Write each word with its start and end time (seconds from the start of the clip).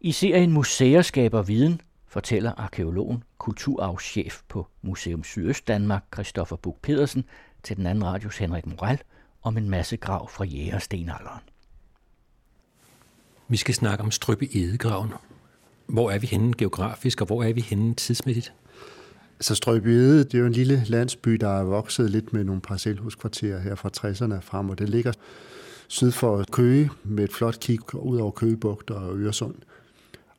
I 0.00 0.12
serien 0.12 0.52
Museer 0.52 1.02
skaber 1.02 1.42
viden 1.42 1.80
fortæller 2.06 2.52
arkeologen, 2.52 3.22
kulturarvschef 3.38 4.40
på 4.48 4.66
Museum 4.82 5.24
Sydøst 5.24 5.68
Danmark, 5.68 6.04
Christoffer 6.14 6.56
Buk 6.56 6.76
Pedersen, 6.82 7.24
til 7.62 7.76
den 7.76 7.86
anden 7.86 8.04
radios 8.04 8.38
Henrik 8.38 8.66
Moral 8.66 8.98
om 9.42 9.56
en 9.56 9.70
masse 9.70 9.96
grav 9.96 10.30
fra 10.30 10.44
jægerstenalderen. 10.44 11.40
Vi 13.48 13.56
skal 13.56 13.74
snakke 13.74 14.04
om 14.04 14.10
Strøbe 14.10 14.56
Edegraven. 14.56 15.12
Hvor 15.86 16.10
er 16.10 16.18
vi 16.18 16.26
henne 16.26 16.54
geografisk, 16.58 17.20
og 17.20 17.26
hvor 17.26 17.42
er 17.42 17.52
vi 17.52 17.60
henne 17.60 17.94
tidsmæssigt? 17.94 18.52
Så 19.40 19.54
Strøbjede, 19.54 20.24
det 20.24 20.34
er 20.34 20.38
jo 20.38 20.46
en 20.46 20.52
lille 20.52 20.84
landsby, 20.86 21.30
der 21.30 21.48
er 21.48 21.62
vokset 21.62 22.10
lidt 22.10 22.32
med 22.32 22.44
nogle 22.44 22.60
parcelhuskvarterer 22.60 23.60
her 23.60 23.74
fra 23.74 23.90
60'erne 23.96 24.40
frem, 24.40 24.70
og 24.70 24.78
det 24.78 24.88
ligger 24.88 25.12
syd 25.88 26.12
for 26.12 26.44
Køge 26.52 26.90
med 27.04 27.24
et 27.24 27.32
flot 27.32 27.60
kig 27.60 27.94
ud 27.94 28.18
over 28.18 28.30
Køgebugt 28.30 28.90
og 28.90 29.18
Øresund. 29.18 29.54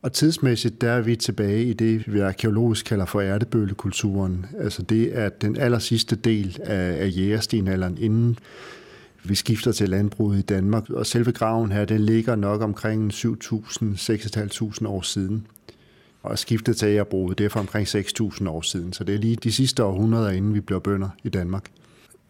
Og 0.01 0.13
tidsmæssigt, 0.13 0.81
der 0.81 0.91
er 0.91 1.01
vi 1.01 1.15
tilbage 1.15 1.65
i 1.65 1.73
det, 1.73 2.13
vi 2.13 2.19
arkeologisk 2.19 2.85
kalder 2.85 3.05
for 3.05 3.21
ærtebøllekulturen. 3.21 4.45
Altså 4.59 4.81
det 4.81 5.17
er 5.17 5.29
den 5.29 5.57
aller 5.57 5.79
sidste 5.79 6.15
del 6.15 6.57
af, 6.63 7.03
af 7.03 7.17
jægerstenalderen, 7.17 7.97
inden 7.97 8.39
vi 9.23 9.35
skifter 9.35 9.71
til 9.71 9.89
landbruget 9.89 10.39
i 10.39 10.41
Danmark. 10.41 10.89
Og 10.89 11.05
selve 11.05 11.31
graven 11.31 11.71
her, 11.71 11.85
den 11.85 12.01
ligger 12.01 12.35
nok 12.35 12.61
omkring 12.61 13.13
7.000-6.500 13.13 14.87
år 14.87 15.01
siden. 15.01 15.47
Og 16.23 16.39
skiftet 16.39 16.77
til 16.77 16.87
jægerbruget, 16.87 17.37
det 17.37 17.45
er 17.45 17.49
for 17.49 17.59
omkring 17.59 17.87
6.000 17.87 18.49
år 18.49 18.61
siden. 18.61 18.93
Så 18.93 19.03
det 19.03 19.15
er 19.15 19.19
lige 19.19 19.35
de 19.35 19.51
sidste 19.51 19.83
århundreder, 19.83 20.29
inden 20.29 20.53
vi 20.53 20.59
bliver 20.59 20.79
bønder 20.79 21.09
i 21.23 21.29
Danmark. 21.29 21.65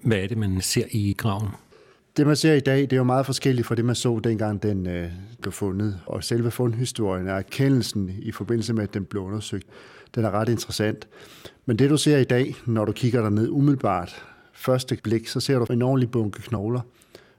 Hvad 0.04 0.18
er 0.18 0.28
det, 0.28 0.38
man 0.38 0.62
ser 0.62 0.86
i 0.92 1.16
graven? 1.18 1.50
Det, 2.20 2.28
man 2.28 2.36
ser 2.36 2.54
i 2.54 2.60
dag, 2.60 2.82
det 2.82 2.94
er 2.94 2.98
jo 2.98 3.04
meget 3.04 3.26
forskelligt 3.26 3.68
fra 3.68 3.76
det, 3.76 3.86
man 3.86 3.96
så 3.96 4.20
dengang 4.24 4.64
den 4.64 4.88
øh, 4.88 5.12
blev 5.42 5.52
fundet. 5.52 6.00
Og 6.06 6.24
selve 6.24 6.52
fundhistorien 6.52 7.28
er 7.28 7.34
erkendelsen 7.34 8.12
i 8.20 8.32
forbindelse 8.32 8.74
med, 8.74 8.84
at 8.84 8.94
den 8.94 9.06
blev 9.06 9.24
undersøgt. 9.24 9.68
Den 10.16 10.26
er 10.26 10.32
ret 10.32 10.50
interessant. 10.50 11.08
Men 11.66 11.80
det, 11.80 11.90
du 11.90 11.98
ser 11.98 12.18
i 12.18 12.24
dag, 12.24 12.56
når 12.66 12.86
du 12.86 12.92
kigger 12.92 13.22
der 13.22 13.30
ned 13.30 13.50
umiddelbart, 13.50 14.26
første 14.54 14.98
blik, 15.04 15.28
så 15.28 15.40
ser 15.40 15.60
du 15.60 15.74
en 15.74 15.82
ordentlig 15.82 16.12
bunke 16.12 16.42
knogler, 16.42 16.82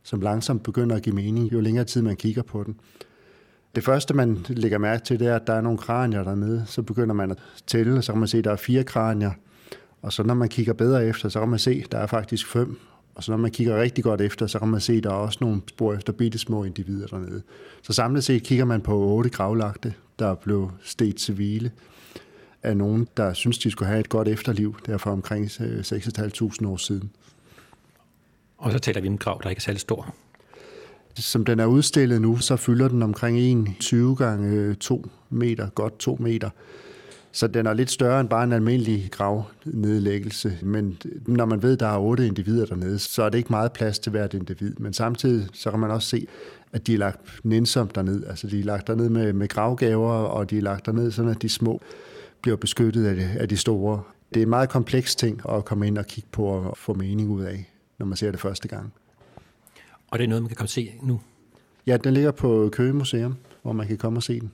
som 0.03 0.21
langsomt 0.21 0.63
begynder 0.63 0.97
at 0.97 1.03
give 1.03 1.15
mening, 1.15 1.53
jo 1.53 1.61
længere 1.61 1.85
tid 1.85 2.03
man 2.03 2.17
kigger 2.17 2.43
på 2.43 2.63
den. 2.65 2.77
Det 3.75 3.85
første, 3.85 4.15
man 4.15 4.47
lægger 4.49 4.79
mærke 4.79 5.05
til, 5.05 5.19
det 5.19 5.27
er, 5.27 5.37
at 5.37 5.47
der 5.47 5.53
er 5.53 5.61
nogle 5.61 5.79
kranier 5.79 6.23
dernede. 6.25 6.65
Så 6.67 6.83
begynder 6.83 7.15
man 7.15 7.31
at 7.31 7.39
tælle, 7.67 7.97
og 7.97 8.05
så 8.05 8.13
kan 8.13 8.19
man 8.19 8.29
se, 8.29 8.39
at 8.39 8.45
der 8.45 8.53
er 8.53 8.57
fire 8.57 8.85
kranier. 8.85 9.33
Og 10.03 10.13
så 10.13 10.23
når 10.23 10.35
man 10.35 10.49
kigger 10.49 10.73
bedre 10.73 11.07
efter, 11.07 11.29
så 11.29 11.41
kan 11.41 11.49
man 11.49 11.59
se, 11.59 11.83
at 11.85 11.93
der 11.93 11.99
er 11.99 12.07
faktisk 12.07 12.47
fem. 12.47 12.79
Og 13.15 13.25
så 13.25 13.33
når 13.33 13.39
man 13.39 13.51
kigger 13.51 13.83
rigtig 13.83 14.05
godt 14.05 14.21
efter, 14.21 14.47
så 14.47 14.59
kan 14.59 14.69
man 14.69 14.81
se, 14.81 14.93
at 14.93 15.03
der 15.03 15.11
er 15.11 15.15
også 15.15 15.39
nogle 15.41 15.61
spor 15.69 15.95
efter 15.95 16.13
bitte 16.13 16.39
små 16.39 16.65
individer 16.65 17.07
dernede. 17.07 17.43
Så 17.83 17.93
samlet 17.93 18.25
set 18.25 18.43
kigger 18.43 18.65
man 18.65 18.81
på 18.81 18.97
otte 18.97 19.31
gravlagte, 19.31 19.95
der 20.19 20.35
blev 20.35 20.71
stedt 20.83 21.17
til 21.17 21.35
hvile 21.35 21.71
af 22.63 22.77
nogen, 22.77 23.09
der 23.17 23.33
synes, 23.33 23.59
de 23.59 23.71
skulle 23.71 23.89
have 23.89 24.01
et 24.01 24.09
godt 24.09 24.29
efterliv, 24.29 24.77
derfor 24.87 25.11
omkring 25.11 25.47
6.500 25.47 26.67
år 26.67 26.77
siden. 26.77 27.11
Og 28.59 28.73
så 28.73 28.79
taler 28.79 29.01
vi 29.01 29.09
om 29.09 29.13
en 29.13 29.19
grav, 29.19 29.41
der 29.43 29.51
ikke 29.51 29.61
er 29.61 29.63
særlig 29.63 29.81
stor. 29.81 30.15
Som 31.15 31.45
den 31.45 31.61
er 31.61 31.67
udstillet 31.67 32.23
nu, 32.23 32.37
så 32.37 32.57
fylder 32.57 32.89
den 32.89 33.03
omkring 33.03 33.69
1,20 33.69 33.97
gange 34.15 34.75
2 34.75 35.07
meter, 35.31 35.69
godt 35.69 35.99
2 35.99 36.17
meter. 36.21 36.51
Så 37.33 37.47
den 37.47 37.67
er 37.67 37.75
lidt 37.75 37.91
større 37.91 38.21
end 38.21 38.29
bare 38.29 38.45
en 38.45 38.53
almindelig 38.53 39.09
gravnedlæggelse. 39.13 40.59
Men 40.63 40.99
når 41.27 41.45
man 41.45 41.63
ved, 41.63 41.73
at 41.73 41.81
der 41.81 41.87
er 41.87 41.99
otte 41.99 42.27
individer 42.27 42.67
dernede, 42.67 42.99
så 42.99 43.23
er 43.23 43.29
det 43.29 43.39
ikke 43.39 43.51
meget 43.51 43.73
plads 43.73 43.99
til 43.99 44.11
hvert 44.11 44.35
individ. 44.35 44.75
Men 44.79 44.93
samtidig 44.93 45.49
så 45.53 45.71
kan 45.71 45.81
man 45.81 45.91
også 45.91 46.09
se, 46.09 46.27
at 46.73 46.87
de 46.87 46.95
er 46.95 46.99
lagt 46.99 47.21
nænsomt 47.45 47.95
derned. 47.95 48.27
Altså 48.27 48.47
de 48.47 48.61
er 48.61 48.65
lagt 48.65 48.87
derned 48.87 49.09
med, 49.09 49.33
med 49.33 49.49
gravgaver, 49.49 50.13
og 50.13 50.51
de 50.51 50.59
er 50.59 50.63
lagt 50.63 50.87
derned, 50.87 51.11
sådan 51.11 51.31
at 51.31 51.43
de 51.43 51.49
små 51.49 51.81
bliver 52.43 52.57
beskyttet 52.57 53.07
af 53.07 53.17
de, 53.17 53.23
af 53.23 53.49
de 53.49 53.57
store. 53.57 54.03
Det 54.35 54.41
er 54.41 54.45
en 54.45 54.51
meget 54.51 54.69
kompleks 54.69 55.17
ting 55.17 55.41
at 55.49 55.65
komme 55.65 55.87
ind 55.87 55.99
og 55.99 56.07
kigge 56.07 56.29
på 56.33 56.45
og 56.45 56.77
få 56.77 56.95
mening 56.95 57.31
ud 57.31 57.43
af, 57.43 57.71
når 57.99 58.07
man 58.07 58.17
ser 58.17 58.31
det 58.31 58.41
første 58.41 58.69
gang. 58.69 58.93
Og 60.11 60.19
det 60.19 60.25
er 60.25 60.29
noget, 60.29 60.43
man 60.43 60.49
kan 60.49 60.57
komme 60.57 60.69
se 60.69 60.93
nu? 61.03 61.21
Ja, 61.87 61.97
den 61.97 62.15
ligger 62.15 62.31
på 62.31 62.69
Køge 62.73 62.93
Museum, 62.93 63.35
hvor 63.63 63.73
man 63.73 63.87
kan 63.87 63.99
komme 63.99 64.19
og 64.19 64.23
se 64.23 64.41
den. 64.41 64.51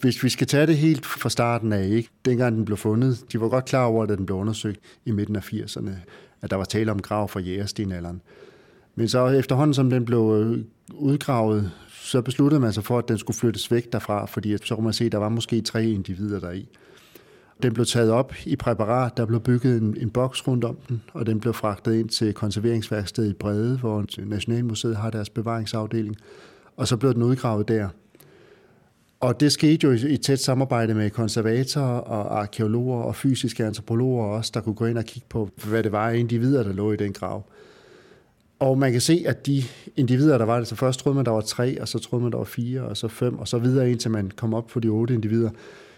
Hvis 0.00 0.24
vi 0.24 0.28
skal 0.28 0.46
tage 0.46 0.66
det 0.66 0.76
helt 0.76 1.06
fra 1.06 1.28
starten 1.28 1.72
af, 1.72 1.86
ikke? 1.88 2.08
dengang 2.24 2.56
den 2.56 2.64
blev 2.64 2.76
fundet, 2.76 3.24
de 3.32 3.40
var 3.40 3.48
godt 3.48 3.64
klar 3.64 3.84
over, 3.84 4.02
at 4.02 4.08
den 4.08 4.26
blev 4.26 4.38
undersøgt 4.38 4.80
i 5.04 5.10
midten 5.10 5.36
af 5.36 5.52
80'erne, 5.52 5.90
at 6.42 6.50
der 6.50 6.56
var 6.56 6.64
tale 6.64 6.90
om 6.90 7.02
grav 7.02 7.28
fra 7.28 7.40
jægerstenalderen. 7.40 8.20
Men 8.94 9.08
så 9.08 9.26
efterhånden, 9.26 9.74
som 9.74 9.90
den 9.90 10.04
blev 10.04 10.34
øh, 10.42 10.64
udgravet, 10.94 11.70
så 11.88 12.22
besluttede 12.22 12.60
man 12.60 12.72
sig 12.72 12.84
for, 12.84 12.98
at 12.98 13.08
den 13.08 13.18
skulle 13.18 13.36
flyttes 13.36 13.70
væk 13.70 13.92
derfra, 13.92 14.26
fordi 14.26 14.56
så 14.64 14.74
kunne 14.74 14.84
man 14.84 14.92
se, 14.92 15.04
at 15.04 15.12
der 15.12 15.18
var 15.18 15.28
måske 15.28 15.60
tre 15.60 15.84
individer 15.84 16.40
deri. 16.40 16.68
Den 17.62 17.74
blev 17.74 17.86
taget 17.86 18.10
op 18.10 18.34
i 18.46 18.56
præparat, 18.56 19.16
der 19.16 19.26
blev 19.26 19.40
bygget 19.40 19.82
en, 19.82 19.96
en 20.00 20.10
boks 20.10 20.48
rundt 20.48 20.64
om 20.64 20.76
den, 20.88 21.02
og 21.12 21.26
den 21.26 21.40
blev 21.40 21.54
fragtet 21.54 21.94
ind 21.94 22.08
til 22.08 22.34
konserveringsværkstedet 22.34 23.30
i 23.30 23.34
Brede, 23.34 23.78
hvor 23.78 24.04
Nationalmuseet 24.18 24.96
har 24.96 25.10
deres 25.10 25.30
bevaringsafdeling, 25.30 26.16
og 26.76 26.88
så 26.88 26.96
blev 26.96 27.14
den 27.14 27.22
udgravet 27.22 27.68
der. 27.68 27.88
Og 29.20 29.40
det 29.40 29.52
skete 29.52 29.86
jo 29.86 29.92
i 29.92 30.16
tæt 30.16 30.40
samarbejde 30.40 30.94
med 30.94 31.10
konservatorer 31.10 31.98
og 31.98 32.40
arkeologer 32.40 33.02
og 33.02 33.16
fysiske 33.16 33.64
antropologer 33.64 34.24
også, 34.24 34.50
der 34.54 34.60
kunne 34.60 34.74
gå 34.74 34.86
ind 34.86 34.98
og 34.98 35.04
kigge 35.04 35.26
på, 35.28 35.50
hvad 35.64 35.82
det 35.82 35.92
var 35.92 36.08
af 36.08 36.16
individer, 36.16 36.62
der 36.62 36.72
lå 36.72 36.92
i 36.92 36.96
den 36.96 37.12
grav. 37.12 37.44
Og 38.58 38.78
man 38.78 38.92
kan 38.92 39.00
se, 39.00 39.24
at 39.26 39.46
de 39.46 39.62
individer, 39.96 40.38
der 40.38 40.44
var 40.44 40.58
det, 40.58 40.68
så 40.68 40.74
først 40.74 41.00
troede 41.00 41.16
man, 41.16 41.24
der 41.24 41.30
var 41.30 41.40
tre, 41.40 41.80
og 41.80 41.88
så 41.88 41.98
troede 41.98 42.22
man, 42.22 42.32
der 42.32 42.38
var 42.38 42.44
fire, 42.44 42.82
og 42.82 42.96
så 42.96 43.08
fem, 43.08 43.38
og 43.38 43.48
så 43.48 43.58
videre 43.58 43.90
indtil 43.90 44.10
man 44.10 44.30
kom 44.36 44.54
op 44.54 44.66
på 44.66 44.80
de 44.80 44.88
otte 44.88 45.14
individer. 45.14 45.50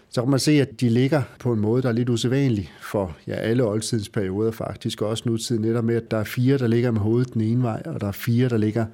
Så 0.09 0.21
kan 0.21 0.29
man 0.29 0.39
se, 0.39 0.51
at 0.51 0.81
de 0.81 0.89
ligger 0.89 1.21
på 1.39 1.53
en 1.53 1.59
måde, 1.59 1.81
der 1.81 1.89
er 1.89 1.93
lidt 1.93 2.09
usædvanlig 2.09 2.71
for 2.81 3.17
ja, 3.27 3.33
alle 3.33 3.63
oldtidens 3.63 4.09
perioder 4.09 4.51
faktisk, 4.51 5.01
og 5.01 5.09
også 5.09 5.23
nutiden 5.25 5.61
netop 5.61 5.83
med, 5.83 5.95
at 5.95 6.11
der 6.11 6.17
er 6.17 6.23
fire, 6.23 6.57
der 6.57 6.67
ligger 6.67 6.91
med 6.91 7.01
hovedet 7.01 7.33
den 7.33 7.41
ene 7.41 7.63
vej, 7.63 7.81
og 7.85 8.01
der 8.01 8.07
er 8.07 8.11
fire, 8.11 8.49
der 8.49 8.57
ligger 8.57 8.85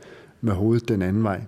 med 0.41 0.53
hovedet 0.53 0.89
den 0.89 1.01
anden 1.01 1.23
vej. 1.23 1.41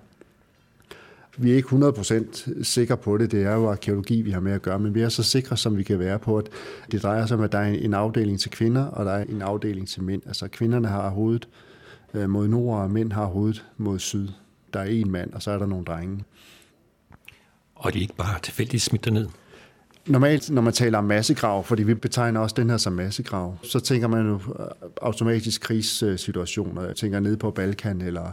Vi 1.41 1.51
er 1.51 1.55
ikke 1.55 1.69
100% 1.69 2.63
sikre 2.63 2.97
på 2.97 3.17
det, 3.17 3.31
det 3.31 3.44
er 3.44 3.53
jo 3.53 3.72
arkeologi, 3.72 4.22
vi 4.22 4.31
har 4.31 4.39
med 4.39 4.51
at 4.51 4.61
gøre, 4.61 4.79
men 4.79 4.95
vi 4.95 5.01
er 5.01 5.09
så 5.09 5.23
sikre, 5.23 5.57
som 5.57 5.77
vi 5.77 5.83
kan 5.83 6.00
være 6.00 6.19
på, 6.19 6.38
at 6.38 6.50
det 6.91 7.03
drejer 7.03 7.25
sig 7.25 7.38
om, 7.38 7.44
at 7.44 7.51
der 7.51 7.59
er 7.59 7.73
en 7.73 7.94
afdeling 7.94 8.39
til 8.39 8.51
kvinder, 8.51 8.85
og 8.85 9.05
der 9.05 9.11
er 9.11 9.23
en 9.23 9.41
afdeling 9.41 9.88
til 9.88 10.03
mænd. 10.03 10.22
Altså 10.27 10.47
kvinderne 10.47 10.88
har 10.88 11.09
hovedet 11.09 11.47
øh, 12.13 12.29
mod 12.29 12.47
nord, 12.47 12.81
og 12.81 12.91
mænd 12.91 13.11
har 13.11 13.25
hovedet 13.25 13.66
mod 13.77 14.00
syd. 14.00 14.27
Der 14.73 14.79
er 14.79 14.85
en 14.85 15.11
mand, 15.11 15.33
og 15.33 15.41
så 15.41 15.51
er 15.51 15.57
der 15.57 15.66
nogle 15.66 15.85
drenge. 15.85 16.23
Og 17.75 17.94
det 17.94 18.00
er 18.00 18.01
ikke 18.01 18.16
bare 18.16 18.39
tilfældigt 18.44 18.83
smidt 18.83 19.13
ned. 19.13 19.27
Normalt, 20.07 20.50
når 20.50 20.61
man 20.61 20.73
taler 20.73 20.97
om 20.97 21.03
massegrav, 21.03 21.63
fordi 21.63 21.83
vi 21.83 21.94
betegner 21.94 22.39
også 22.39 22.56
den 22.57 22.69
her 22.69 22.77
som 22.77 22.94
massegrav, 22.94 23.57
så 23.63 23.79
tænker 23.79 24.07
man 24.07 24.27
jo 24.27 24.39
automatisk 25.01 25.61
krigssituationer. 25.61 26.85
Jeg 26.85 26.95
tænker 26.95 27.19
ned 27.19 27.38
på 27.38 27.51
Balkan 27.51 28.01
eller 28.01 28.31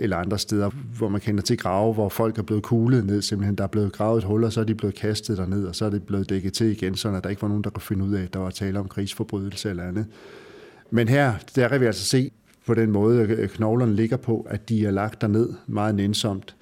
eller 0.00 0.16
andre 0.16 0.38
steder, 0.38 0.70
hvor 0.98 1.08
man 1.08 1.20
kender 1.20 1.42
til 1.42 1.58
grave, 1.58 1.94
hvor 1.94 2.08
folk 2.08 2.38
er 2.38 2.42
blevet 2.42 2.62
kuglet 2.62 3.06
ned, 3.06 3.22
simpelthen 3.22 3.54
der 3.54 3.64
er 3.64 3.68
blevet 3.68 3.92
gravet 3.92 4.18
et 4.18 4.24
hul, 4.24 4.44
og 4.44 4.52
så 4.52 4.60
er 4.60 4.64
de 4.64 4.74
blevet 4.74 4.94
kastet 4.94 5.38
derned, 5.38 5.66
og 5.66 5.74
så 5.74 5.84
er 5.84 5.90
det 5.90 6.02
blevet 6.02 6.30
dækket 6.30 6.52
til 6.52 6.66
igen, 6.66 6.94
så 6.94 7.20
der 7.22 7.30
ikke 7.30 7.42
var 7.42 7.48
nogen, 7.48 7.64
der 7.64 7.70
kunne 7.70 7.82
finde 7.82 8.04
ud 8.04 8.14
af, 8.14 8.22
at 8.22 8.34
der 8.34 8.40
var 8.40 8.50
tale 8.50 8.78
om 8.78 8.88
krigsforbrydelse 8.88 9.70
eller 9.70 9.84
andet. 9.84 10.06
Men 10.90 11.08
her, 11.08 11.34
der 11.56 11.68
kan 11.68 11.80
vi 11.80 11.86
altså 11.86 12.04
se 12.04 12.30
på 12.66 12.74
den 12.74 12.90
måde, 12.90 13.22
at 13.22 13.50
knoglerne 13.50 13.94
ligger 13.94 14.16
på, 14.16 14.46
at 14.50 14.68
de 14.68 14.86
er 14.86 14.90
lagt 14.90 15.20
derned 15.20 15.48
meget 15.66 15.94
nænsomt. 15.94 16.56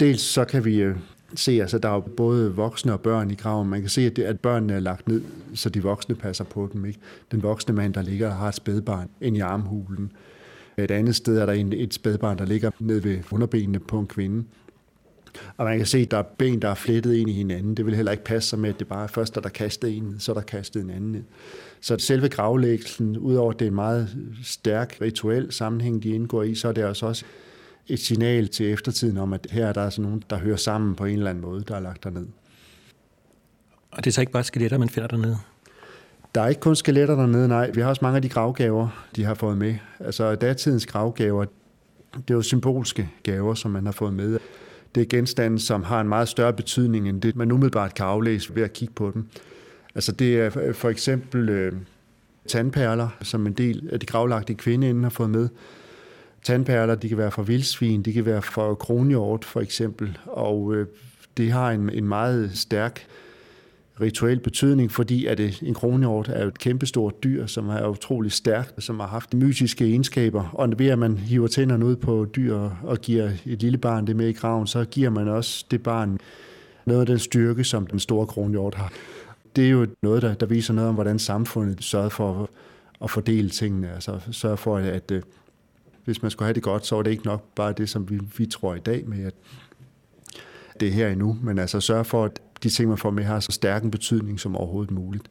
Dels 0.00 0.22
så 0.22 0.44
kan 0.44 0.64
vi 0.64 0.82
øh, 0.82 0.96
se, 1.34 1.52
altså 1.52 1.78
der 1.78 1.88
er 1.88 2.00
både 2.00 2.54
voksne 2.54 2.92
og 2.92 3.00
børn 3.00 3.30
i 3.30 3.34
graven. 3.34 3.68
Man 3.68 3.80
kan 3.80 3.88
se, 3.88 4.06
at, 4.06 4.16
det, 4.16 4.22
at 4.22 4.40
børnene 4.40 4.72
er 4.72 4.80
lagt 4.80 5.08
ned, 5.08 5.22
så 5.54 5.68
de 5.68 5.82
voksne 5.82 6.14
passer 6.14 6.44
på 6.44 6.70
dem. 6.72 6.84
Ikke? 6.84 6.98
Den 7.30 7.42
voksne 7.42 7.74
mand, 7.74 7.94
der 7.94 8.02
ligger, 8.02 8.30
har 8.30 8.48
et 8.48 8.54
spædbarn 8.54 9.08
ind 9.20 9.36
i 9.36 9.40
armhulen. 9.40 10.12
Et 10.84 10.90
andet 10.90 11.16
sted 11.16 11.38
er 11.38 11.46
der 11.46 11.52
en, 11.52 11.72
et 11.72 11.94
spædbarn, 11.94 12.38
der 12.38 12.44
ligger 12.44 12.70
ned 12.78 13.00
ved 13.00 13.18
underbenene 13.30 13.78
på 13.78 13.98
en 13.98 14.06
kvinde. 14.06 14.44
Og 15.56 15.64
man 15.64 15.76
kan 15.76 15.86
se, 15.86 15.98
at 15.98 16.10
der 16.10 16.18
er 16.18 16.22
ben, 16.22 16.62
der 16.62 16.68
er 16.68 16.74
flettet 16.74 17.14
ind 17.14 17.30
i 17.30 17.32
hinanden. 17.32 17.74
Det 17.74 17.86
vil 17.86 17.96
heller 17.96 18.12
ikke 18.12 18.24
passe 18.24 18.48
sig 18.48 18.58
med, 18.58 18.70
at 18.70 18.78
det 18.78 18.88
bare 18.88 19.02
er 19.02 19.06
først, 19.06 19.36
er 19.36 19.40
der 19.40 19.48
kastet 19.48 19.96
en 19.96 20.16
så 20.18 20.32
er 20.32 20.34
der 20.34 20.42
kastet 20.42 20.82
en 20.82 20.90
anden 20.90 21.12
ned. 21.12 21.22
Så 21.80 21.98
selve 21.98 22.28
gravlæggelsen, 22.28 23.16
udover 23.16 23.52
at 23.52 23.58
det 23.58 23.64
er 23.64 23.70
en 23.70 23.74
meget 23.74 24.16
stærk 24.44 24.98
rituel 25.00 25.52
sammenhæng, 25.52 26.02
de 26.02 26.08
indgår 26.08 26.42
i, 26.42 26.54
så 26.54 26.68
er 26.68 26.72
det 26.72 26.82
altså 26.82 27.06
også 27.06 27.24
et 27.88 28.00
signal 28.00 28.48
til 28.48 28.72
eftertiden 28.72 29.18
om, 29.18 29.32
at 29.32 29.46
her 29.50 29.66
er 29.66 29.72
der 29.72 29.84
altså 29.84 30.02
nogen, 30.02 30.22
der 30.30 30.38
hører 30.38 30.56
sammen 30.56 30.94
på 30.94 31.04
en 31.04 31.16
eller 31.16 31.30
anden 31.30 31.42
måde, 31.42 31.64
der 31.68 31.76
er 31.76 31.80
lagt 31.80 32.04
derned. 32.04 32.26
Og 33.90 34.04
det 34.04 34.10
er 34.10 34.12
så 34.12 34.20
ikke 34.20 34.32
bare 34.32 34.44
skeletter, 34.44 34.78
man 34.78 34.88
finder 34.88 35.08
dernede? 35.08 35.38
Der 36.34 36.40
er 36.40 36.48
ikke 36.48 36.60
kun 36.60 36.76
skeletter 36.76 37.16
dernede, 37.16 37.48
nej. 37.48 37.70
Vi 37.70 37.80
har 37.80 37.88
også 37.88 38.04
mange 38.04 38.16
af 38.16 38.22
de 38.22 38.28
gravgaver, 38.28 39.06
de 39.16 39.24
har 39.24 39.34
fået 39.34 39.58
med. 39.58 39.74
Altså 40.00 40.34
datidens 40.34 40.86
gravgaver, 40.86 41.44
det 42.14 42.30
er 42.30 42.34
jo 42.34 42.42
symbolske 42.42 43.10
gaver, 43.22 43.54
som 43.54 43.70
man 43.70 43.84
har 43.84 43.92
fået 43.92 44.14
med. 44.14 44.38
Det 44.94 45.00
er 45.00 45.06
genstande, 45.06 45.58
som 45.58 45.82
har 45.82 46.00
en 46.00 46.08
meget 46.08 46.28
større 46.28 46.52
betydning, 46.52 47.08
end 47.08 47.22
det 47.22 47.36
man 47.36 47.52
umiddelbart 47.52 47.94
kan 47.94 48.06
aflæse 48.06 48.54
ved 48.54 48.62
at 48.62 48.72
kigge 48.72 48.94
på 48.94 49.10
dem. 49.14 49.26
Altså 49.94 50.12
det 50.12 50.40
er 50.40 50.72
for 50.72 50.88
eksempel 50.88 51.48
øh, 51.48 51.72
tandperler, 52.48 53.08
som 53.22 53.46
en 53.46 53.52
del 53.52 53.88
af 53.92 54.00
de 54.00 54.06
gravlagte 54.06 54.54
kvindeenden 54.54 55.02
har 55.02 55.10
fået 55.10 55.30
med. 55.30 55.48
tandperler, 56.42 56.94
de 56.94 57.08
kan 57.08 57.18
være 57.18 57.30
fra 57.30 57.42
vildsvin, 57.42 58.02
de 58.02 58.12
kan 58.12 58.26
være 58.26 58.42
fra 58.42 58.74
kronhjort 58.74 59.44
for 59.44 59.60
eksempel, 59.60 60.18
og 60.26 60.74
øh, 60.74 60.86
det 61.36 61.52
har 61.52 61.70
en, 61.70 61.90
en 61.90 62.08
meget 62.08 62.50
stærk 62.54 63.06
rituel 64.00 64.40
betydning, 64.40 64.92
fordi 64.92 65.26
at 65.26 65.40
øh, 65.40 65.62
en 65.62 65.74
kronhjort 65.74 66.28
er 66.28 66.46
et 66.46 66.58
kæmpestort 66.58 67.24
dyr, 67.24 67.46
som 67.46 67.68
er 67.68 67.88
utrolig 67.88 68.32
stærkt, 68.32 68.82
som 68.82 69.00
har 69.00 69.06
haft 69.06 69.34
mytiske 69.34 69.84
egenskaber. 69.84 70.44
Og 70.52 70.72
ved 70.78 70.86
at 70.86 70.98
man 70.98 71.18
hiver 71.18 71.48
tænderne 71.48 71.86
ud 71.86 71.96
på 71.96 72.26
dyr 72.36 72.70
og 72.82 72.98
giver 72.98 73.30
et 73.46 73.62
lille 73.62 73.78
barn 73.78 74.06
det 74.06 74.16
med 74.16 74.28
i 74.28 74.32
graven, 74.32 74.66
så 74.66 74.84
giver 74.84 75.10
man 75.10 75.28
også 75.28 75.64
det 75.70 75.82
barn 75.82 76.18
noget 76.86 77.00
af 77.00 77.06
den 77.06 77.18
styrke, 77.18 77.64
som 77.64 77.86
den 77.86 77.98
store 77.98 78.26
kronhjort 78.26 78.74
har. 78.74 78.92
Det 79.56 79.66
er 79.66 79.70
jo 79.70 79.86
noget, 80.02 80.22
der, 80.22 80.34
der 80.34 80.46
viser 80.46 80.74
noget 80.74 80.88
om, 80.88 80.94
hvordan 80.94 81.18
samfundet 81.18 81.84
sørger 81.84 82.08
for 82.08 82.50
at 83.04 83.10
fordele 83.10 83.50
tingene. 83.50 83.92
Altså 83.94 84.20
sørge 84.30 84.56
for, 84.56 84.76
at, 84.76 85.12
at 85.12 85.24
hvis 86.04 86.22
man 86.22 86.30
skulle 86.30 86.46
have 86.46 86.54
det 86.54 86.62
godt, 86.62 86.86
så 86.86 86.96
var 86.96 87.02
det 87.02 87.10
ikke 87.10 87.26
nok 87.26 87.42
bare 87.54 87.72
det, 87.72 87.88
som 87.88 88.10
vi, 88.10 88.20
vi 88.36 88.46
tror 88.46 88.74
i 88.74 88.78
dag 88.78 89.08
med, 89.08 89.24
at 89.24 89.34
det 90.80 90.88
er 90.88 90.92
her 90.92 91.08
endnu, 91.08 91.36
men 91.42 91.58
altså 91.58 91.80
sørge 91.80 92.04
for, 92.04 92.24
at 92.24 92.40
de 92.62 92.68
ting, 92.68 92.88
man 92.88 92.98
får 92.98 93.10
med, 93.10 93.24
har 93.24 93.40
så 93.40 93.52
stærk 93.52 93.84
en 93.84 93.90
betydning 93.90 94.40
som 94.40 94.56
overhovedet 94.56 94.90
muligt. 94.90 95.30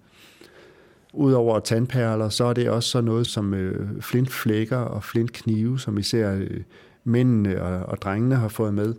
Udover 1.13 1.59
tandperler, 1.59 2.29
så 2.29 2.45
er 2.45 2.53
det 2.53 2.69
også 2.69 2.89
sådan 2.89 3.05
noget 3.05 3.27
som 3.27 3.53
øh, 3.53 4.01
flintflækker 4.01 4.77
og 4.77 5.03
flintknive, 5.03 5.79
som 5.79 5.97
især 5.97 6.33
øh, 6.33 6.61
mændene 7.03 7.61
og, 7.61 7.85
og 7.85 8.01
drengene 8.01 8.35
har 8.35 8.47
fået 8.47 8.73
med. 8.73 8.93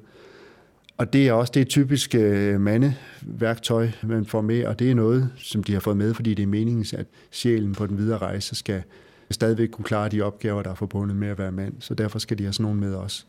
Og 0.96 1.12
det 1.12 1.28
er 1.28 1.32
også 1.32 1.52
det 1.54 1.68
typiske 1.68 2.18
øh, 2.18 2.60
mandeværktøj, 2.60 3.88
man 4.02 4.26
får 4.26 4.40
med, 4.40 4.64
og 4.64 4.78
det 4.78 4.90
er 4.90 4.94
noget, 4.94 5.30
som 5.36 5.64
de 5.64 5.72
har 5.72 5.80
fået 5.80 5.96
med, 5.96 6.14
fordi 6.14 6.34
det 6.34 6.42
er 6.42 6.46
meningen, 6.46 6.98
at 6.98 7.06
sjælen 7.30 7.74
på 7.74 7.86
den 7.86 7.98
videre 7.98 8.18
rejse 8.18 8.54
skal 8.54 8.82
stadigvæk 9.30 9.68
kunne 9.68 9.84
klare 9.84 10.08
de 10.08 10.22
opgaver, 10.22 10.62
der 10.62 10.70
er 10.70 10.74
forbundet 10.74 11.16
med 11.16 11.28
at 11.28 11.38
være 11.38 11.52
mand. 11.52 11.74
Så 11.80 11.94
derfor 11.94 12.18
skal 12.18 12.38
de 12.38 12.42
have 12.42 12.52
sådan 12.52 12.64
nogen 12.64 12.80
med 12.80 12.94
også. 12.94 13.24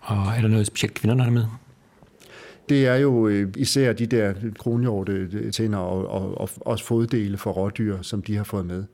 Og 0.00 0.16
er 0.16 0.40
der 0.40 0.48
noget 0.48 0.66
specielt 0.66 0.94
kvinderne 0.94 1.22
har 1.22 1.30
med? 1.30 1.46
Det 2.68 2.86
er 2.86 2.94
jo 2.94 3.28
øh, 3.28 3.48
især 3.56 3.92
de 3.92 4.06
der 4.06 4.34
kronhjorte 4.58 5.12
øh, 5.12 5.52
tænder 5.52 5.78
og, 5.78 6.06
og, 6.06 6.40
og 6.40 6.48
også 6.60 6.84
foddele 6.84 7.38
for 7.38 7.50
rådyr, 7.50 8.02
som 8.02 8.22
de 8.22 8.36
har 8.36 8.44
fået 8.44 8.66
med. 8.66 8.84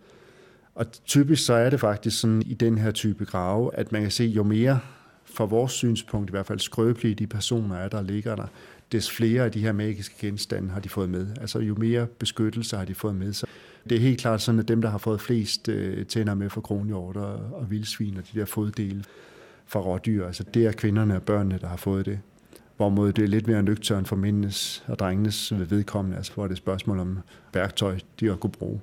Og 0.75 0.87
typisk 1.06 1.47
så 1.47 1.55
er 1.55 1.70
det 1.70 1.81
faktisk 1.81 2.20
sådan 2.20 2.43
i 2.47 2.55
den 2.55 2.79
her 2.79 2.91
type 2.91 3.25
grave, 3.25 3.75
at 3.75 3.93
man 3.93 4.03
kan 4.03 4.11
se, 4.11 4.25
jo 4.25 4.43
mere 4.43 4.81
fra 5.25 5.44
vores 5.44 5.73
synspunkt 5.73 6.31
i 6.31 6.32
hvert 6.32 6.47
fald 6.47 6.59
skrøbelige 6.59 7.15
de 7.15 7.26
personer 7.26 7.76
er, 7.76 7.88
der 7.88 8.03
ligger 8.03 8.37
der, 8.37 8.47
des 8.93 9.11
flere 9.11 9.44
af 9.44 9.53
de 9.53 9.61
her 9.61 9.73
magiske 9.73 10.14
genstande 10.21 10.71
har 10.71 10.81
de 10.81 10.88
fået 10.88 11.11
med. 11.11 11.26
Altså 11.41 11.59
jo 11.59 11.75
mere 11.75 12.06
beskyttelse 12.06 12.76
har 12.76 12.85
de 12.85 12.94
fået 12.94 13.14
med. 13.14 13.32
sig. 13.32 13.49
det 13.88 13.97
er 13.97 14.00
helt 14.00 14.21
klart 14.21 14.43
sådan, 14.43 14.59
at 14.59 14.69
dem, 14.69 14.82
der 14.82 14.88
har 14.88 14.99
fået 14.99 15.21
flest 15.21 15.69
øh, 15.69 16.06
tænder 16.06 16.35
med 16.35 16.50
for 16.50 16.61
kronhjorter 16.61 17.21
og, 17.21 17.61
og 17.61 17.71
vildsvin 17.71 18.17
og 18.17 18.23
de 18.32 18.38
der 18.38 18.44
foddele 18.44 19.05
fra 19.67 19.81
rådyr, 19.81 20.26
altså 20.26 20.44
det 20.55 20.67
er 20.67 20.73
kvinderne 20.73 21.17
og 21.17 21.23
børnene, 21.23 21.59
der 21.61 21.67
har 21.67 21.76
fået 21.76 22.06
det. 22.06 22.21
Hvorimod 22.78 23.12
det 23.12 23.25
er 23.25 23.28
lidt 23.28 23.46
mere 23.46 23.62
nøgtørn 23.62 24.06
for 24.06 24.16
mændenes 24.16 24.84
og 24.86 24.98
drengenes 24.98 25.52
vedkommende, 25.70 26.16
altså 26.16 26.32
hvor 26.34 26.42
det 26.42 26.50
er 26.50 26.54
et 26.54 26.58
spørgsmål 26.58 26.98
om 26.98 27.19
værktøj, 27.54 27.98
de 28.20 28.26
har 28.26 28.34
kunne 28.34 28.50
bruge. 28.50 28.80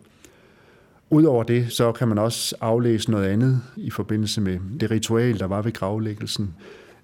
Udover 1.09 1.43
det, 1.43 1.71
så 1.71 1.91
kan 1.91 2.07
man 2.07 2.17
også 2.17 2.55
aflæse 2.61 3.11
noget 3.11 3.25
andet 3.25 3.61
i 3.75 3.89
forbindelse 3.89 4.41
med 4.41 4.59
det 4.79 4.91
ritual, 4.91 5.39
der 5.39 5.45
var 5.45 5.61
ved 5.61 5.73
gravlæggelsen. 5.73 6.55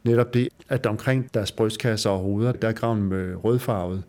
Netop 0.03 0.33
det, 0.33 0.49
at 0.69 0.85
omkring 0.85 1.33
deres 1.33 1.51
brystkasser 1.51 2.09
og 2.09 2.19
hoveder, 2.19 2.51
der 2.51 2.67
er 2.67 2.71
graven 2.71 3.03
med 3.03 3.35
rødfarvet. 3.43 4.03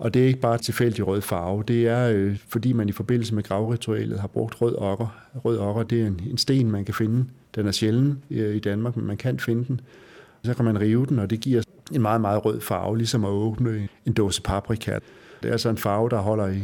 Og 0.00 0.14
det 0.14 0.22
er 0.22 0.26
ikke 0.26 0.40
bare 0.40 0.58
tilfældig 0.58 1.06
rød 1.06 1.20
farve, 1.20 1.64
det 1.68 1.88
er 1.88 2.10
øh, 2.14 2.38
fordi 2.48 2.72
man 2.72 2.88
i 2.88 2.92
forbindelse 2.92 3.34
med 3.34 3.42
gravritualet 3.42 4.20
har 4.20 4.28
brugt 4.28 4.60
rød 4.60 4.74
okker. 4.78 5.24
Rød 5.44 5.58
okker, 5.58 5.82
det 5.82 6.02
er 6.02 6.06
en, 6.06 6.20
en 6.30 6.38
sten, 6.38 6.70
man 6.70 6.84
kan 6.84 6.94
finde. 6.94 7.24
Den 7.54 7.66
er 7.66 7.72
sjælden 7.72 8.22
øh, 8.30 8.56
i 8.56 8.58
Danmark, 8.58 8.96
men 8.96 9.06
man 9.06 9.16
kan 9.16 9.38
finde 9.38 9.64
den. 9.64 9.80
Så 10.44 10.54
kan 10.54 10.64
man 10.64 10.80
rive 10.80 11.06
den, 11.06 11.18
og 11.18 11.30
det 11.30 11.40
giver 11.40 11.62
en 11.92 12.02
meget, 12.02 12.20
meget 12.20 12.44
rød 12.44 12.60
farve, 12.60 12.98
ligesom 12.98 13.24
at 13.24 13.30
åbne 13.30 13.88
en 14.06 14.12
dåse 14.12 14.42
paprika. 14.42 14.98
Det 15.42 15.48
er 15.48 15.52
altså 15.52 15.68
en 15.68 15.78
farve, 15.78 16.10
der 16.10 16.18
holder 16.18 16.48
i, 16.48 16.62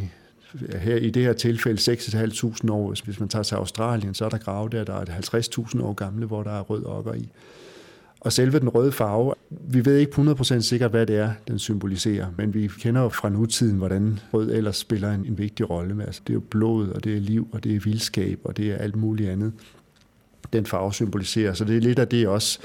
her, 0.78 0.96
i 0.96 1.10
det 1.10 1.22
her 1.22 1.32
tilfælde 1.32 1.92
6.500 1.92 2.72
år. 2.72 3.04
Hvis 3.04 3.20
man 3.20 3.28
tager 3.28 3.42
til 3.42 3.54
Australien, 3.54 4.14
så 4.14 4.24
er 4.24 4.28
der 4.28 4.38
grave 4.38 4.68
der, 4.68 4.84
der 4.84 4.94
er 4.94 5.04
50.000 5.04 5.82
år 5.82 5.92
gamle, 5.92 6.26
hvor 6.26 6.42
der 6.42 6.50
er 6.50 6.60
rød 6.60 6.86
okker 6.86 7.14
i. 7.14 7.28
Og 8.20 8.32
selve 8.32 8.58
den 8.58 8.68
røde 8.68 8.92
farve, 8.92 9.34
vi 9.50 9.84
ved 9.84 9.96
ikke 9.96 10.12
100% 10.12 10.60
sikkert, 10.60 10.90
hvad 10.90 11.06
det 11.06 11.16
er, 11.16 11.32
den 11.48 11.58
symboliserer, 11.58 12.26
men 12.36 12.54
vi 12.54 12.70
kender 12.78 13.02
jo 13.02 13.08
fra 13.08 13.28
nutiden, 13.28 13.76
hvordan 13.76 14.18
rød 14.32 14.50
ellers 14.50 14.76
spiller 14.76 15.12
en, 15.12 15.26
en 15.26 15.38
vigtig 15.38 15.70
rolle. 15.70 16.04
Altså, 16.04 16.20
det 16.26 16.32
er 16.32 16.34
jo 16.34 16.42
blod, 16.50 16.88
og 16.88 17.04
det 17.04 17.16
er 17.16 17.20
liv, 17.20 17.48
og 17.52 17.64
det 17.64 17.76
er 17.76 17.80
vildskab, 17.80 18.40
og 18.44 18.56
det 18.56 18.70
er 18.72 18.76
alt 18.76 18.96
muligt 18.96 19.30
andet, 19.30 19.52
den 20.52 20.66
farve 20.66 20.92
symboliserer. 20.92 21.54
Så 21.54 21.64
det 21.64 21.76
er 21.76 21.80
lidt 21.80 21.98
af 21.98 22.08
det 22.08 22.28
også, 22.28 22.60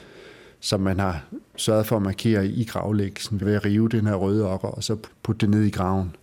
som 0.66 0.82
man 0.82 1.00
har 1.00 1.26
sørget 1.56 1.86
for 1.86 1.96
at 1.96 2.02
markere 2.02 2.48
i 2.48 2.64
gravlæggelsen 2.64 3.42
ved 3.42 3.54
at 3.54 3.66
rive 3.66 3.90
den 3.90 4.08
her 4.08 4.16
røde 4.16 4.54
okker 4.54 4.68
og 4.68 4.84
så 4.84 4.98
putte 5.24 5.46
det 5.46 5.50
ned 5.50 5.64
i 5.64 5.70
graven. 5.70 6.16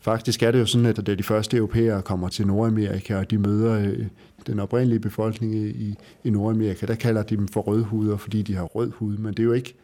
Faktisk 0.00 0.42
er 0.42 0.50
det 0.50 0.60
jo 0.60 0.66
sådan, 0.66 0.86
at 0.86 1.06
da 1.06 1.14
de 1.14 1.22
første 1.22 1.56
europæere 1.56 2.02
kommer 2.02 2.28
til 2.28 2.46
Nordamerika, 2.46 3.16
og 3.16 3.30
de 3.30 3.38
møder 3.38 3.80
øh, 3.80 4.06
den 4.46 4.60
oprindelige 4.60 5.00
befolkning 5.00 5.54
i, 5.54 5.94
i 6.24 6.30
Nordamerika, 6.30 6.86
der 6.86 6.94
kalder 6.94 7.22
de 7.22 7.36
dem 7.36 7.48
for 7.48 7.60
rødhuder, 7.60 8.16
fordi 8.16 8.42
de 8.42 8.54
har 8.54 8.64
rød 8.64 8.90
hud. 8.90 9.16
Men 9.16 9.34
det 9.34 9.38
er 9.38 9.44
jo 9.44 9.52
ikke, 9.52 9.74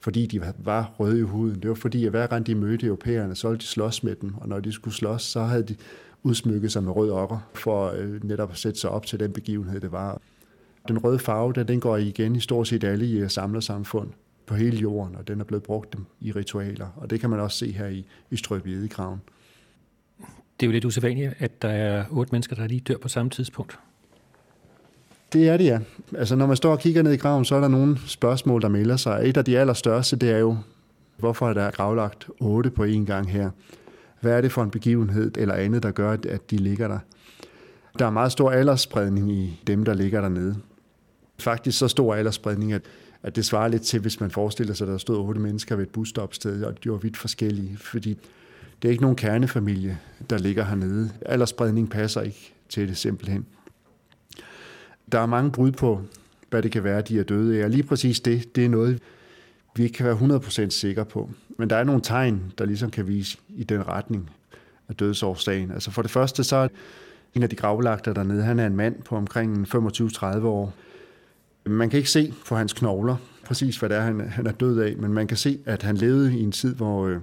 fordi 0.00 0.26
de 0.26 0.42
var 0.58 0.94
røde 0.98 1.18
i 1.18 1.22
huden. 1.22 1.62
Det 1.62 1.68
var 1.68 1.74
fordi, 1.74 2.04
at 2.04 2.10
hver 2.10 2.26
gang 2.26 2.46
de 2.46 2.54
mødte 2.54 2.86
europæerne, 2.86 3.34
så 3.34 3.48
ville 3.48 3.60
de 3.60 3.66
slås 3.66 4.02
med 4.02 4.14
dem. 4.14 4.34
Og 4.36 4.48
når 4.48 4.60
de 4.60 4.72
skulle 4.72 4.94
slås, 4.94 5.22
så 5.22 5.42
havde 5.42 5.62
de 5.62 5.76
udsmykket 6.22 6.72
sig 6.72 6.82
med 6.82 6.92
rød 6.92 7.10
okker, 7.10 7.38
for 7.54 7.92
øh, 7.96 8.24
netop 8.24 8.50
at 8.50 8.58
sætte 8.58 8.80
sig 8.80 8.90
op 8.90 9.06
til 9.06 9.20
den 9.20 9.32
begivenhed, 9.32 9.80
det 9.80 9.92
var. 9.92 10.20
Den 10.88 10.98
røde 10.98 11.18
farve, 11.18 11.52
den, 11.52 11.68
den 11.68 11.80
går 11.80 11.96
igen 11.96 12.36
i 12.36 12.40
stort 12.40 12.68
set 12.68 12.84
alle 12.84 13.06
i 13.06 13.28
samlersamfund 13.28 14.08
på 14.46 14.54
hele 14.54 14.76
jorden, 14.76 15.16
og 15.16 15.28
den 15.28 15.40
er 15.40 15.44
blevet 15.44 15.62
brugt 15.62 15.96
i 16.20 16.32
ritualer. 16.32 16.86
Og 16.96 17.10
det 17.10 17.20
kan 17.20 17.30
man 17.30 17.40
også 17.40 17.58
se 17.58 17.72
her 17.72 17.86
i, 17.86 18.06
i 18.30 18.36
Strøby 18.36 18.90
Graven. 18.90 19.20
Det 20.60 20.66
er 20.66 20.66
jo 20.66 20.72
lidt 20.72 20.84
usædvanligt, 20.84 21.34
at 21.38 21.62
der 21.62 21.68
er 21.68 22.04
otte 22.10 22.32
mennesker, 22.32 22.56
der 22.56 22.66
lige 22.66 22.80
dør 22.80 22.96
på 22.96 23.08
samme 23.08 23.30
tidspunkt. 23.30 23.78
Det 25.32 25.48
er 25.48 25.56
det, 25.56 25.64
ja. 25.64 25.78
Altså, 26.16 26.36
når 26.36 26.46
man 26.46 26.56
står 26.56 26.72
og 26.72 26.78
kigger 26.78 27.02
ned 27.02 27.12
i 27.12 27.16
graven, 27.16 27.44
så 27.44 27.54
er 27.54 27.60
der 27.60 27.68
nogle 27.68 27.98
spørgsmål, 28.06 28.62
der 28.62 28.68
melder 28.68 28.96
sig. 28.96 29.20
Et 29.24 29.36
af 29.36 29.44
de 29.44 29.58
allerstørste, 29.58 30.16
det 30.16 30.30
er 30.30 30.38
jo, 30.38 30.56
hvorfor 31.16 31.48
er 31.48 31.54
der 31.54 31.70
gravlagt 31.70 32.28
otte 32.40 32.70
på 32.70 32.84
én 32.84 33.04
gang 33.04 33.30
her? 33.30 33.50
Hvad 34.20 34.32
er 34.32 34.40
det 34.40 34.52
for 34.52 34.62
en 34.62 34.70
begivenhed 34.70 35.38
eller 35.38 35.54
andet, 35.54 35.82
der 35.82 35.90
gør, 35.90 36.12
at 36.12 36.50
de 36.50 36.56
ligger 36.56 36.88
der? 36.88 36.98
Der 37.98 38.06
er 38.06 38.10
meget 38.10 38.32
stor 38.32 38.50
aldersspredning 38.50 39.32
i 39.32 39.60
dem, 39.66 39.84
der 39.84 39.94
ligger 39.94 40.20
dernede. 40.20 40.56
Faktisk 41.38 41.78
så 41.78 41.88
stor 41.88 42.14
aldersspredning, 42.14 42.72
at, 42.72 42.82
at 43.22 43.36
det 43.36 43.44
svarer 43.44 43.68
lidt 43.68 43.82
til, 43.82 44.00
hvis 44.00 44.20
man 44.20 44.30
forestiller 44.30 44.74
sig, 44.74 44.86
at 44.86 44.92
der 44.92 44.98
stod 44.98 45.18
otte 45.18 45.40
mennesker 45.40 45.76
ved 45.76 45.84
et 45.84 45.90
busstopsted, 45.90 46.64
og 46.64 46.84
de 46.84 46.90
var 46.90 46.96
vidt 46.96 47.16
forskellige, 47.16 47.76
fordi 47.76 48.18
det 48.82 48.88
er 48.88 48.90
ikke 48.90 49.02
nogen 49.02 49.16
kernefamilie, 49.16 49.98
der 50.30 50.38
ligger 50.38 50.64
hernede. 50.64 51.10
Aldersspredning 51.26 51.90
passer 51.90 52.20
ikke 52.20 52.54
til 52.68 52.88
det 52.88 52.96
simpelthen. 52.96 53.46
Der 55.12 55.18
er 55.18 55.26
mange 55.26 55.50
brud 55.50 55.72
på, 55.72 56.00
hvad 56.50 56.62
det 56.62 56.72
kan 56.72 56.84
være, 56.84 57.00
de 57.00 57.18
er 57.18 57.22
døde 57.22 57.60
af, 57.60 57.64
og 57.64 57.70
lige 57.70 57.82
præcis 57.82 58.20
det, 58.20 58.56
det 58.56 58.64
er 58.64 58.68
noget, 58.68 59.02
vi 59.76 59.82
ikke 59.82 59.94
kan 59.94 60.06
være 60.06 60.38
100% 60.66 60.70
sikre 60.70 61.04
på. 61.04 61.30
Men 61.58 61.70
der 61.70 61.76
er 61.76 61.84
nogle 61.84 62.00
tegn, 62.00 62.52
der 62.58 62.64
ligesom 62.64 62.90
kan 62.90 63.08
vise 63.08 63.38
i 63.48 63.64
den 63.64 63.88
retning 63.88 64.30
af 64.88 64.94
dødsårsagen. 64.94 65.70
Altså 65.70 65.90
for 65.90 66.02
det 66.02 66.10
første, 66.10 66.44
så 66.44 66.56
er 66.56 66.68
en 67.34 67.42
af 67.42 67.48
de 67.48 67.56
gravlagter 67.56 68.12
dernede, 68.12 68.42
han 68.42 68.58
er 68.58 68.66
en 68.66 68.76
mand 68.76 69.02
på 69.02 69.16
omkring 69.16 69.74
25-30 69.74 70.44
år. 70.44 70.74
Man 71.66 71.90
kan 71.90 71.96
ikke 71.96 72.10
se 72.10 72.34
på 72.48 72.56
hans 72.56 72.72
knogler 72.72 73.16
præcis, 73.44 73.76
hvad 73.76 73.88
det 73.88 73.96
er, 73.96 74.00
han, 74.00 74.20
han 74.20 74.46
er 74.46 74.52
død 74.52 74.78
af, 74.78 74.96
men 74.96 75.12
man 75.12 75.26
kan 75.26 75.36
se, 75.36 75.58
at 75.64 75.82
han 75.82 75.96
levede 75.96 76.38
i 76.38 76.42
en 76.42 76.52
tid, 76.52 76.74
hvor 76.74 77.06
øh, 77.06 77.18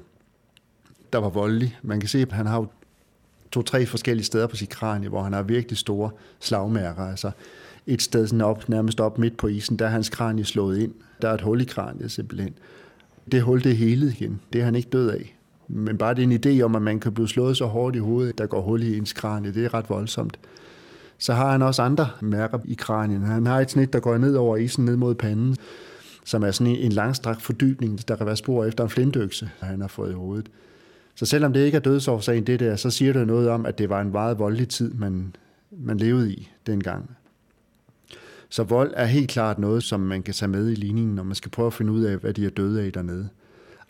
der 1.13 1.19
var 1.19 1.29
voldelig. 1.29 1.79
Man 1.83 1.99
kan 1.99 2.09
se, 2.09 2.19
at 2.19 2.31
han 2.31 2.45
har 2.45 2.65
to-tre 3.51 3.85
forskellige 3.85 4.25
steder 4.25 4.47
på 4.47 4.55
sit 4.55 4.69
kranie, 4.69 5.09
hvor 5.09 5.23
han 5.23 5.33
har 5.33 5.43
virkelig 5.43 5.77
store 5.77 6.09
slagmærker. 6.39 7.03
Altså 7.03 7.31
et 7.87 8.01
sted 8.01 8.27
sådan 8.27 8.41
op, 8.41 8.69
nærmest 8.69 8.99
op 8.99 9.17
midt 9.17 9.37
på 9.37 9.47
isen, 9.47 9.79
der 9.79 9.85
er 9.85 9.89
hans 9.89 10.09
kranie 10.09 10.45
slået 10.45 10.79
ind. 10.79 10.93
Der 11.21 11.29
er 11.29 11.33
et 11.33 11.41
hul 11.41 11.61
i 11.61 11.65
kraniet 11.65 12.11
simpelthen. 12.11 12.53
Det 13.31 13.41
hul, 13.41 13.63
det 13.63 13.77
hele 13.77 14.07
igen. 14.07 14.41
Det 14.53 14.61
er 14.61 14.65
han 14.65 14.75
ikke 14.75 14.89
død 14.89 15.09
af. 15.09 15.35
Men 15.67 15.97
bare 15.97 16.13
det 16.13 16.23
er 16.23 16.27
en 16.27 16.59
idé 16.59 16.63
om, 16.63 16.75
at 16.75 16.81
man 16.81 16.99
kan 16.99 17.13
blive 17.13 17.27
slået 17.27 17.57
så 17.57 17.65
hårdt 17.65 17.95
i 17.95 17.99
hovedet, 17.99 18.37
der 18.37 18.45
går 18.45 18.61
hul 18.61 18.83
i 18.83 18.97
ens 18.97 19.13
kranie, 19.13 19.53
det 19.53 19.65
er 19.65 19.73
ret 19.73 19.89
voldsomt. 19.89 20.39
Så 21.21 21.33
har 21.33 21.51
han 21.51 21.61
også 21.61 21.81
andre 21.81 22.09
mærker 22.21 22.59
i 22.65 22.73
kranien. 22.73 23.21
Han 23.21 23.45
har 23.45 23.59
et 23.59 23.71
snit, 23.71 23.93
der 23.93 23.99
går 23.99 24.17
ned 24.17 24.35
over 24.35 24.57
isen, 24.57 24.85
ned 24.85 24.95
mod 24.95 25.15
panden, 25.15 25.55
som 26.25 26.43
er 26.43 26.51
sådan 26.51 26.75
en 26.75 26.91
langstrakt 26.91 27.41
fordybning, 27.41 28.07
der 28.07 28.15
kan 28.15 28.25
være 28.25 28.35
spor 28.35 28.65
efter 28.65 28.83
en 28.83 28.89
flintøkse, 28.89 29.49
han 29.59 29.81
har 29.81 29.87
fået 29.87 30.11
i 30.11 30.13
hovedet. 30.13 30.49
Så 31.15 31.25
selvom 31.25 31.53
det 31.53 31.65
ikke 31.65 31.75
er 31.75 31.81
dødsårsagen, 31.81 32.47
det 32.47 32.59
der, 32.59 32.75
så 32.75 32.89
siger 32.89 33.13
det 33.13 33.27
noget 33.27 33.49
om, 33.49 33.65
at 33.65 33.77
det 33.77 33.89
var 33.89 34.01
en 34.01 34.11
meget 34.11 34.39
voldelig 34.39 34.69
tid, 34.69 34.93
man, 34.93 35.35
man 35.71 35.97
levede 35.97 36.33
i 36.33 36.49
dengang. 36.67 37.09
Så 38.49 38.63
vold 38.63 38.93
er 38.95 39.05
helt 39.05 39.29
klart 39.29 39.59
noget, 39.59 39.83
som 39.83 39.99
man 39.99 40.23
kan 40.23 40.33
tage 40.33 40.49
med 40.49 40.71
i 40.71 40.75
ligningen, 40.75 41.15
når 41.15 41.23
man 41.23 41.35
skal 41.35 41.51
prøve 41.51 41.67
at 41.67 41.73
finde 41.73 41.91
ud 41.91 42.03
af, 42.03 42.17
hvad 42.17 42.33
de 42.33 42.45
er 42.45 42.49
døde 42.49 42.81
af 42.81 42.91
dernede. 42.91 43.29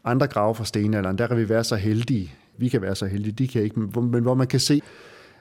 Andre 0.04 0.28
grave 0.28 0.56
fra 0.56 0.66
stenalderen, 0.66 1.18
der 1.18 1.28
kan 1.28 1.38
vi 1.38 1.50
være 1.50 1.64
så 1.64 1.76
heldige, 1.76 2.34
vi 2.58 2.68
kan 2.70 2.82
være 2.82 2.96
så 2.96 3.06
heldige, 3.06 3.34
de 3.34 3.48
kan 3.48 3.64
ikke, 3.64 3.80
men 3.80 4.24
hvor 4.24 4.34
man 4.34 4.48
kan 4.48 4.60
se, 4.60 4.82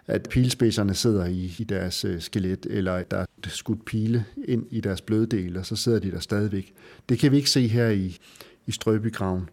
at 0.07 0.29
pilspidserne 0.31 0.95
sidder 0.95 1.27
i, 1.27 1.55
i 1.59 1.65
deres 1.65 2.05
øh, 2.05 2.21
skelet, 2.21 2.67
eller 2.71 2.93
at 2.93 3.11
der 3.11 3.17
er 3.17 3.27
skudt 3.49 3.85
pile 3.85 4.25
ind 4.45 4.67
i 4.71 4.81
deres 4.81 5.01
bløddel, 5.01 5.57
og 5.57 5.67
så 5.67 5.77
sidder 5.77 5.99
de 5.99 6.11
der 6.11 6.21
stadigvæk. 6.21 6.73
Det 7.09 7.19
kan 7.19 7.33
vi 7.33 7.37
ikke 7.37 7.51
se 7.51 7.67
her 7.67 7.89
i, 7.89 8.19
i 8.67 8.73
Strøbygraven. 8.73 9.49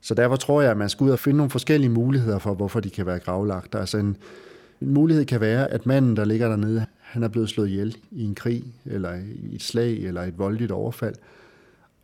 Så 0.00 0.14
derfor 0.14 0.36
tror 0.36 0.62
jeg, 0.62 0.70
at 0.70 0.76
man 0.76 0.88
skal 0.88 1.04
ud 1.04 1.10
og 1.10 1.18
finde 1.18 1.36
nogle 1.36 1.50
forskellige 1.50 1.90
muligheder 1.90 2.38
for, 2.38 2.54
hvorfor 2.54 2.80
de 2.80 2.90
kan 2.90 3.06
være 3.06 3.18
gravlagt. 3.18 3.74
Altså 3.74 3.98
en, 3.98 4.16
en 4.80 4.94
mulighed 4.94 5.24
kan 5.24 5.40
være, 5.40 5.70
at 5.70 5.86
manden, 5.86 6.16
der 6.16 6.24
ligger 6.24 6.48
dernede, 6.48 6.86
han 7.00 7.22
er 7.22 7.28
blevet 7.28 7.48
slået 7.48 7.68
ihjel 7.68 7.96
i 8.10 8.24
en 8.24 8.34
krig, 8.34 8.64
eller 8.84 9.14
i 9.14 9.54
et 9.54 9.62
slag, 9.62 9.96
eller 9.98 10.22
et 10.22 10.38
voldeligt 10.38 10.72
overfald. 10.72 11.14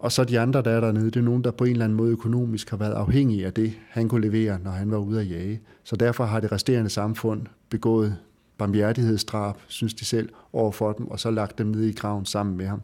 Og 0.02 0.12
så 0.12 0.25
de 0.25 0.40
andre, 0.40 0.62
der 0.62 0.71
er 0.71 0.80
dernede, 0.80 1.04
det 1.04 1.16
er 1.16 1.21
nogen, 1.21 1.44
der 1.44 1.50
på 1.50 1.64
en 1.64 1.71
eller 1.71 1.85
anden 1.85 1.97
måde 1.97 2.12
økonomisk 2.12 2.71
har 2.71 2.76
været 2.76 2.92
afhængige 2.92 3.47
af 3.47 3.52
det, 3.52 3.73
han 3.88 4.09
kunne 4.09 4.28
levere, 4.30 4.59
når 4.64 4.71
han 4.71 4.90
var 4.90 4.97
ude 4.97 5.21
at 5.21 5.30
jage. 5.30 5.61
Så 5.85 5.97
derfor 5.97 6.25
har 6.25 6.40
det 6.40 6.52
resterende 6.52 6.90
samfund 6.90 7.47
begået 7.68 8.16
barmhjertighedsdrab, 8.59 9.56
synes 9.66 9.94
de 9.94 10.04
selv, 10.04 10.28
over 10.52 10.73
for 10.73 10.92
dem, 10.92 11.06
og 11.06 11.21
så 11.21 11.30
lagt 11.30 11.59
dem 11.59 11.66
ned 11.66 11.82
i 11.82 11.92
graven 11.92 12.26
sammen 12.26 12.56
med 12.56 12.66
ham. 12.66 12.82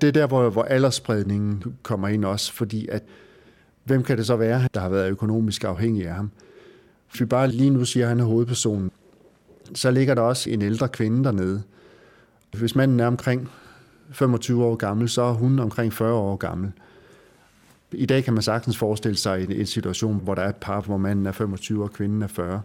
Det 0.00 0.08
er 0.08 0.12
der, 0.12 0.26
hvor, 0.26 0.50
hvor 0.50 0.62
aldersspredningen 0.62 1.64
kommer 1.82 2.08
ind 2.08 2.24
også, 2.24 2.52
fordi 2.52 2.88
at, 2.88 3.02
hvem 3.84 4.02
kan 4.02 4.18
det 4.18 4.26
så 4.26 4.36
være, 4.36 4.68
der 4.74 4.80
har 4.80 4.88
været 4.88 5.10
økonomisk 5.10 5.64
afhængig 5.64 6.08
af 6.08 6.14
ham? 6.14 6.30
Hvis 7.10 7.20
vi 7.20 7.26
bare 7.26 7.48
lige 7.48 7.70
nu 7.70 7.84
siger, 7.84 8.06
at 8.06 8.08
han 8.08 8.20
er 8.20 8.24
hovedpersonen, 8.24 8.90
så 9.74 9.90
ligger 9.90 10.14
der 10.14 10.22
også 10.22 10.50
en 10.50 10.62
ældre 10.62 10.88
kvinde 10.88 11.24
dernede. 11.24 11.62
Hvis 12.58 12.74
manden 12.74 13.00
er 13.00 13.06
omkring 13.06 13.48
25 14.14 14.64
år 14.64 14.76
gammel, 14.76 15.08
så 15.08 15.22
er 15.22 15.32
hun 15.32 15.58
omkring 15.58 15.92
40 15.92 16.14
år 16.14 16.36
gammel. 16.36 16.72
I 17.92 18.06
dag 18.06 18.24
kan 18.24 18.34
man 18.34 18.42
sagtens 18.42 18.78
forestille 18.78 19.16
sig 19.16 19.44
en, 19.44 19.52
en 19.52 19.66
situation, 19.66 20.20
hvor 20.22 20.34
der 20.34 20.42
er 20.42 20.48
et 20.48 20.56
par, 20.56 20.80
hvor 20.80 20.96
manden 20.96 21.26
er 21.26 21.32
25 21.32 21.82
og 21.82 21.92
kvinden 21.92 22.22
er 22.22 22.26
40. 22.26 22.62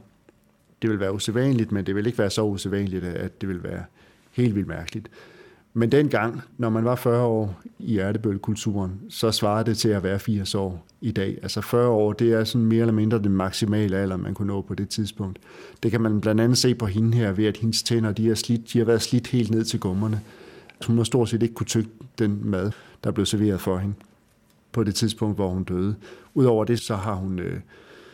Det 0.81 0.89
vil 0.89 0.99
være 0.99 1.13
usædvanligt, 1.13 1.71
men 1.71 1.85
det 1.85 1.95
vil 1.95 2.05
ikke 2.05 2.17
være 2.17 2.29
så 2.29 2.43
usædvanligt, 2.43 3.03
at 3.03 3.41
det 3.41 3.49
vil 3.49 3.63
være 3.63 3.83
helt 4.31 4.55
vildt 4.55 4.67
mærkeligt. 4.67 5.09
Men 5.73 5.91
dengang, 5.91 6.41
når 6.57 6.69
man 6.69 6.85
var 6.85 6.95
40 6.95 7.23
år 7.23 7.61
i 7.79 7.93
hjertebølkulturen, 7.93 9.01
så 9.09 9.31
svarede 9.31 9.69
det 9.69 9.77
til 9.77 9.89
at 9.89 10.03
være 10.03 10.19
80 10.19 10.55
år 10.55 10.85
i 11.01 11.11
dag. 11.11 11.39
Altså 11.41 11.61
40 11.61 11.87
år, 11.87 12.13
det 12.13 12.33
er 12.33 12.43
sådan 12.43 12.67
mere 12.67 12.81
eller 12.81 12.93
mindre 12.93 13.19
den 13.19 13.31
maksimale 13.31 13.97
alder, 13.97 14.17
man 14.17 14.33
kunne 14.33 14.47
nå 14.47 14.61
på 14.61 14.75
det 14.75 14.89
tidspunkt. 14.89 15.39
Det 15.83 15.91
kan 15.91 16.01
man 16.01 16.21
blandt 16.21 16.41
andet 16.41 16.57
se 16.57 16.75
på 16.75 16.85
hende 16.85 17.17
her, 17.17 17.31
ved 17.31 17.45
at 17.45 17.57
hendes 17.57 17.83
tænder, 17.83 18.11
de, 18.11 18.29
er 18.31 18.35
slidt, 18.35 18.73
de 18.73 18.77
har 18.77 18.85
været 18.85 19.01
slidt 19.01 19.27
helt 19.27 19.51
ned 19.51 19.63
til 19.63 19.79
gummerne. 19.79 20.21
Hun 20.87 20.97
har 20.97 21.03
stort 21.03 21.29
set 21.29 21.43
ikke 21.43 21.55
kunne 21.55 21.67
tygge 21.67 21.89
den 22.19 22.41
mad, 22.43 22.71
der 23.03 23.11
blev 23.11 23.25
serveret 23.25 23.61
for 23.61 23.77
hende 23.77 23.95
på 24.71 24.83
det 24.83 24.95
tidspunkt, 24.95 25.35
hvor 25.35 25.49
hun 25.49 25.63
døde. 25.63 25.95
Udover 26.33 26.65
det, 26.65 26.79
så 26.79 26.95
har 26.95 27.13
hun 27.13 27.39
øh, 27.39 27.59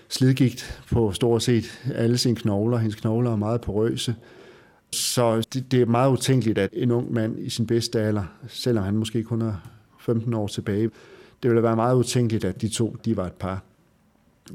slidgigt 0.10 0.82
på 0.92 1.12
stort 1.12 1.44
set 1.44 1.82
alle 1.96 2.18
sine 2.18 2.36
knogler. 2.36 2.78
Hendes 2.78 2.96
knogler 2.96 3.32
er 3.32 3.36
meget 3.36 3.62
porøse. 3.62 4.16
Så 4.92 5.48
det, 5.54 5.72
det 5.72 5.82
er 5.82 5.86
meget 5.86 6.12
utænkeligt, 6.12 6.58
at 6.58 6.70
en 6.74 6.92
ung 6.92 7.14
mand 7.14 7.40
i 7.40 7.50
sin 7.50 7.68
bedste 7.68 8.02
alder, 8.02 8.24
selvom 8.48 8.84
han 8.84 8.96
måske 8.96 9.24
kun 9.24 9.42
er 9.42 9.54
15 10.00 10.34
år 10.34 10.48
tilbage, 10.48 10.90
det 11.44 11.52
ville 11.52 11.64
være 11.64 11.76
meget 11.76 11.96
utænkeligt, 11.96 12.46
at 12.46 12.62
de 12.62 12.68
to 12.68 12.96
de 13.06 13.18
var 13.18 13.26
et 13.26 13.34
par. 13.34 13.64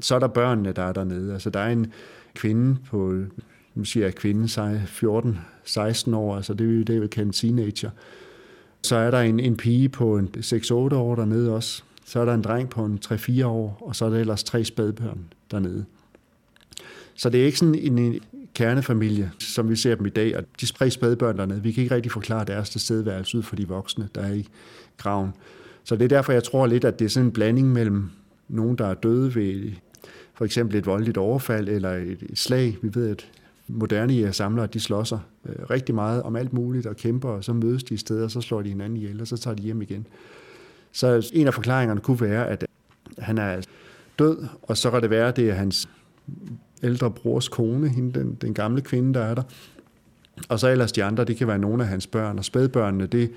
Så 0.01 0.15
er 0.15 0.19
der 0.19 0.27
børnene, 0.27 0.71
der 0.71 0.83
er 0.83 0.93
dernede. 0.93 1.33
Altså, 1.33 1.49
der 1.49 1.59
er 1.59 1.69
en 1.69 1.93
kvinde 2.35 2.77
på, 2.89 3.15
nu 3.75 3.83
siger 3.83 4.05
jeg 4.05 4.15
kvinde, 4.15 4.45
14-16 4.45 6.15
år, 6.15 6.35
altså 6.35 6.53
det, 6.53 6.87
det 6.87 6.93
er 6.93 6.97
jo 6.97 7.23
en 7.23 7.31
teenager. 7.31 7.89
Så 8.83 8.95
er 8.95 9.11
der 9.11 9.19
en, 9.19 9.39
en 9.39 9.57
pige 9.57 9.89
på 9.89 10.17
en 10.17 10.29
6-8 10.37 10.73
år 10.73 11.15
dernede 11.15 11.55
også. 11.55 11.83
Så 12.05 12.19
er 12.19 12.25
der 12.25 12.33
en 12.33 12.41
dreng 12.41 12.69
på 12.69 12.85
en 12.85 12.99
3-4 13.05 13.45
år, 13.45 13.77
og 13.81 13.95
så 13.95 14.05
er 14.05 14.09
der 14.09 14.17
ellers 14.17 14.43
tre 14.43 14.63
spædbørn 14.63 15.19
dernede. 15.51 15.85
Så 17.13 17.29
det 17.29 17.41
er 17.41 17.45
ikke 17.45 17.57
sådan 17.57 17.75
en, 17.75 18.19
kernefamilie, 18.53 19.31
som 19.39 19.69
vi 19.69 19.75
ser 19.75 19.95
dem 19.95 20.05
i 20.05 20.09
dag, 20.09 20.37
og 20.37 20.43
de 20.61 20.65
tre 20.65 20.89
spædbørn 20.89 21.37
dernede, 21.37 21.63
vi 21.63 21.71
kan 21.71 21.83
ikke 21.83 21.95
rigtig 21.95 22.11
forklare 22.11 22.45
deres 22.45 22.69
tilstedeværelse 22.69 23.37
ud 23.37 23.43
for 23.43 23.55
de 23.55 23.67
voksne, 23.67 24.09
der 24.15 24.21
er 24.21 24.33
i 24.33 24.47
graven. 24.97 25.33
Så 25.83 25.95
det 25.95 26.03
er 26.03 26.07
derfor, 26.07 26.33
jeg 26.33 26.43
tror 26.43 26.67
lidt, 26.67 26.85
at 26.85 26.99
det 26.99 27.05
er 27.05 27.09
sådan 27.09 27.25
en 27.25 27.31
blanding 27.31 27.71
mellem 27.73 28.09
nogen, 28.47 28.77
der 28.77 28.87
er 28.87 28.93
døde 28.93 29.35
ved 29.35 29.71
for 30.33 30.45
eksempel 30.45 30.77
et 30.77 30.85
voldeligt 30.85 31.17
overfald 31.17 31.69
eller 31.69 31.91
et, 31.91 32.23
et 32.29 32.37
slag. 32.37 32.77
Vi 32.81 32.89
ved, 32.93 33.09
at 33.09 33.27
moderne 33.71 34.33
samlere, 34.33 34.67
de 34.67 34.79
slår 34.79 35.03
sig 35.03 35.19
øh, 35.45 35.55
rigtig 35.69 35.95
meget 35.95 36.23
om 36.23 36.35
alt 36.35 36.53
muligt 36.53 36.85
og 36.85 36.95
kæmper, 36.95 37.29
og 37.29 37.43
så 37.43 37.53
mødes 37.53 37.83
de 37.83 37.93
i 37.93 37.97
steder, 37.97 38.23
og 38.23 38.31
så 38.31 38.41
slår 38.41 38.61
de 38.61 38.69
hinanden 38.69 38.97
ihjel, 38.97 39.21
og 39.21 39.27
så 39.27 39.37
tager 39.37 39.55
de 39.55 39.63
hjem 39.63 39.81
igen. 39.81 40.07
Så 40.91 41.31
en 41.33 41.47
af 41.47 41.53
forklaringerne 41.53 42.01
kunne 42.01 42.21
være, 42.21 42.47
at 42.47 42.65
han 43.17 43.37
er 43.37 43.61
død, 44.19 44.37
og 44.61 44.77
så 44.77 44.91
kan 44.91 45.01
det 45.01 45.09
være, 45.09 45.27
at 45.27 45.35
det 45.35 45.49
er 45.49 45.53
hans 45.53 45.89
ældre 46.83 47.11
brors 47.11 47.47
kone, 47.47 47.89
hende, 47.89 48.19
den, 48.19 48.37
den 48.41 48.53
gamle 48.53 48.81
kvinde, 48.81 49.13
der 49.13 49.19
er 49.19 49.35
der. 49.35 49.43
Og 50.49 50.59
så 50.59 50.69
ellers 50.69 50.91
de 50.91 51.03
andre, 51.03 51.23
det 51.23 51.37
kan 51.37 51.47
være 51.47 51.59
nogle 51.59 51.83
af 51.83 51.89
hans 51.89 52.07
børn. 52.07 52.37
Og 52.37 52.45
spædbørnene, 52.45 53.05
det, 53.05 53.31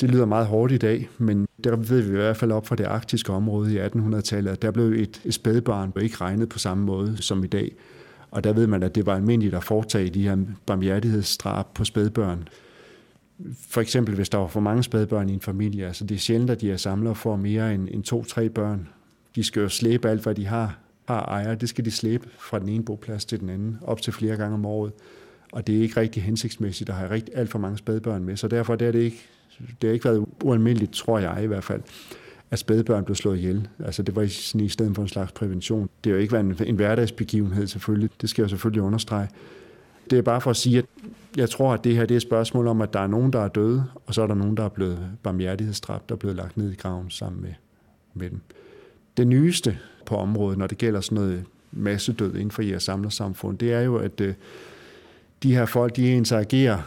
det 0.00 0.10
lyder 0.10 0.26
meget 0.26 0.46
hårdt 0.46 0.72
i 0.72 0.78
dag, 0.78 1.08
men 1.18 1.46
der 1.64 1.76
ved 1.76 2.00
vi 2.00 2.08
i 2.08 2.16
hvert 2.16 2.36
fald 2.36 2.52
op 2.52 2.66
fra 2.66 2.76
det 2.76 2.84
arktiske 2.84 3.32
område 3.32 3.74
i 3.74 3.78
1800-tallet, 3.78 4.50
at 4.50 4.62
der 4.62 4.70
blev 4.70 4.86
et, 4.86 5.20
et 5.24 5.34
spædbarn 5.34 5.92
ikke 6.00 6.16
regnet 6.16 6.48
på 6.48 6.58
samme 6.58 6.84
måde 6.84 7.16
som 7.22 7.44
i 7.44 7.46
dag. 7.46 7.72
Og 8.32 8.44
der 8.44 8.52
ved 8.52 8.66
man, 8.66 8.82
at 8.82 8.94
det 8.94 9.06
var 9.06 9.14
almindeligt 9.14 9.54
at 9.54 9.64
foretage 9.64 10.10
de 10.10 10.22
her 10.22 10.36
barmhjertighedsdrab 10.66 11.66
på 11.74 11.84
spædbørn. 11.84 12.48
For 13.68 13.80
eksempel, 13.80 14.14
hvis 14.14 14.28
der 14.28 14.38
var 14.38 14.46
for 14.46 14.60
mange 14.60 14.82
spædbørn 14.82 15.28
i 15.28 15.32
en 15.32 15.40
familie, 15.40 15.86
altså 15.86 16.04
det 16.04 16.14
er 16.14 16.18
sjældent, 16.18 16.50
at 16.50 16.60
de 16.60 16.72
er 16.72 16.76
samlet 16.76 17.16
for 17.16 17.36
mere 17.36 17.74
end, 17.74 17.88
end 17.90 18.02
to-tre 18.02 18.48
børn. 18.48 18.88
De 19.34 19.44
skal 19.44 19.62
jo 19.62 19.68
slæbe 19.68 20.08
alt, 20.08 20.22
hvad 20.22 20.34
de 20.34 20.46
har 20.46 20.78
har 21.08 21.24
ejer, 21.24 21.54
det 21.54 21.68
skal 21.68 21.84
de 21.84 21.90
slæbe 21.90 22.28
fra 22.38 22.58
den 22.58 22.68
ene 22.68 22.84
boplads 22.84 23.24
til 23.24 23.40
den 23.40 23.48
anden, 23.48 23.78
op 23.82 24.02
til 24.02 24.12
flere 24.12 24.36
gange 24.36 24.54
om 24.54 24.66
året. 24.66 24.92
Og 25.52 25.66
det 25.66 25.78
er 25.78 25.82
ikke 25.82 26.00
rigtig 26.00 26.22
hensigtsmæssigt 26.22 26.90
at 26.90 26.96
have 26.96 27.10
rigtig, 27.10 27.36
alt 27.36 27.50
for 27.50 27.58
mange 27.58 27.78
spædbørn 27.78 28.24
med, 28.24 28.36
så 28.36 28.48
derfor 28.48 28.76
det 28.76 28.88
er 28.88 28.92
det 28.92 29.00
ikke, 29.00 29.22
det 29.58 29.88
har 29.88 29.92
ikke 29.92 30.04
været 30.04 30.26
ualmindeligt, 30.44 30.92
tror 30.92 31.18
jeg 31.18 31.42
i 31.42 31.46
hvert 31.46 31.64
fald, 31.64 31.82
at 32.52 32.58
spædbørn 32.58 33.04
blev 33.04 33.16
slået 33.16 33.38
ihjel. 33.38 33.68
Altså 33.84 34.02
det 34.02 34.16
var 34.16 34.26
sådan 34.26 34.64
i 34.64 34.68
stedet 34.68 34.94
for 34.94 35.02
en 35.02 35.08
slags 35.08 35.32
prævention. 35.32 35.88
Det 36.04 36.10
har 36.10 36.16
jo 36.16 36.20
ikke 36.20 36.32
været 36.32 36.44
en, 36.44 36.56
en 36.66 36.76
hverdagsbegivenhed 36.76 37.66
selvfølgelig, 37.66 38.10
det 38.20 38.30
skal 38.30 38.42
jeg 38.42 38.50
selvfølgelig 38.50 38.82
understrege. 38.82 39.28
Det 40.10 40.18
er 40.18 40.22
bare 40.22 40.40
for 40.40 40.50
at 40.50 40.56
sige, 40.56 40.78
at 40.78 40.84
jeg 41.36 41.50
tror, 41.50 41.72
at 41.72 41.84
det 41.84 41.96
her 41.96 42.06
det 42.06 42.14
er 42.14 42.16
et 42.16 42.22
spørgsmål 42.22 42.66
om, 42.66 42.80
at 42.80 42.92
der 42.92 43.00
er 43.00 43.06
nogen, 43.06 43.32
der 43.32 43.40
er 43.40 43.48
døde, 43.48 43.84
og 44.06 44.14
så 44.14 44.22
er 44.22 44.26
der 44.26 44.34
nogen, 44.34 44.56
der 44.56 44.64
er 44.64 44.68
blevet 44.68 44.98
barmhjertighedsdræbt, 45.22 46.08
der 46.08 46.16
blevet 46.16 46.36
lagt 46.36 46.56
ned 46.56 46.72
i 46.72 46.74
graven 46.74 47.10
sammen 47.10 47.42
med, 47.42 47.52
med 48.14 48.30
dem. 48.30 48.40
Det 49.16 49.26
nyeste 49.26 49.78
på 50.06 50.16
området, 50.16 50.58
når 50.58 50.66
det 50.66 50.78
gælder 50.78 51.00
sådan 51.00 51.16
noget 51.16 51.44
massedød 51.72 52.34
inden 52.34 52.50
for 52.50 52.62
jeres 52.62 52.82
samlersamfund, 52.82 53.58
det 53.58 53.72
er 53.72 53.80
jo, 53.80 53.96
at 53.96 54.20
øh, 54.20 54.34
de 55.42 55.54
her 55.54 55.66
folk, 55.66 55.96
de 55.96 56.06
interagerer, 56.06 56.78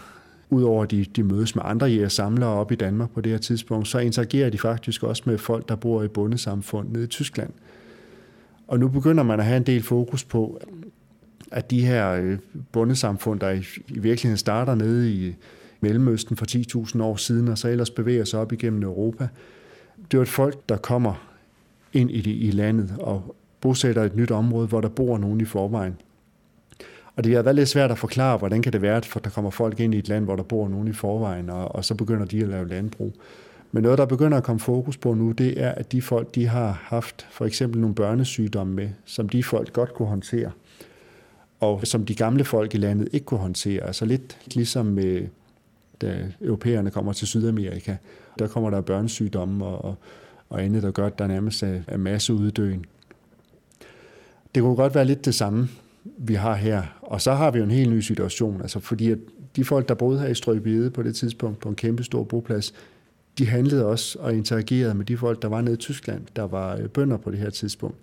udover 0.49 0.83
at 0.83 0.91
de, 0.91 1.05
de 1.15 1.23
mødes 1.23 1.55
med 1.55 1.63
andre 1.65 1.91
jeres 1.91 2.13
samlere 2.13 2.49
op 2.49 2.71
i 2.71 2.75
Danmark 2.75 3.09
på 3.11 3.21
det 3.21 3.31
her 3.31 3.39
tidspunkt, 3.39 3.87
så 3.87 3.99
interagerer 3.99 4.49
de 4.49 4.57
faktisk 4.57 5.03
også 5.03 5.23
med 5.25 5.37
folk, 5.37 5.69
der 5.69 5.75
bor 5.75 6.03
i 6.03 6.07
bundesamfund 6.07 6.89
nede 6.89 7.03
i 7.03 7.07
Tyskland. 7.07 7.49
Og 8.67 8.79
nu 8.79 8.87
begynder 8.87 9.23
man 9.23 9.39
at 9.39 9.45
have 9.45 9.57
en 9.57 9.65
del 9.65 9.83
fokus 9.83 10.23
på, 10.23 10.61
at 11.51 11.71
de 11.71 11.85
her 11.85 12.11
øh, 12.11 12.37
bundesamfund, 12.71 13.39
der 13.39 13.49
i, 13.49 13.63
i 13.87 13.99
virkeligheden 13.99 14.37
starter 14.37 14.75
nede 14.75 15.13
i 15.13 15.35
Mellemøsten 15.81 16.37
for 16.37 16.45
10.000 16.95 17.03
år 17.03 17.15
siden, 17.15 17.47
og 17.47 17.57
så 17.57 17.67
ellers 17.67 17.89
bevæger 17.89 18.23
sig 18.23 18.39
op 18.39 18.53
igennem 18.53 18.83
Europa, 18.83 19.27
det 20.11 20.17
er 20.17 20.21
et 20.21 20.27
folk, 20.27 20.69
der 20.69 20.77
kommer 20.77 21.31
ind 21.93 22.11
i, 22.11 22.21
det, 22.21 22.31
i 22.31 22.51
landet 22.51 22.95
og 22.99 23.35
bosætter 23.61 24.03
et 24.03 24.15
nyt 24.15 24.31
område, 24.31 24.67
hvor 24.67 24.81
der 24.81 24.89
bor 24.89 25.17
nogen 25.17 25.41
i 25.41 25.45
forvejen. 25.45 25.95
Og 27.15 27.23
det 27.23 27.35
har 27.35 27.41
været 27.41 27.55
lidt 27.55 27.69
svært 27.69 27.91
at 27.91 27.97
forklare, 27.97 28.37
hvordan 28.37 28.61
kan 28.61 28.73
det 28.73 28.81
være, 28.81 28.95
at 28.95 29.17
der 29.23 29.29
kommer 29.29 29.51
folk 29.51 29.79
ind 29.79 29.95
i 29.95 29.97
et 29.97 30.07
land, 30.07 30.25
hvor 30.25 30.35
der 30.35 30.43
bor 30.43 30.67
nogen 30.67 30.87
i 30.87 30.93
forvejen, 30.93 31.49
og, 31.49 31.75
og 31.75 31.85
så 31.85 31.95
begynder 31.95 32.25
de 32.25 32.41
at 32.41 32.47
lave 32.47 32.67
landbrug. 32.67 33.13
Men 33.71 33.83
noget, 33.83 33.97
der 33.97 34.05
begynder 34.05 34.37
at 34.37 34.43
komme 34.43 34.59
fokus 34.59 34.97
på 34.97 35.13
nu, 35.13 35.31
det 35.31 35.61
er, 35.61 35.71
at 35.71 35.91
de 35.91 36.01
folk, 36.01 36.35
de 36.35 36.47
har 36.47 36.81
haft 36.83 37.27
for 37.31 37.45
eksempel 37.45 37.81
nogle 37.81 37.95
børnesygdomme 37.95 38.73
med, 38.73 38.89
som 39.05 39.29
de 39.29 39.43
folk 39.43 39.73
godt 39.73 39.93
kunne 39.93 40.07
håndtere, 40.07 40.51
og 41.59 41.87
som 41.87 42.05
de 42.05 42.15
gamle 42.15 42.43
folk 42.43 42.75
i 42.75 42.77
landet 42.77 43.09
ikke 43.11 43.25
kunne 43.25 43.39
håndtere. 43.39 43.83
Altså 43.83 44.05
lidt 44.05 44.37
ligesom 44.53 44.85
med, 44.85 45.27
da 46.01 46.31
europæerne 46.41 46.91
kommer 46.91 47.13
til 47.13 47.27
Sydamerika, 47.27 47.95
der 48.39 48.47
kommer 48.47 48.69
der 48.69 48.81
børnesygdomme 48.81 49.65
og, 49.65 49.85
og 49.85 49.95
og 50.49 50.63
andet, 50.63 50.83
der 50.83 50.91
gør, 50.91 51.05
at 51.05 51.19
der 51.19 51.27
nærmest 51.27 51.63
er 51.63 51.97
masse 51.97 52.33
uddøen. 52.33 52.85
Det 54.55 54.63
kunne 54.63 54.75
godt 54.75 54.95
være 54.95 55.05
lidt 55.05 55.25
det 55.25 55.35
samme, 55.35 55.69
vi 56.17 56.33
har 56.33 56.55
her. 56.55 56.83
Og 57.01 57.21
så 57.21 57.33
har 57.33 57.51
vi 57.51 57.57
jo 57.57 57.63
en 57.63 57.71
helt 57.71 57.89
ny 57.89 57.99
situation, 57.99 58.61
altså 58.61 58.79
fordi 58.79 59.11
at 59.11 59.17
de 59.55 59.63
folk, 59.63 59.87
der 59.89 59.93
boede 59.93 60.19
her 60.19 60.27
i 60.27 60.35
Strøbide 60.35 60.89
på 60.89 61.03
det 61.03 61.15
tidspunkt 61.15 61.59
på 61.59 61.69
en 61.69 61.75
kæmpe 61.75 62.03
stor 62.03 62.23
boplads, 62.23 62.73
de 63.37 63.47
handlede 63.47 63.85
også 63.85 64.19
og 64.19 64.35
interagerede 64.35 64.93
med 64.93 65.05
de 65.05 65.17
folk, 65.17 65.41
der 65.41 65.47
var 65.47 65.61
nede 65.61 65.73
i 65.73 65.77
Tyskland, 65.77 66.21
der 66.35 66.43
var 66.43 66.75
øh, 66.75 66.87
bønder 66.87 67.17
på 67.17 67.31
det 67.31 67.39
her 67.39 67.49
tidspunkt. 67.49 67.97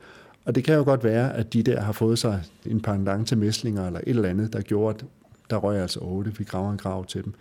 Og 0.45 0.55
det 0.55 0.65
kan 0.65 0.75
jo 0.75 0.85
godt 0.85 1.05
være, 1.05 1.37
at 1.37 1.53
de 1.53 1.63
der 1.63 1.81
har 1.81 1.93
fået 1.93 2.19
sig 2.19 2.43
en 2.67 2.81
pendant 2.81 3.29
til 3.29 3.39
mæslinger 3.39 3.87
eller 3.87 4.01
et 4.01 4.09
eller 4.09 4.29
andet, 4.29 4.53
der 4.53 4.61
gjorde, 4.61 4.95
at 4.95 5.05
der 5.51 5.57
røg 5.57 5.79
altså 5.79 6.01
otte. 6.01 6.39
Vi 6.39 6.45
graver 6.45 6.73
en 6.73 6.79
grav 6.79 7.07
til 7.07 7.25
dem. 7.25 7.35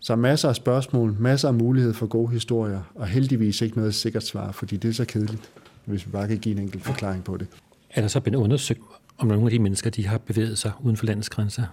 Så 0.00 0.16
masser 0.16 0.48
af 0.48 0.56
spørgsmål, 0.56 1.16
masser 1.18 1.48
af 1.48 1.54
mulighed 1.54 1.92
for 1.92 2.06
gode 2.06 2.32
historier, 2.32 2.80
og 2.94 3.06
heldigvis 3.06 3.60
ikke 3.60 3.76
noget 3.76 3.94
sikkert 3.94 4.22
svar, 4.22 4.52
fordi 4.52 4.76
det 4.76 4.88
er 4.88 4.92
så 4.92 5.04
kedeligt, 5.04 5.50
hvis 5.84 6.06
vi 6.06 6.10
bare 6.10 6.28
kan 6.28 6.38
give 6.38 6.54
en 6.54 6.62
enkelt 6.62 6.84
forklaring 6.84 7.24
på 7.24 7.36
det. 7.36 7.46
Er 7.90 8.00
der 8.00 8.08
så 8.08 8.20
blevet 8.20 8.44
undersøgt, 8.44 8.80
om 9.18 9.28
nogle 9.28 9.44
af 9.44 9.50
de 9.50 9.58
mennesker, 9.58 9.90
de 9.90 10.06
har 10.06 10.18
bevæget 10.18 10.58
sig 10.58 10.72
uden 10.82 10.96
for 10.96 11.06
landets 11.06 11.28
grænser. 11.28 11.64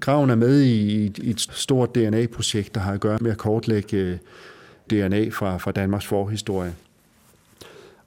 Graven 0.00 0.30
er 0.30 0.34
med 0.34 0.62
i 0.62 1.06
et 1.30 1.40
stort 1.40 1.94
DNA-projekt, 1.94 2.74
der 2.74 2.80
har 2.80 2.92
at 2.92 3.00
gøre 3.00 3.18
med 3.20 3.30
at 3.30 3.38
kortlægge 3.38 3.96
øh, 3.96 4.18
DNA 4.90 5.28
fra, 5.28 5.56
fra 5.56 5.72
Danmarks 5.72 6.06
forhistorie. 6.06 6.74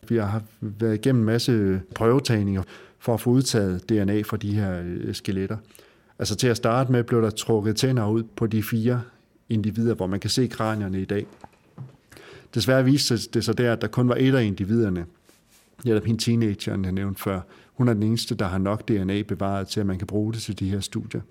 Vi 0.07 0.17
har 0.17 0.41
været 0.61 0.95
igennem 0.95 1.21
en 1.21 1.25
masse 1.25 1.81
prøvetagninger 1.95 2.63
for 2.99 3.13
at 3.13 3.21
få 3.21 3.29
udtaget 3.29 3.89
DNA 3.89 4.21
fra 4.21 4.37
de 4.37 4.55
her 4.55 4.81
øh, 4.85 5.15
skeletter. 5.15 5.57
Altså 6.19 6.35
til 6.35 6.47
at 6.47 6.57
starte 6.57 6.91
med 6.91 7.03
blev 7.03 7.21
der 7.21 7.29
trukket 7.29 7.75
tænder 7.75 8.09
ud 8.09 8.23
på 8.23 8.47
de 8.47 8.63
fire 8.63 9.01
individer, 9.49 9.93
hvor 9.93 10.07
man 10.07 10.19
kan 10.19 10.29
se 10.29 10.47
kranierne 10.47 11.01
i 11.01 11.05
dag. 11.05 11.25
Desværre 12.53 12.85
viste 12.85 13.17
det 13.17 13.45
sig 13.45 13.57
der, 13.57 13.73
at 13.73 13.81
der 13.81 13.87
kun 13.87 14.09
var 14.09 14.15
et 14.19 14.35
af 14.35 14.43
individerne, 14.43 15.05
netop 15.85 16.03
hende 16.03 16.23
teenageren, 16.23 16.85
jeg 16.85 16.91
nævnte 16.91 17.21
før. 17.21 17.41
Hun 17.73 17.87
er 17.87 17.93
den 17.93 18.03
eneste, 18.03 18.35
der 18.35 18.45
har 18.45 18.57
nok 18.57 18.87
DNA 18.87 19.21
bevaret 19.21 19.67
til, 19.67 19.79
at 19.79 19.85
man 19.85 19.97
kan 19.97 20.07
bruge 20.07 20.33
det 20.33 20.41
til 20.41 20.59
de 20.59 20.69
her 20.69 20.79
studier. 20.79 21.21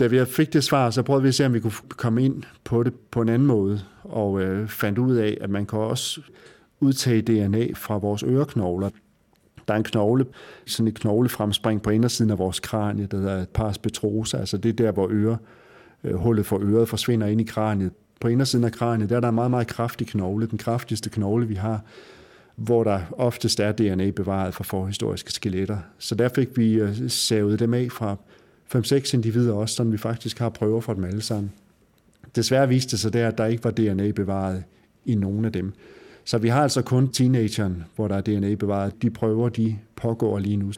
Da 0.00 0.06
vi 0.06 0.24
fik 0.24 0.52
det 0.52 0.64
svar, 0.64 0.90
så 0.90 1.02
prøvede 1.02 1.22
vi 1.22 1.28
at 1.28 1.34
se, 1.34 1.46
om 1.46 1.54
vi 1.54 1.60
kunne 1.60 1.72
komme 1.88 2.24
ind 2.24 2.42
på 2.64 2.82
det 2.82 2.94
på 2.94 3.22
en 3.22 3.28
anden 3.28 3.48
måde, 3.48 3.80
og 4.02 4.40
øh, 4.40 4.68
fandt 4.68 4.98
ud 4.98 5.16
af, 5.16 5.38
at 5.40 5.50
man 5.50 5.66
kan 5.66 5.78
også 5.78 6.20
udtage 6.80 7.22
DNA 7.22 7.66
fra 7.74 7.98
vores 7.98 8.22
øreknogler. 8.22 8.90
Der 9.68 9.74
er 9.74 9.78
en 9.78 9.84
knogle, 9.84 10.26
sådan 10.66 10.88
et 10.88 10.94
knoglefremspring 10.94 11.82
på 11.82 11.90
indersiden 11.90 12.30
af 12.30 12.38
vores 12.38 12.60
kranie, 12.60 13.06
der 13.06 13.16
hedder 13.16 13.44
pars 13.44 13.78
petrosa, 13.78 14.36
altså 14.36 14.56
det 14.56 14.68
er 14.68 14.72
der, 14.72 14.92
hvor 14.92 15.08
øre, 15.10 15.38
øh, 16.04 16.14
hullet 16.14 16.46
for 16.46 16.60
øret 16.62 16.88
forsvinder 16.88 17.26
ind 17.26 17.40
i 17.40 17.44
kraniet. 17.44 17.92
På 18.20 18.28
indersiden 18.28 18.64
af 18.64 18.72
kraniet, 18.72 19.10
der 19.10 19.16
er 19.16 19.20
der 19.20 19.28
en 19.28 19.34
meget, 19.34 19.50
meget 19.50 19.66
kraftig 19.66 20.06
knogle, 20.06 20.46
den 20.46 20.58
kraftigste 20.58 21.10
knogle, 21.10 21.48
vi 21.48 21.54
har, 21.54 21.84
hvor 22.56 22.84
der 22.84 23.00
oftest 23.12 23.60
er 23.60 23.72
DNA 23.72 24.10
bevaret 24.10 24.54
fra 24.54 24.64
forhistoriske 24.64 25.32
skeletter. 25.32 25.78
Så 25.98 26.14
der 26.14 26.28
fik 26.28 26.56
vi 26.56 26.74
øh, 26.74 27.10
savet 27.10 27.58
dem 27.58 27.74
af 27.74 27.88
fra 27.90 28.16
5-6 28.74 29.14
individer 29.14 29.54
også, 29.54 29.74
som 29.74 29.92
vi 29.92 29.98
faktisk 29.98 30.38
har 30.38 30.48
prøver 30.48 30.80
for 30.80 30.94
dem 30.94 31.04
alle 31.04 31.22
sammen. 31.22 31.52
Desværre 32.36 32.68
viste 32.68 32.90
det 32.90 33.00
sig 33.00 33.12
der, 33.12 33.28
at 33.28 33.38
der 33.38 33.46
ikke 33.46 33.64
var 33.64 33.70
DNA 33.70 34.10
bevaret 34.10 34.64
i 35.04 35.14
nogen 35.14 35.44
af 35.44 35.52
dem. 35.52 35.72
Så 36.24 36.38
vi 36.38 36.48
har 36.48 36.62
altså 36.62 36.82
kun 36.82 37.08
teenageren, 37.08 37.84
hvor 37.96 38.08
der 38.08 38.16
er 38.16 38.20
DNA 38.20 38.54
bevaret. 38.54 39.02
De 39.02 39.10
prøver, 39.10 39.48
de 39.48 39.78
pågår 39.96 40.38
lige 40.38 40.56
nu. 40.56 40.72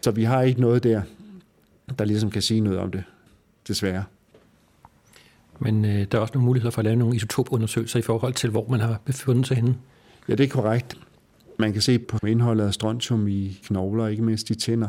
Så 0.00 0.10
vi 0.10 0.24
har 0.24 0.42
ikke 0.42 0.60
noget 0.60 0.82
der, 0.82 1.02
der 1.98 2.04
ligesom 2.04 2.30
kan 2.30 2.42
sige 2.42 2.60
noget 2.60 2.78
om 2.78 2.90
det, 2.90 3.04
desværre. 3.68 4.04
Men 5.58 5.84
øh, 5.84 6.06
der 6.12 6.18
er 6.18 6.22
også 6.22 6.34
nogle 6.34 6.46
muligheder 6.46 6.70
for 6.70 6.78
at 6.78 6.84
lave 6.84 6.96
nogle 6.96 7.16
isotopundersøgelser 7.16 7.98
i 7.98 8.02
forhold 8.02 8.34
til, 8.34 8.50
hvor 8.50 8.66
man 8.68 8.80
har 8.80 9.00
befundet 9.04 9.46
sig 9.46 9.56
henne. 9.56 9.76
Ja, 10.28 10.34
det 10.34 10.44
er 10.44 10.48
korrekt. 10.48 10.96
Man 11.62 11.72
kan 11.72 11.82
se 11.82 11.98
på 11.98 12.26
indholdet 12.26 12.64
af 12.64 12.74
strontium 12.74 13.28
i 13.28 13.60
knogler, 13.64 14.06
ikke 14.06 14.22
mindst 14.22 14.50
i 14.50 14.54
tænder. 14.54 14.88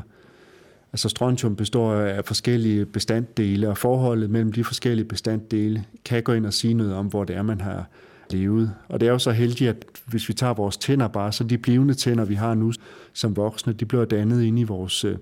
Altså 0.93 1.09
strontium 1.09 1.55
består 1.55 1.93
af 1.93 2.25
forskellige 2.25 2.85
bestanddele, 2.85 3.69
og 3.69 3.77
forholdet 3.77 4.29
mellem 4.29 4.51
de 4.51 4.63
forskellige 4.63 5.05
bestanddele 5.05 5.85
kan 6.05 6.23
gå 6.23 6.33
ind 6.33 6.45
og 6.45 6.53
sige 6.53 6.73
noget 6.73 6.93
om, 6.93 7.05
hvor 7.07 7.23
det 7.23 7.35
er, 7.35 7.41
man 7.41 7.61
har 7.61 7.89
levet. 8.29 8.73
Og 8.87 8.99
det 8.99 9.07
er 9.07 9.11
jo 9.11 9.19
så 9.19 9.31
heldigt, 9.31 9.69
at 9.69 9.85
hvis 10.05 10.29
vi 10.29 10.33
tager 10.33 10.53
vores 10.53 10.77
tænder 10.77 11.07
bare, 11.07 11.31
så 11.31 11.43
de 11.43 11.57
blivende 11.57 11.93
tænder, 11.93 12.25
vi 12.25 12.35
har 12.35 12.53
nu 12.53 12.73
som 13.13 13.35
voksne, 13.35 13.73
de 13.73 13.85
bliver 13.85 14.05
dannet 14.05 14.43
inde 14.43 14.61
i 14.61 14.63
vores 14.63 15.05
øh, 15.05 15.17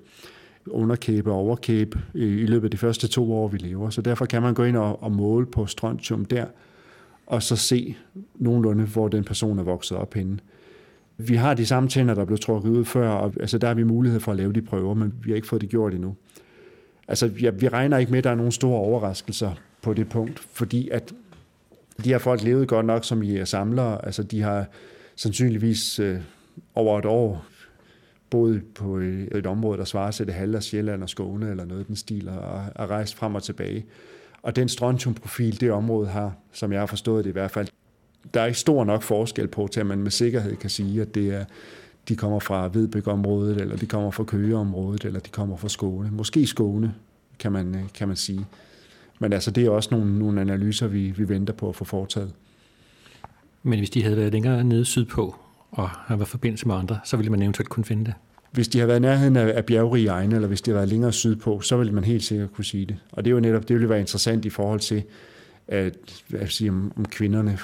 underkæbe 0.67 1.31
og 1.31 1.38
overkæbe 1.38 2.00
i 2.13 2.46
løbet 2.46 2.67
af 2.67 2.72
de 2.72 2.77
første 2.77 3.08
to 3.08 3.34
år, 3.34 3.48
vi 3.48 3.58
lever. 3.58 3.89
Så 3.89 4.01
derfor 4.01 4.25
kan 4.25 4.41
man 4.41 4.53
gå 4.53 4.63
ind 4.63 4.77
og, 4.77 5.03
og 5.03 5.12
måle 5.12 5.46
på 5.46 5.65
strontium 5.65 6.25
der, 6.25 6.46
og 7.27 7.43
så 7.43 7.55
se 7.55 7.96
nogenlunde, 8.36 8.84
hvor 8.84 9.08
den 9.08 9.24
person 9.24 9.60
er 9.60 9.63
vokset 9.63 9.98
op 9.98 10.13
henne. 10.13 10.39
Vi 11.28 11.36
har 11.36 11.54
de 11.54 11.66
samme 11.66 11.90
tænder, 11.90 12.13
der 12.13 12.25
blev 12.25 12.38
trukket 12.38 12.70
ud 12.70 12.86
før, 12.86 13.10
og 13.10 13.34
altså, 13.40 13.58
der 13.58 13.68
har 13.68 13.74
vi 13.74 13.84
mulighed 13.84 14.20
for 14.20 14.32
at 14.32 14.38
lave 14.38 14.54
de 14.54 14.62
prøver, 14.62 14.94
men 14.94 15.13
vi 15.24 15.32
har 15.32 15.36
ikke 15.36 15.48
fået 15.48 15.62
det 15.62 15.70
gjort 15.70 15.94
endnu. 15.94 16.16
Altså, 17.08 17.32
ja, 17.42 17.50
vi 17.50 17.68
regner 17.68 17.98
ikke 17.98 18.12
med, 18.12 18.18
at 18.18 18.24
der 18.24 18.30
er 18.30 18.36
nogen 18.36 18.51
store 18.51 18.80
overraskelser 18.80 19.51
på 19.82 19.94
det 19.94 20.10
punkt, 20.10 20.40
fordi 20.40 20.90
at 20.90 21.13
de 22.04 22.10
her 22.10 22.18
folk 22.18 22.44
levede 22.44 22.66
godt 22.66 22.86
nok 22.86 23.06
som 23.06 23.24
I 23.24 23.38
er 23.38 23.46
samlere. 23.46 24.06
Altså, 24.06 24.24
de 24.24 24.42
har 24.42 24.66
sandsynligvis 25.16 26.00
øh, 26.00 26.18
over 26.75 27.00
et 27.00 27.06
år 27.06 27.46
boet 28.29 28.64
på 28.75 28.98
øh, 28.98 29.27
et 29.27 29.46
område, 29.46 29.77
der 29.77 29.86
svarer 29.86 30.12
til 30.12 30.25
det 30.25 30.34
halve 30.34 30.57
af 30.57 30.64
Sjælland 30.64 31.03
og 31.03 31.10
Skåne 31.10 31.50
eller 31.50 31.66
noget 31.66 31.88
den 31.88 31.96
stil, 31.96 32.29
og 32.29 32.64
er 32.75 32.88
rejst 32.88 33.16
frem 33.16 33.36
og 33.36 33.44
tilbage. 33.44 33.86
Og 34.42 34.55
den 34.55 34.70
strontiumprofil, 34.70 35.62
det 35.62 35.72
område 35.72 36.07
har, 36.07 36.34
som 36.51 36.72
jeg 36.72 36.81
har 36.81 36.86
forstået 36.86 37.24
det 37.24 37.29
i 37.29 37.34
hvert 37.34 37.51
fald, 37.51 37.68
der 38.34 38.42
er 38.42 38.46
ikke 38.46 38.60
stor 38.60 38.84
nok 38.84 39.03
forskel 39.03 39.48
på, 39.48 39.70
til 39.72 39.79
at 39.79 39.86
man 39.86 40.00
med 40.00 40.12
sikkerhed 40.12 40.55
kan 40.55 40.70
sige, 40.70 41.01
at 41.01 41.16
det 41.16 41.34
er, 41.34 41.46
de 42.07 42.16
kommer 42.16 42.40
fra 42.40 42.70
Vedbæk-området, 42.74 43.62
eller 43.62 43.77
de 43.77 43.86
kommer 43.86 44.12
fra 44.12 44.24
Køgeområdet, 44.24 45.05
eller 45.05 45.20
de 45.20 45.29
kommer 45.29 45.57
fra 45.57 45.70
Skåne. 45.70 46.10
Måske 46.12 46.48
Skåne, 46.48 46.94
kan 47.40 47.51
man, 47.51 47.90
kan 47.94 48.07
man 48.07 48.18
sige. 48.18 48.46
Men 49.20 49.34
altså, 49.34 49.51
det 49.51 49.66
er 49.66 49.70
også 49.70 49.90
nogle, 49.92 50.20
nogle 50.20 50.42
analyser, 50.42 50.88
vi, 50.88 51.12
vi 51.12 51.29
venter 51.29 51.53
på 51.53 51.70
at 51.70 51.75
få 51.75 51.86
foretaget. 51.86 52.34
Men 53.64 53.79
hvis 53.79 53.90
de 53.90 54.03
havde 54.03 54.18
været 54.18 54.31
længere 54.31 54.64
nede 54.64 54.86
sydpå, 54.86 55.36
og 55.72 55.90
har 55.90 56.16
været 56.16 56.27
forbindelse 56.27 56.68
med 56.68 56.75
andre, 56.75 57.00
så 57.03 57.18
ville 57.18 57.31
man 57.31 57.42
eventuelt 57.42 57.70
kunne 57.70 57.86
finde 57.86 58.05
det? 58.05 58.14
Hvis 58.51 58.68
de 58.68 58.79
har 58.79 58.86
været 58.86 59.00
i 59.00 59.01
nærheden 59.01 59.36
af, 59.36 59.57
af 59.57 59.66
bjergrige 59.66 60.07
egne, 60.07 60.36
eller 60.36 60.48
hvis 60.48 60.62
de 60.62 60.72
har 60.72 60.77
været 60.77 60.90
længere 60.90 61.12
sydpå, 61.12 61.62
så 61.62 61.77
vil 61.77 61.94
man 61.94 62.03
helt 62.03 62.24
sikkert 62.24 62.53
kunne 62.53 62.66
sige 62.66 62.86
det. 62.86 62.98
Og 63.12 63.25
det 63.25 63.31
er 63.31 63.34
jo 63.34 63.40
netop, 63.40 63.68
det 63.68 63.79
vil 63.79 63.90
være 63.90 64.00
interessant 64.00 64.46
i 64.46 64.50
forhold 64.50 64.79
til, 64.79 65.03
at, 65.68 66.24
at 66.34 66.51
sige, 66.51 66.70
om, 66.70 66.92
om 66.96 67.05
kvinderne 67.05 67.60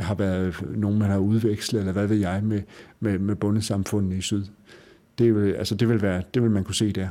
har 0.00 0.14
været 0.14 0.64
nogen, 0.76 0.98
man 0.98 1.10
har 1.10 1.18
udvekslet, 1.18 1.80
eller 1.80 1.92
hvad 1.92 2.06
ved 2.06 2.16
jeg, 2.16 2.40
med, 2.44 2.62
med, 3.00 3.18
med 3.18 3.36
bundesamfundet 3.36 4.16
i 4.16 4.20
syd. 4.20 4.44
Det 5.18 5.34
vil, 5.34 5.52
altså 5.52 5.74
det 5.74 5.88
vil, 5.88 6.02
være, 6.02 6.22
det 6.34 6.42
vil 6.42 6.50
man 6.50 6.64
kunne 6.64 6.74
se 6.74 6.92
der. 6.92 7.08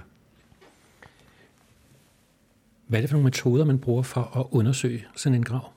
Hvad 2.87 2.99
er 2.99 3.01
det 3.01 3.09
for 3.09 3.17
nogle 3.17 3.23
metoder, 3.23 3.65
man 3.65 3.79
bruger 3.79 4.03
for 4.03 4.37
at 4.37 4.45
undersøge 4.51 5.05
sådan 5.15 5.35
en 5.35 5.43
grav? 5.43 5.71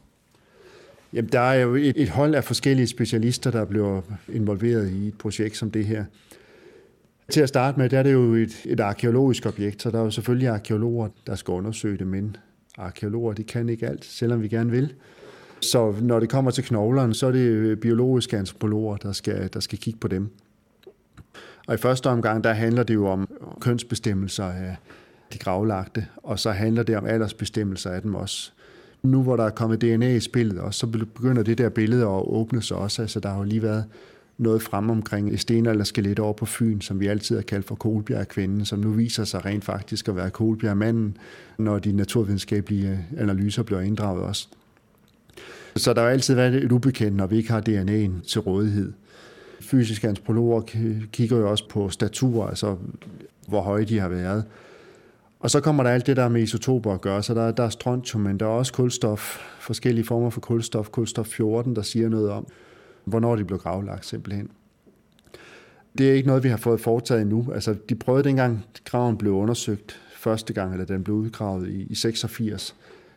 Jamen, 1.12 1.32
der 1.32 1.40
er 1.40 1.54
jo 1.54 1.74
et, 1.74 1.92
et 1.96 2.08
hold 2.08 2.34
af 2.34 2.44
forskellige 2.44 2.86
specialister, 2.86 3.50
der 3.50 3.64
bliver 3.64 4.02
involveret 4.28 4.90
i 4.90 5.08
et 5.08 5.18
projekt 5.18 5.56
som 5.56 5.70
det 5.70 5.86
her. 5.86 6.04
Til 7.30 7.40
at 7.40 7.48
starte 7.48 7.78
med, 7.78 7.88
der 7.88 7.98
er 7.98 8.02
det 8.02 8.12
jo 8.12 8.34
et, 8.34 8.62
et 8.64 8.80
arkeologisk 8.80 9.46
objekt, 9.46 9.82
så 9.82 9.90
der 9.90 9.98
er 9.98 10.02
jo 10.02 10.10
selvfølgelig 10.10 10.48
arkeologer, 10.48 11.08
der 11.26 11.34
skal 11.34 11.52
undersøge 11.52 11.98
det, 11.98 12.06
men 12.06 12.36
arkeologer, 12.78 13.32
de 13.32 13.44
kan 13.44 13.68
ikke 13.68 13.88
alt, 13.88 14.04
selvom 14.04 14.42
vi 14.42 14.48
gerne 14.48 14.70
vil. 14.70 14.94
Så 15.64 15.94
når 16.00 16.20
det 16.20 16.28
kommer 16.28 16.50
til 16.50 16.64
knoglerne, 16.64 17.14
så 17.14 17.26
er 17.26 17.32
det 17.32 17.38
øh, 17.38 17.76
biologiske 17.76 18.38
antropologer, 18.38 18.96
der 18.96 19.12
skal, 19.12 19.50
der 19.52 19.60
skal 19.60 19.78
kigge 19.78 20.00
på 20.00 20.08
dem. 20.08 20.28
Og 21.66 21.74
i 21.74 21.76
første 21.76 22.10
omgang, 22.10 22.44
der 22.44 22.52
handler 22.52 22.82
det 22.82 22.94
jo 22.94 23.06
om 23.06 23.28
kønsbestemmelser 23.60 24.44
af 24.44 24.76
de 25.32 25.38
gravlagte, 25.38 26.06
og 26.16 26.38
så 26.38 26.50
handler 26.50 26.82
det 26.82 26.96
om 26.96 27.06
aldersbestemmelser 27.06 27.90
af 27.90 28.02
dem 28.02 28.14
også. 28.14 28.52
Nu 29.02 29.22
hvor 29.22 29.36
der 29.36 29.44
er 29.44 29.50
kommet 29.50 29.80
DNA 29.80 30.14
i 30.14 30.20
spillet 30.20 30.58
også, 30.58 30.78
så 30.78 30.86
begynder 30.86 31.42
det 31.42 31.58
der 31.58 31.68
billede 31.68 32.02
at 32.02 32.28
åbne 32.28 32.62
sig 32.62 32.76
også. 32.76 33.02
Altså 33.02 33.20
der 33.20 33.28
har 33.28 33.38
jo 33.38 33.44
lige 33.44 33.62
været 33.62 33.84
noget 34.38 34.62
frem 34.62 34.90
omkring 34.90 35.40
sten 35.40 35.66
eller 35.66 36.14
over 36.20 36.32
på 36.32 36.46
Fyn, 36.46 36.80
som 36.80 37.00
vi 37.00 37.06
altid 37.06 37.36
har 37.36 37.42
kaldt 37.42 37.66
for 37.66 37.74
Kolbjerg-kvinden, 37.74 38.64
som 38.64 38.78
nu 38.78 38.90
viser 38.90 39.24
sig 39.24 39.44
rent 39.44 39.64
faktisk 39.64 40.08
at 40.08 40.16
være 40.16 40.30
Kolbjerg-manden, 40.30 41.16
når 41.58 41.78
de 41.78 41.92
naturvidenskabelige 41.92 42.90
øh, 42.90 43.20
analyser 43.20 43.62
bliver 43.62 43.80
inddraget 43.80 44.22
også. 44.22 44.48
Så 45.76 45.92
der 45.92 46.02
har 46.02 46.08
altid 46.08 46.34
været 46.34 46.54
et 46.54 46.72
ubekendt, 46.72 47.16
når 47.16 47.26
vi 47.26 47.36
ikke 47.36 47.50
har 47.50 47.60
DNA'en 47.60 48.28
til 48.28 48.40
rådighed. 48.40 48.92
Fysiske 49.60 50.08
antropologer 50.08 50.60
kigger 51.12 51.36
jo 51.36 51.50
også 51.50 51.68
på 51.68 51.88
statur, 51.88 52.46
altså 52.46 52.76
hvor 53.48 53.60
høje 53.60 53.84
de 53.84 53.98
har 53.98 54.08
været. 54.08 54.44
Og 55.40 55.50
så 55.50 55.60
kommer 55.60 55.82
der 55.82 55.90
alt 55.90 56.06
det 56.06 56.16
der 56.16 56.28
med 56.28 56.42
isotoper 56.42 56.92
at 56.92 57.00
gøre, 57.00 57.22
så 57.22 57.34
der, 57.34 57.50
der 57.50 57.62
er 57.62 57.68
strontium, 57.68 58.22
men 58.22 58.40
der 58.40 58.46
er 58.46 58.50
også 58.50 58.72
kulstof, 58.72 59.38
forskellige 59.60 60.04
former 60.04 60.30
for 60.30 60.40
kulstof, 60.40 60.88
kulstof 60.88 61.26
14, 61.26 61.76
der 61.76 61.82
siger 61.82 62.08
noget 62.08 62.30
om, 62.30 62.46
hvornår 63.04 63.36
de 63.36 63.44
blev 63.44 63.58
gravlagt 63.58 64.06
simpelthen. 64.06 64.50
Det 65.98 66.10
er 66.10 66.14
ikke 66.14 66.26
noget, 66.26 66.44
vi 66.44 66.48
har 66.48 66.56
fået 66.56 66.80
foretaget 66.80 67.22
endnu. 67.22 67.48
Altså, 67.54 67.76
de 67.88 67.94
prøvede 67.94 68.24
dengang, 68.24 68.64
graven 68.84 69.16
blev 69.16 69.32
undersøgt 69.32 70.00
første 70.16 70.52
gang, 70.52 70.72
eller 70.72 70.86
den 70.86 71.04
blev 71.04 71.16
udgravet 71.16 71.68
i, 71.68 71.86
i 71.90 71.94
86 71.94 72.74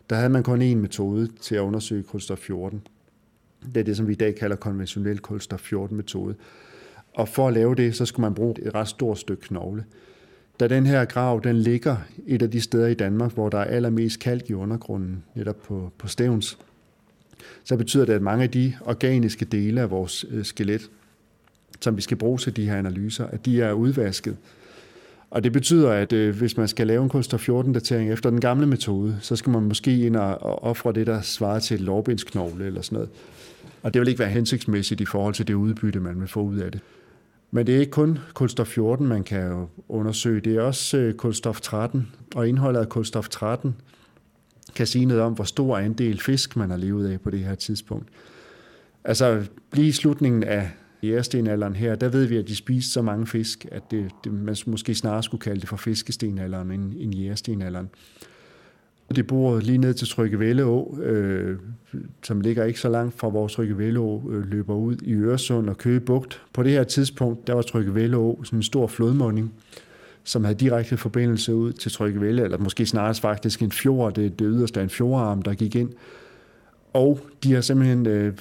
der 0.09 0.15
havde 0.15 0.29
man 0.29 0.43
kun 0.43 0.61
én 0.61 0.75
metode 0.75 1.29
til 1.41 1.55
at 1.55 1.59
undersøge 1.59 2.03
kulstof 2.03 2.37
14. 2.37 2.81
Det 3.65 3.77
er 3.77 3.83
det, 3.83 3.97
som 3.97 4.07
vi 4.07 4.11
i 4.11 4.15
dag 4.15 4.35
kalder 4.35 4.55
konventionel 4.55 5.19
kulstof 5.19 5.73
14-metode. 5.73 6.35
Og 7.13 7.27
for 7.27 7.47
at 7.47 7.53
lave 7.53 7.75
det, 7.75 7.95
så 7.95 8.05
skulle 8.05 8.23
man 8.23 8.33
bruge 8.33 8.55
et 8.65 8.75
ret 8.75 8.87
stort 8.87 9.19
stykke 9.19 9.41
knogle. 9.41 9.85
Da 10.59 10.67
den 10.67 10.85
her 10.85 11.05
grav, 11.05 11.41
den 11.43 11.55
ligger 11.55 11.97
et 12.27 12.41
af 12.41 12.51
de 12.51 12.61
steder 12.61 12.87
i 12.87 12.93
Danmark, 12.93 13.33
hvor 13.33 13.49
der 13.49 13.57
er 13.57 13.63
allermest 13.63 14.19
kalk 14.19 14.49
i 14.49 14.53
undergrunden, 14.53 15.23
netop 15.35 15.61
på, 15.61 15.91
på 15.97 16.07
stævns, 16.07 16.57
så 17.63 17.77
betyder 17.77 18.05
det, 18.05 18.13
at 18.13 18.21
mange 18.21 18.43
af 18.43 18.51
de 18.51 18.73
organiske 18.81 19.45
dele 19.45 19.81
af 19.81 19.91
vores 19.91 20.25
øh, 20.29 20.45
skelet, 20.45 20.89
som 21.81 21.97
vi 21.97 22.01
skal 22.01 22.17
bruge 22.17 22.37
til 22.37 22.55
de 22.55 22.69
her 22.69 22.77
analyser, 22.77 23.25
at 23.25 23.45
de 23.45 23.61
er 23.61 23.73
udvasket. 23.73 24.37
Og 25.29 25.43
det 25.43 25.53
betyder, 25.53 25.91
at 25.91 26.13
øh, 26.13 26.37
hvis 26.37 26.57
man 26.57 26.67
skal 26.67 26.87
lave 26.87 27.03
en 27.03 27.09
kulstof 27.09 27.49
14-datering 27.49 28.11
efter 28.11 28.29
den 28.29 28.41
gamle 28.41 28.67
metode, 28.67 29.17
så 29.21 29.35
skal 29.35 29.51
man 29.51 29.63
måske 29.63 30.05
ind 30.05 30.15
og, 30.15 30.63
ofre 30.63 30.93
det, 30.93 31.07
der 31.07 31.21
svarer 31.21 31.59
til 31.59 31.75
et 31.75 31.81
lårbindsknogle 31.81 32.65
eller 32.65 32.81
sådan 32.81 32.95
noget. 32.95 33.09
Og 33.83 33.93
det 33.93 33.99
vil 33.99 34.07
ikke 34.07 34.19
være 34.19 34.29
hensigtsmæssigt 34.29 35.01
i 35.01 35.05
forhold 35.05 35.33
til 35.33 35.47
det 35.47 35.53
udbytte, 35.53 35.99
man 35.99 36.19
vil 36.19 36.27
få 36.27 36.41
ud 36.41 36.57
af 36.57 36.71
det. 36.71 36.81
Men 37.51 37.67
det 37.67 37.75
er 37.75 37.79
ikke 37.79 37.91
kun 37.91 38.19
kulstof 38.33 38.67
14, 38.67 39.07
man 39.07 39.23
kan 39.23 39.67
undersøge. 39.89 40.41
Det 40.41 40.55
er 40.55 40.61
også 40.61 40.97
øh, 40.97 41.13
kulstof 41.13 41.61
13, 41.61 42.07
og 42.35 42.49
indholdet 42.49 42.79
af 42.79 42.89
kulstof 42.89 43.29
13 43.29 43.75
kan 44.75 44.87
sige 44.87 45.05
noget 45.05 45.23
om, 45.23 45.33
hvor 45.33 45.43
stor 45.43 45.77
andel 45.77 46.21
fisk 46.21 46.55
man 46.55 46.69
har 46.69 46.77
levet 46.77 47.11
af 47.11 47.21
på 47.21 47.29
det 47.29 47.39
her 47.39 47.55
tidspunkt. 47.55 48.07
Altså 49.03 49.45
lige 49.73 49.87
i 49.87 49.91
slutningen 49.91 50.43
af 50.43 50.69
jægerstenalderen 51.03 51.75
her, 51.75 51.95
der 51.95 52.09
ved 52.09 52.25
vi, 52.25 52.37
at 52.37 52.47
de 52.47 52.55
spiste 52.55 52.91
så 52.91 53.01
mange 53.01 53.27
fisk, 53.27 53.65
at 53.71 53.91
det, 53.91 54.11
det, 54.23 54.33
man 54.33 54.55
måske 54.65 54.95
snarere 54.95 55.23
skulle 55.23 55.41
kalde 55.41 55.59
det 55.59 55.69
for 55.69 55.77
fiskestenalderen 55.77 56.71
end, 56.71 56.93
end 56.99 57.15
jægerstenalderen. 57.15 57.89
Det 59.15 59.27
bor 59.27 59.59
lige 59.59 59.77
ned 59.77 59.93
til 59.93 60.07
Tryggevælde 60.07 60.63
Å, 60.63 60.97
øh, 61.03 61.57
som 62.23 62.41
ligger 62.41 62.63
ikke 62.63 62.79
så 62.79 62.89
langt 62.89 63.19
fra, 63.19 63.29
hvor 63.29 63.47
Tryggevælde 63.47 63.99
Å 63.99 64.31
øh, 64.31 64.51
løber 64.51 64.75
ud 64.75 64.95
i 65.01 65.13
Øresund 65.13 65.69
og 65.69 65.77
Køge 65.77 65.99
Bugt. 65.99 66.41
På 66.53 66.63
det 66.63 66.71
her 66.71 66.83
tidspunkt, 66.83 67.47
der 67.47 67.53
var 67.53 67.61
Tryggevælde 67.61 68.17
Å 68.17 68.43
sådan 68.43 68.59
en 68.59 68.63
stor 68.63 68.87
flodmunding, 68.87 69.53
som 70.23 70.43
havde 70.43 70.59
direkte 70.59 70.97
forbindelse 70.97 71.55
ud 71.55 71.73
til 71.73 71.91
Tryggevælde, 71.91 72.43
eller 72.43 72.57
måske 72.57 72.85
snarere 72.85 73.15
faktisk 73.15 73.61
en 73.61 73.71
fjord, 73.71 74.13
det, 74.13 74.39
det 74.39 74.47
yderste 74.49 74.79
af 74.79 74.83
en 74.83 74.89
fjordarm, 74.89 75.41
der 75.41 75.53
gik 75.53 75.75
ind. 75.75 75.89
Og 76.97 77.19
de 77.43 77.53
har 77.53 77.61
simpelthen 77.61 78.05
øh, 78.05 78.33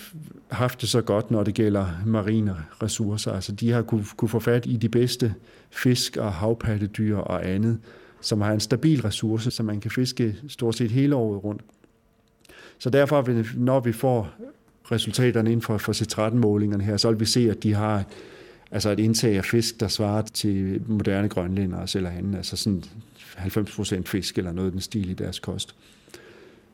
haft 0.50 0.80
det 0.80 0.88
så 0.88 1.00
godt, 1.00 1.30
når 1.30 1.42
det 1.42 1.54
gælder 1.54 1.86
marine 2.06 2.56
ressourcer. 2.82 3.32
Altså 3.32 3.52
de 3.52 3.70
har 3.70 3.82
kunne, 3.82 4.04
kunne 4.16 4.28
få 4.28 4.38
fat 4.38 4.66
i 4.66 4.76
de 4.76 4.88
bedste 4.88 5.34
fisk 5.70 6.16
og 6.16 6.32
havpattedyr 6.32 7.16
og 7.16 7.48
andet, 7.48 7.78
som 8.20 8.40
har 8.40 8.52
en 8.52 8.60
stabil 8.60 9.02
ressource, 9.02 9.50
som 9.50 9.66
man 9.66 9.80
kan 9.80 9.90
fiske 9.90 10.36
stort 10.48 10.74
set 10.74 10.90
hele 10.90 11.16
året 11.16 11.44
rundt. 11.44 11.62
Så 12.78 12.90
derfor, 12.90 13.44
når 13.56 13.80
vi 13.80 13.92
får 13.92 14.30
resultaterne 14.92 15.50
inden 15.52 15.62
for, 15.62 15.78
for 15.78 15.92
C13-målingerne 15.92 16.84
her, 16.84 16.96
så 16.96 17.10
vil 17.10 17.20
vi 17.20 17.24
se, 17.24 17.50
at 17.50 17.62
de 17.62 17.74
har 17.74 18.04
altså 18.70 18.90
et 18.90 19.00
indtag 19.00 19.36
af 19.36 19.44
fisk, 19.44 19.80
der 19.80 19.88
svarer 19.88 20.22
til 20.22 20.82
moderne 20.86 21.28
grønlændere 21.28 21.86
eller 21.94 22.10
anden, 22.10 22.34
altså 22.34 22.56
sådan 22.56 22.84
90 23.36 23.76
procent 23.76 24.08
fisk 24.08 24.38
eller 24.38 24.52
noget 24.52 24.68
af 24.68 24.72
den 24.72 24.80
stil 24.80 25.10
i 25.10 25.14
deres 25.14 25.38
kost. 25.38 25.74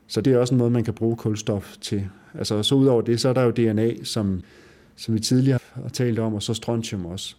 Så 0.07 0.21
det 0.21 0.33
er 0.33 0.37
også 0.37 0.53
en 0.53 0.57
måde, 0.57 0.69
man 0.69 0.83
kan 0.83 0.93
bruge 0.93 1.15
kulstof 1.15 1.77
til. 1.81 2.09
Altså, 2.37 2.63
så 2.63 2.75
udover 2.75 3.01
det, 3.01 3.19
så 3.19 3.29
er 3.29 3.33
der 3.33 3.43
jo 3.43 3.51
DNA, 3.51 4.03
som, 4.03 4.41
som 4.95 5.13
vi 5.13 5.19
tidligere 5.19 5.59
har 5.73 5.89
talt 5.89 6.19
om, 6.19 6.33
og 6.33 6.43
så 6.43 6.53
strontium 6.53 7.05
også. 7.05 7.35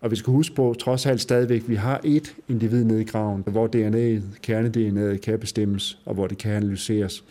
Og 0.00 0.10
vi 0.10 0.16
skal 0.16 0.30
huske 0.30 0.54
på, 0.54 0.74
trods 0.78 1.06
alt 1.06 1.20
stadigvæk, 1.20 1.68
vi 1.68 1.74
har 1.74 2.00
et 2.04 2.34
individ 2.48 2.84
nede 2.84 3.00
i 3.00 3.04
graven, 3.04 3.42
hvor 3.46 3.66
DNA'et, 3.66 4.22
kerne-DNA'et 4.42 5.20
kan 5.20 5.38
bestemmes, 5.38 5.98
og 6.04 6.14
hvor 6.14 6.26
det 6.26 6.38
kan 6.38 6.52
analyseres. 6.52 7.24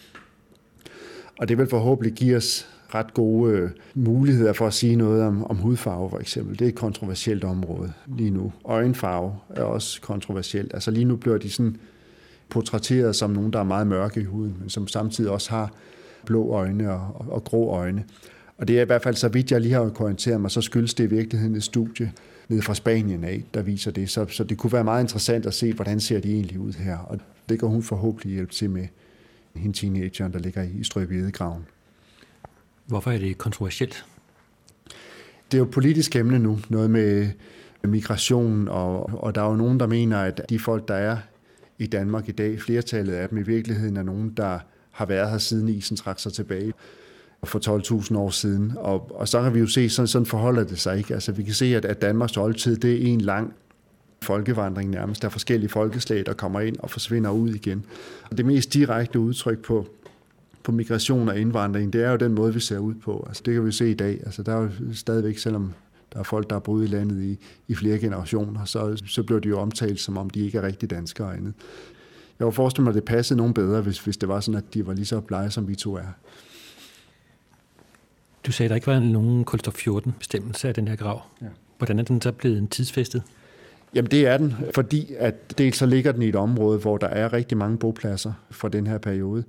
Og 1.40 1.50
det 1.50 1.58
vil 1.58 1.68
forhåbentlig 1.68 2.14
give 2.14 2.36
os 2.38 2.70
ret 2.96 3.14
gode 3.14 3.54
øh, 3.54 3.70
muligheder 3.94 4.54
for 4.54 4.68
at 4.68 4.74
sige 4.74 4.96
noget 4.96 5.24
om, 5.24 5.44
om 5.44 5.58
hudfarve, 5.58 6.10
for 6.10 6.20
eksempel. 6.20 6.60
Det 6.60 6.66
er 6.66 6.70
et 6.70 6.76
kontroversielt 6.76 7.44
område 7.44 7.94
lige 8.18 8.30
nu. 8.30 8.54
Øjenfarve 8.66 9.36
er 9.50 9.64
også 9.64 10.02
kontroversielt. 10.02 10.74
Altså 10.74 10.92
lige 10.92 11.06
nu 11.06 11.16
bliver 11.16 11.38
de 11.38 11.50
sådan 11.50 11.78
portrætteret 12.54 13.16
som 13.16 13.30
nogen, 13.30 13.54
der 13.54 13.60
er 13.60 13.64
meget 13.64 13.88
mørke 13.88 14.22
i 14.22 14.24
huden, 14.24 14.56
men 14.60 14.70
som 14.70 14.88
samtidig 14.88 15.32
også 15.32 15.50
har 15.50 15.72
blå 16.26 16.50
øjne 16.50 16.92
og, 16.92 17.08
og, 17.16 17.26
og 17.32 17.44
grå 17.44 17.70
øjne. 17.70 18.04
Og 18.58 18.68
det 18.68 18.78
er 18.78 18.82
i 18.82 18.86
hvert 18.86 19.04
fald, 19.04 19.16
så 19.16 19.28
vidt 19.28 19.52
jeg 19.52 19.62
lige 19.62 19.74
har 19.74 20.02
orienteret 20.02 20.42
mig, 20.42 20.52
så 20.52 20.62
skyldes 20.62 20.94
det 20.94 21.04
i 21.04 21.08
virkeligheden 21.08 21.56
et 21.56 21.64
studie 21.64 22.12
ned 22.48 22.62
fra 22.62 22.74
Spanien 22.74 23.24
af, 23.24 23.44
der 23.54 23.62
viser 23.62 23.92
det. 23.92 24.10
Så, 24.10 24.26
så 24.30 24.44
det 24.44 24.58
kunne 24.58 24.74
være 24.74 24.84
meget 24.84 25.04
interessant 25.04 25.46
at 25.46 25.54
se, 25.54 25.74
hvordan 25.74 26.00
ser 26.00 26.20
de 26.20 26.34
egentlig 26.34 26.60
ud 26.60 26.74
her. 26.74 26.98
Og 26.98 27.20
det 27.50 27.60
kan 27.60 27.70
hun 27.70 27.84
forhåbentlig 27.84 28.34
hjælpe 28.34 28.54
til 28.54 28.70
med 28.70 28.88
hende 29.56 29.78
teenageren, 29.78 30.34
der 30.34 30.40
ligger 30.40 30.64
i 30.64 30.84
Strøbjedegraven. 30.84 31.66
Hvorfor 32.86 33.12
er 33.12 33.18
det 33.18 33.38
kontroversielt? 33.38 34.06
Det 35.52 35.58
er 35.58 35.60
jo 35.60 35.70
politisk 35.72 36.16
emne 36.16 36.40
nu, 36.40 36.60
noget 36.70 36.90
med 36.90 37.30
migration, 37.84 38.68
og, 38.68 39.24
og 39.24 39.36
der 39.36 39.42
er 39.42 39.50
jo 39.50 39.56
nogen, 39.56 39.80
der 39.80 39.88
mener, 39.88 40.18
at 40.18 40.42
de 40.50 40.60
folk, 40.60 40.88
der 40.88 40.96
er 40.96 41.18
i 41.80 41.88
Danmark 41.88 42.30
i 42.30 42.32
dag, 42.32 42.62
flertallet 42.62 43.14
af 43.14 43.30
dem 43.30 43.38
i 43.38 43.42
virkeligheden 43.42 43.98
er 43.98 44.04
nogen, 44.04 44.34
der 44.38 44.60
har 44.92 45.06
været 45.06 45.30
her 45.30 45.38
siden 45.38 45.70
isen 45.70 45.98
trak 45.98 46.20
sig 46.20 46.34
tilbage 46.34 46.74
for 47.44 47.60
12.000 48.10 48.18
år 48.18 48.30
siden. 48.30 48.74
Og, 48.78 49.20
og 49.20 49.28
så 49.28 49.42
kan 49.42 49.54
vi 49.54 49.60
jo 49.60 49.68
se, 49.68 49.90
sådan, 49.90 50.08
sådan 50.08 50.26
forholder 50.26 50.64
det 50.64 50.80
sig 50.80 50.98
ikke. 50.98 51.14
Altså 51.14 51.32
vi 51.32 51.44
kan 51.44 51.54
se, 51.54 51.66
at, 51.66 51.86
at 51.86 52.02
Danmarks 52.02 52.38
oldtid, 52.38 52.78
det 52.78 52.94
er 52.94 53.14
en 53.14 53.22
lang 53.22 53.54
folkevandring 54.22 54.90
nærmest. 54.90 55.22
Der 55.22 55.28
er 55.28 55.30
forskellige 55.30 55.70
folkeslag, 55.70 56.26
der 56.26 56.34
kommer 56.34 56.60
ind 56.60 56.76
og 56.80 56.90
forsvinder 56.90 57.30
ud 57.30 57.50
igen. 57.50 57.86
Og 58.32 58.38
det 58.38 58.46
mest 58.46 58.74
direkte 58.74 59.20
udtryk 59.20 59.60
på, 59.60 59.88
på 60.64 60.72
migration 60.72 61.30
og 61.30 61.40
indvandring, 61.40 61.94
det 61.94 62.04
er 62.04 62.12
jo 62.12 62.18
den 62.18 62.34
måde, 62.34 62.54
vi 62.54 62.60
ser 62.60 62.78
ud 62.78 62.94
på. 62.94 63.26
Altså, 63.28 63.44
det 63.46 63.54
kan 63.54 63.66
vi 63.66 63.72
se 63.72 63.92
i 63.92 63.94
dag. 63.94 64.22
Altså, 64.26 64.44
der 64.44 64.56
er 64.56 64.62
jo 64.62 64.70
stadigvæk, 64.94 65.38
selvom 65.38 65.74
der 66.14 66.20
er 66.20 66.24
folk, 66.24 66.50
der 66.50 66.56
har 66.56 66.60
boet 66.60 66.84
i 66.84 66.88
landet 66.88 67.24
i, 67.24 67.40
i 67.68 67.76
flere 67.76 68.00
generationer, 68.00 68.66
så, 68.66 69.02
så 69.06 69.24
bliver 69.24 69.40
de 69.40 69.50
jo 69.50 69.60
omtalt, 69.60 70.00
som 70.00 70.18
om 70.18 70.30
de 70.30 70.40
ikke 70.40 70.58
er 70.58 70.62
rigtig 70.62 70.90
danskere 70.90 71.28
og 71.28 71.34
andet. 71.34 71.54
Jeg 72.40 72.46
var 72.46 72.52
forestille 72.52 72.84
mig, 72.84 72.92
at 72.92 72.96
det 72.96 73.04
passede 73.04 73.38
nogen 73.38 73.54
bedre, 73.54 73.82
hvis, 73.82 74.00
hvis 74.00 74.18
det 74.18 74.30
var 74.30 74.40
sådan, 74.40 74.58
at 74.58 74.74
de 74.74 74.88
var 74.88 74.94
lige 74.94 75.06
så 75.06 75.20
blege, 75.20 75.52
som 75.52 75.68
vi 75.68 75.76
to 75.76 75.96
er. 75.96 76.08
Du 78.46 78.52
sagde, 78.52 78.68
at 78.68 78.70
der 78.70 78.76
ikke 78.76 78.88
var 78.88 79.00
nogen 79.00 79.44
kulstof 79.44 79.74
14 79.74 80.14
bestemmelse 80.20 80.68
af 80.68 80.74
den 80.74 80.88
her 80.88 80.96
grav. 80.96 81.22
Ja. 81.42 81.48
Hvordan 81.78 82.00
er 82.00 82.04
den 82.04 82.22
så 82.22 82.32
blevet 82.32 82.58
en 82.58 82.68
tidsfæstet? 82.68 83.24
Jamen 83.96 84.12
det 84.12 84.28
er 84.28 84.38
den, 84.38 84.56
fordi 84.76 85.14
at 85.18 85.58
dels 85.58 85.78
så 85.78 85.86
ligger 85.86 86.12
den 86.12 86.22
i 86.22 86.30
et 86.30 86.36
område, 86.36 86.80
hvor 86.80 86.98
der 86.98 87.08
er 87.08 87.34
rigtig 87.34 87.58
mange 87.58 87.78
bopladser 87.78 88.34
fra 88.52 88.70
den 88.70 88.88
her 88.88 88.98
periode. 88.98 89.44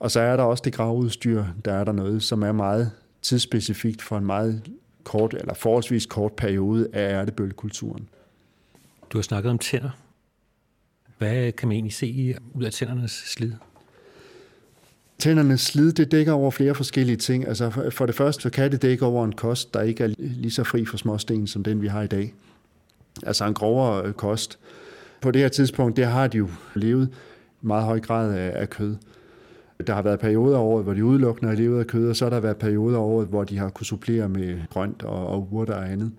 Og 0.00 0.10
så 0.10 0.20
er 0.20 0.36
der 0.36 0.42
også 0.42 0.62
det 0.64 0.72
gravudstyr, 0.72 1.44
der 1.64 1.72
er 1.72 1.84
der 1.84 1.92
noget, 1.92 2.22
som 2.22 2.42
er 2.42 2.52
meget 2.52 2.90
tidsspecifikt 3.22 4.02
for 4.02 4.18
en 4.18 4.26
meget 4.26 4.62
kort 5.04 5.34
eller 5.34 5.54
forholdsvis 5.54 6.06
kort 6.06 6.32
periode 6.32 6.88
af 6.92 7.20
ærtebøllekulturen. 7.20 8.08
Du 9.10 9.18
har 9.18 9.22
snakket 9.22 9.50
om 9.50 9.58
tænder. 9.58 9.90
Hvad 11.18 11.52
kan 11.52 11.68
man 11.68 11.74
egentlig 11.74 11.92
se 11.92 12.36
ud 12.54 12.64
af 12.64 12.72
tændernes 12.72 13.10
slid? 13.10 13.52
Tændernes 15.18 15.60
slid, 15.60 15.92
det 15.92 16.10
dækker 16.12 16.32
over 16.32 16.50
flere 16.50 16.74
forskellige 16.74 17.16
ting. 17.16 17.48
Altså 17.48 17.90
for 17.90 18.06
det 18.06 18.14
første, 18.14 18.42
så 18.42 18.50
kan 18.50 18.72
det 18.72 18.82
dække 18.82 19.04
over 19.04 19.24
en 19.24 19.32
kost, 19.32 19.74
der 19.74 19.82
ikke 19.82 20.04
er 20.04 20.14
lige 20.18 20.50
så 20.50 20.64
fri 20.64 20.84
for 20.84 20.96
småsten, 20.96 21.46
som 21.46 21.62
den 21.64 21.82
vi 21.82 21.86
har 21.86 22.02
i 22.02 22.06
dag. 22.06 22.34
Altså 23.22 23.44
en 23.44 23.54
grovere 23.54 24.12
kost. 24.12 24.58
På 25.20 25.30
det 25.30 25.42
her 25.42 25.48
tidspunkt, 25.48 25.96
der 25.96 26.06
har 26.06 26.26
de 26.26 26.38
jo 26.38 26.48
levet 26.74 27.14
meget 27.60 27.84
høj 27.84 28.00
grad 28.00 28.34
af, 28.34 28.52
af 28.54 28.70
kød. 28.70 28.96
Der 29.86 29.94
har 29.94 30.02
været 30.02 30.20
perioder 30.20 30.56
af 30.58 30.62
året, 30.62 30.84
hvor 30.84 30.94
de 30.94 31.04
udelukkende 31.04 31.50
har 31.50 31.56
levet 31.56 31.80
af 31.80 31.86
kød, 31.86 32.08
og 32.08 32.16
så 32.16 32.24
har 32.24 32.30
der 32.30 32.40
været 32.40 32.56
perioder 32.56 32.98
af 32.98 33.02
året, 33.02 33.28
hvor 33.28 33.44
de 33.44 33.58
har 33.58 33.68
kunnet 33.68 33.86
supplere 33.86 34.28
med 34.28 34.58
grønt 34.70 35.02
og, 35.02 35.26
og 35.26 35.48
urter 35.52 35.74
og 35.74 35.90
andet. 35.90 36.12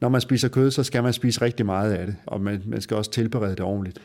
Når 0.00 0.08
man 0.08 0.20
spiser 0.20 0.48
kød, 0.48 0.70
så 0.70 0.82
skal 0.82 1.02
man 1.02 1.12
spise 1.12 1.42
rigtig 1.42 1.66
meget 1.66 1.92
af 1.92 2.06
det, 2.06 2.16
og 2.26 2.40
man, 2.40 2.62
man 2.66 2.80
skal 2.80 2.96
også 2.96 3.10
tilberede 3.10 3.50
det 3.50 3.60
ordentligt. 3.60 3.98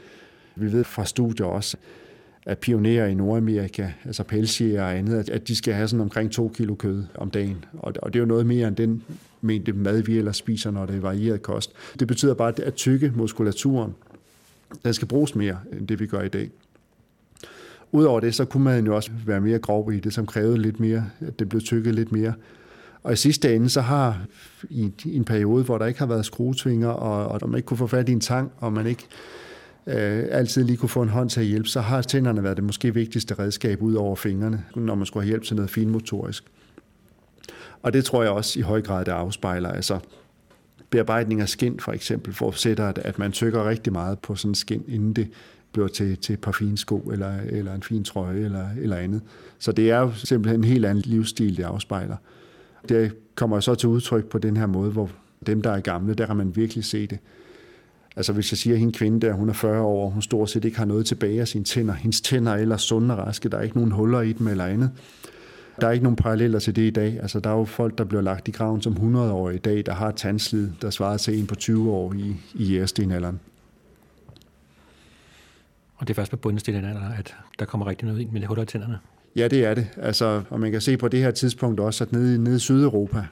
Vi 0.55 0.71
ved 0.71 0.83
fra 0.83 1.05
studier 1.05 1.45
også, 1.45 1.77
at 2.45 2.57
pionerer 2.57 3.05
i 3.05 3.13
Nordamerika, 3.13 3.91
altså 4.05 4.23
pelsjæger 4.23 4.83
og 4.83 4.97
andet, 4.97 5.29
at 5.29 5.47
de 5.47 5.55
skal 5.55 5.73
have 5.73 5.87
sådan 5.87 6.01
omkring 6.01 6.31
2 6.31 6.51
kilo 6.55 6.75
kød 6.75 7.03
om 7.15 7.29
dagen. 7.29 7.65
Og 7.73 8.13
det 8.13 8.15
er 8.15 8.19
jo 8.19 8.25
noget 8.25 8.45
mere 8.45 8.67
end 8.67 8.75
den 8.75 9.03
mængde 9.41 9.73
mad, 9.73 10.01
vi 10.01 10.17
ellers 10.17 10.37
spiser, 10.37 10.71
når 10.71 10.85
det 10.85 10.95
er 10.95 10.99
varieret 10.99 11.41
kost. 11.41 11.73
Det 11.99 12.07
betyder 12.07 12.33
bare, 12.33 12.53
at 12.63 12.73
tykke 12.73 13.13
muskulaturen, 13.15 13.95
den 14.85 14.93
skal 14.93 15.07
bruges 15.07 15.35
mere, 15.35 15.59
end 15.79 15.87
det 15.87 15.99
vi 15.99 16.07
gør 16.07 16.21
i 16.21 16.29
dag. 16.29 16.49
Udover 17.95 18.19
det, 18.19 18.35
så 18.35 18.45
kunne 18.45 18.63
man 18.63 18.85
jo 18.85 18.95
også 18.95 19.11
være 19.25 19.41
mere 19.41 19.59
grov 19.59 19.93
i 19.93 19.99
det, 19.99 20.13
som 20.13 20.25
krævede 20.25 20.57
lidt 20.57 20.79
mere, 20.79 21.05
at 21.27 21.39
det 21.39 21.49
blev 21.49 21.61
tykket 21.61 21.95
lidt 21.95 22.11
mere. 22.11 22.33
Og 23.03 23.13
i 23.13 23.15
sidste 23.15 23.55
ende, 23.55 23.69
så 23.69 23.81
har 23.81 24.25
i 24.69 24.91
en 25.05 25.23
periode, 25.23 25.63
hvor 25.63 25.77
der 25.77 25.85
ikke 25.85 25.99
har 25.99 26.05
været 26.05 26.25
skruetvinger, 26.25 26.87
og, 26.87 27.41
og 27.41 27.49
man 27.49 27.57
ikke 27.57 27.65
kunne 27.65 27.77
få 27.77 27.87
fat 27.87 28.09
i 28.09 28.11
en 28.11 28.19
tang, 28.19 28.51
og 28.57 28.73
man 28.73 28.87
ikke 28.87 29.03
øh, 29.87 30.23
altid 30.31 30.63
lige 30.63 30.77
kunne 30.77 30.89
få 30.89 31.01
en 31.01 31.09
hånd 31.09 31.29
til 31.29 31.39
at 31.39 31.45
hjælpe, 31.45 31.69
så 31.69 31.81
har 31.81 32.01
tænderne 32.01 32.43
været 32.43 32.57
det 32.57 32.63
måske 32.63 32.93
vigtigste 32.93 33.39
redskab 33.39 33.81
ud 33.81 33.93
over 33.93 34.15
fingrene, 34.15 34.63
når 34.75 34.95
man 34.95 35.05
skulle 35.05 35.23
have 35.23 35.29
hjælp 35.29 35.43
til 35.43 35.55
noget 35.55 35.71
finmotorisk. 35.71 36.43
Og 37.81 37.93
det 37.93 38.05
tror 38.05 38.23
jeg 38.23 38.31
også 38.31 38.59
i 38.59 38.61
høj 38.61 38.81
grad, 38.81 39.05
det 39.05 39.11
afspejler. 39.11 39.69
Altså, 39.69 39.99
bearbejdning 40.89 41.41
af 41.41 41.49
skind 41.49 41.79
for 41.79 41.91
eksempel 41.91 42.33
forudsætter, 42.33 42.87
at, 42.87 42.97
at 42.97 43.19
man 43.19 43.31
tykker 43.31 43.69
rigtig 43.69 43.93
meget 43.93 44.19
på 44.19 44.35
sådan 44.35 44.51
en 44.51 44.55
skind, 44.55 44.83
inden 44.87 45.13
det 45.13 45.27
bliver 45.75 45.87
til, 45.87 46.17
til 46.17 46.33
et 46.33 46.39
par 46.39 46.51
fine 46.51 46.77
sko, 46.77 46.97
eller, 46.97 47.31
eller 47.49 47.73
en 47.73 47.83
fin 47.83 48.03
trøje, 48.03 48.39
eller, 48.39 48.65
eller 48.81 48.97
andet. 48.97 49.21
Så 49.59 49.71
det 49.71 49.91
er 49.91 49.99
jo 49.99 50.11
simpelthen 50.13 50.59
en 50.59 50.63
helt 50.63 50.85
anden 50.85 51.03
livsstil, 51.07 51.57
det 51.57 51.63
afspejler. 51.63 52.15
Det 52.89 53.11
kommer 53.35 53.59
så 53.59 53.75
til 53.75 53.89
udtryk 53.89 54.25
på 54.25 54.37
den 54.37 54.57
her 54.57 54.65
måde, 54.65 54.91
hvor 54.91 55.09
dem, 55.45 55.61
der 55.61 55.71
er 55.71 55.79
gamle, 55.79 56.13
der 56.13 56.25
kan 56.25 56.35
man 56.35 56.55
virkelig 56.55 56.85
se 56.85 57.07
det. 57.07 57.19
Altså 58.15 58.33
hvis 58.33 58.51
jeg 58.51 58.57
siger, 58.57 58.73
at 58.73 58.79
hende 58.79 58.93
kvinde 58.93 59.27
der, 59.27 59.33
hun 59.33 59.49
er 59.49 59.53
40 59.53 59.81
år, 59.81 60.09
hun 60.09 60.21
stort 60.21 60.49
set 60.49 60.65
ikke 60.65 60.77
har 60.77 60.85
noget 60.85 61.05
tilbage 61.05 61.41
af 61.41 61.47
sine 61.47 61.63
tænder. 61.63 61.93
Hendes 61.93 62.21
tænder 62.21 62.51
er 62.51 62.57
ellers 62.57 62.81
sunde 62.81 63.17
og 63.17 63.27
raske, 63.27 63.49
der 63.49 63.57
er 63.57 63.61
ikke 63.61 63.75
nogen 63.75 63.91
huller 63.91 64.21
i 64.21 64.33
dem 64.33 64.47
eller 64.47 64.65
andet. 64.65 64.91
Der 65.81 65.87
er 65.87 65.91
ikke 65.91 66.03
nogen 66.03 66.15
paralleller 66.15 66.59
til 66.59 66.75
det 66.75 66.81
i 66.81 66.89
dag. 66.89 67.19
Altså, 67.21 67.39
der 67.39 67.49
er 67.49 67.57
jo 67.57 67.65
folk, 67.65 67.97
der 67.97 68.03
bliver 68.03 68.21
lagt 68.21 68.47
i 68.47 68.51
graven 68.51 68.81
som 68.81 68.93
100 68.93 69.31
år 69.31 69.49
i 69.49 69.57
dag, 69.57 69.83
der 69.85 69.93
har 69.93 70.11
tandslid, 70.11 70.69
der 70.81 70.89
svarer 70.89 71.17
til 71.17 71.39
en 71.39 71.47
på 71.47 71.55
20 71.55 71.91
år 71.91 72.13
i, 72.13 72.35
i 72.53 72.65
jægerstenalderen. 72.65 73.39
Og 75.95 76.07
det 76.07 76.13
er 76.13 76.15
først 76.15 76.31
på 76.31 76.37
bundestenalderen, 76.37 77.13
at 77.17 77.35
der 77.59 77.65
kommer 77.65 77.87
rigtig 77.87 78.07
noget 78.07 78.21
ind 78.21 78.31
med 78.31 78.45
huller 78.45 78.63
i 78.63 78.65
tænderne? 78.65 78.99
Ja, 79.35 79.47
det 79.47 79.65
er 79.65 79.73
det. 79.73 79.87
Altså, 79.97 80.43
og 80.49 80.59
man 80.59 80.71
kan 80.71 80.81
se 80.81 80.97
på 80.97 81.07
det 81.07 81.19
her 81.19 81.31
tidspunkt 81.31 81.79
også, 81.79 82.03
at 82.03 82.11
nede, 82.11 82.43
nede 82.43 82.55
i 82.55 82.59
Sydeuropa, 82.59 83.25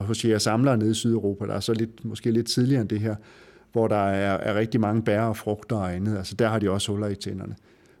hos 0.00 0.24
jer 0.24 0.38
samlere 0.38 0.76
nede 0.76 0.90
i 0.90 0.94
Sydeuropa, 0.94 1.46
der 1.46 1.54
er 1.54 1.60
så 1.60 1.72
lidt, 1.72 2.04
måske 2.04 2.30
lidt 2.30 2.46
tidligere 2.46 2.80
end 2.80 2.88
det 2.88 3.00
her, 3.00 3.14
hvor 3.72 3.88
der 3.88 3.96
er, 3.96 4.36
er 4.36 4.54
rigtig 4.54 4.80
mange 4.80 5.02
bær 5.02 5.20
og 5.20 5.36
frugter 5.36 5.76
og 5.76 5.94
andet. 5.94 6.16
Altså 6.16 6.34
der 6.34 6.48
har 6.48 6.58
de 6.58 6.70
også 6.70 6.92
huller 6.92 7.08
i 7.08 7.14
tænderne. 7.14 7.56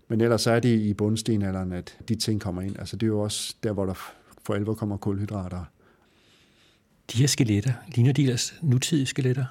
Men 0.08 0.20
ellers 0.20 0.42
så 0.42 0.50
er 0.50 0.60
det 0.60 0.80
i 0.80 0.94
bundstenalderen, 0.94 1.72
at 1.72 1.96
de 2.08 2.14
ting 2.14 2.40
kommer 2.40 2.62
ind. 2.62 2.78
Altså 2.78 2.96
det 2.96 3.02
er 3.02 3.08
jo 3.08 3.20
også 3.20 3.54
der, 3.62 3.72
hvor 3.72 3.86
der 3.86 3.94
for 4.46 4.54
alvor 4.54 4.74
kommer 4.74 4.96
kulhydrater. 4.96 5.64
De 7.12 7.18
her 7.18 7.26
skeletter, 7.26 7.72
ligner 7.94 8.12
de 8.12 8.26
deres 8.26 8.54
nutidige 8.62 9.06
skeletter? 9.06 9.44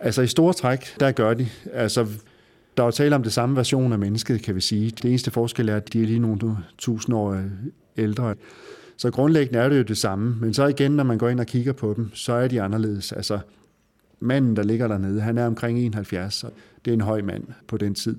Altså 0.00 0.22
i 0.22 0.26
store 0.26 0.52
træk, 0.52 1.00
der 1.00 1.12
gør 1.12 1.34
de. 1.34 1.48
Altså 1.72 2.06
der 2.76 2.82
er 2.82 2.86
jo 2.86 2.90
tale 2.90 3.14
om 3.14 3.22
det 3.22 3.32
samme 3.32 3.56
version 3.56 3.92
af 3.92 3.98
mennesket, 3.98 4.42
kan 4.42 4.54
vi 4.54 4.60
sige. 4.60 4.90
Det 4.90 5.04
eneste 5.04 5.30
forskel 5.30 5.68
er, 5.68 5.76
at 5.76 5.92
de 5.92 6.02
er 6.02 6.06
lige 6.06 6.18
nogle 6.18 6.56
tusind 6.78 7.16
år 7.16 7.32
øh, 7.32 7.44
ældre. 7.96 8.34
Så 8.96 9.10
grundlæggende 9.10 9.58
er 9.58 9.68
det 9.68 9.78
jo 9.78 9.82
det 9.82 9.98
samme. 9.98 10.36
Men 10.40 10.54
så 10.54 10.66
igen, 10.66 10.92
når 10.92 11.04
man 11.04 11.18
går 11.18 11.28
ind 11.28 11.40
og 11.40 11.46
kigger 11.46 11.72
på 11.72 11.94
dem, 11.96 12.14
så 12.14 12.32
er 12.32 12.48
de 12.48 12.62
anderledes. 12.62 13.12
Altså 13.12 13.38
manden, 14.20 14.56
der 14.56 14.62
ligger 14.62 14.88
dernede, 14.88 15.20
han 15.20 15.38
er 15.38 15.46
omkring 15.46 15.78
71, 15.78 16.44
og 16.44 16.52
det 16.84 16.90
er 16.90 16.94
en 16.94 17.00
høj 17.00 17.22
mand 17.22 17.44
på 17.68 17.76
den 17.76 17.94
tid. 17.94 18.16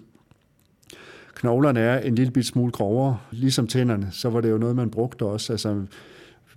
Knoglerne 1.36 1.80
er 1.80 2.00
en 2.00 2.16
lille 2.16 2.32
bit 2.32 2.46
smule 2.46 2.72
grovere, 2.72 3.18
ligesom 3.32 3.68
tænderne, 3.68 4.08
så 4.12 4.30
var 4.30 4.42
det 4.42 4.52
jo 4.52 4.58
noget, 4.58 4.76
man 4.76 4.90
brugte 4.90 5.26
også. 5.26 5.54
Altså, 5.54 5.82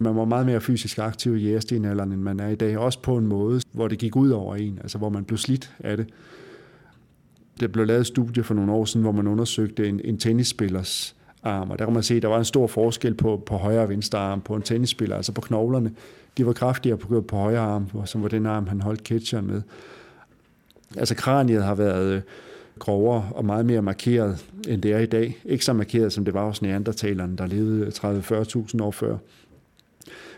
man 0.00 0.16
var 0.16 0.24
meget 0.24 0.46
mere 0.46 0.60
fysisk 0.60 0.98
aktiv 0.98 1.36
i 1.36 1.40
jægerstenalderen, 1.40 2.12
end 2.12 2.20
man 2.20 2.40
er 2.40 2.48
i 2.48 2.54
dag. 2.54 2.78
Også 2.78 3.02
på 3.02 3.16
en 3.16 3.26
måde, 3.26 3.60
hvor 3.72 3.88
det 3.88 3.98
gik 3.98 4.16
ud 4.16 4.30
over 4.30 4.56
en, 4.56 4.78
altså 4.82 4.98
hvor 4.98 5.08
man 5.08 5.24
blev 5.24 5.38
slidt 5.38 5.74
af 5.80 5.96
det. 5.96 6.08
Der 7.60 7.68
blev 7.68 7.86
lavet 7.86 8.00
et 8.00 8.06
studie 8.06 8.42
for 8.42 8.54
nogle 8.54 8.72
år 8.72 8.84
siden, 8.84 9.02
hvor 9.02 9.12
man 9.12 9.26
undersøgte 9.26 9.88
en, 9.88 10.00
en 10.04 10.18
tennisspillers 10.18 11.16
arm, 11.42 11.70
og 11.70 11.78
der 11.78 11.84
kan 11.84 11.94
man 11.94 12.02
se, 12.02 12.14
at 12.14 12.22
der 12.22 12.28
var 12.28 12.38
en 12.38 12.44
stor 12.44 12.66
forskel 12.66 13.14
på, 13.14 13.42
på 13.46 13.56
højre 13.56 13.80
og 13.80 13.88
venstre 13.88 14.18
arm 14.18 14.40
på 14.40 14.56
en 14.56 14.62
tennisspiller, 14.62 15.16
altså 15.16 15.32
på 15.32 15.40
knoglerne. 15.40 15.92
De 16.38 16.46
var 16.46 16.52
kraftigere 16.52 16.98
på, 16.98 17.20
på 17.20 17.36
højre 17.36 17.60
arm, 17.60 17.88
som 18.04 18.22
var 18.22 18.28
den 18.28 18.46
arm, 18.46 18.66
han 18.66 18.80
holdt 18.80 19.00
catcheren 19.00 19.46
med. 19.46 19.62
Altså 20.96 21.14
kraniet 21.14 21.64
har 21.64 21.74
været 21.74 22.12
øh, 22.12 22.22
grovere 22.78 23.28
og 23.30 23.44
meget 23.44 23.66
mere 23.66 23.82
markeret, 23.82 24.46
end 24.68 24.82
det 24.82 24.92
er 24.92 24.98
i 24.98 25.06
dag. 25.06 25.36
Ikke 25.44 25.64
så 25.64 25.72
markeret, 25.72 26.12
som 26.12 26.24
det 26.24 26.34
var 26.34 26.46
hos 26.46 26.62
neandertalerne, 26.62 27.36
der 27.36 27.46
levede 27.46 27.86
30-40.000 27.88 28.82
år 28.82 28.90
før. 28.90 29.16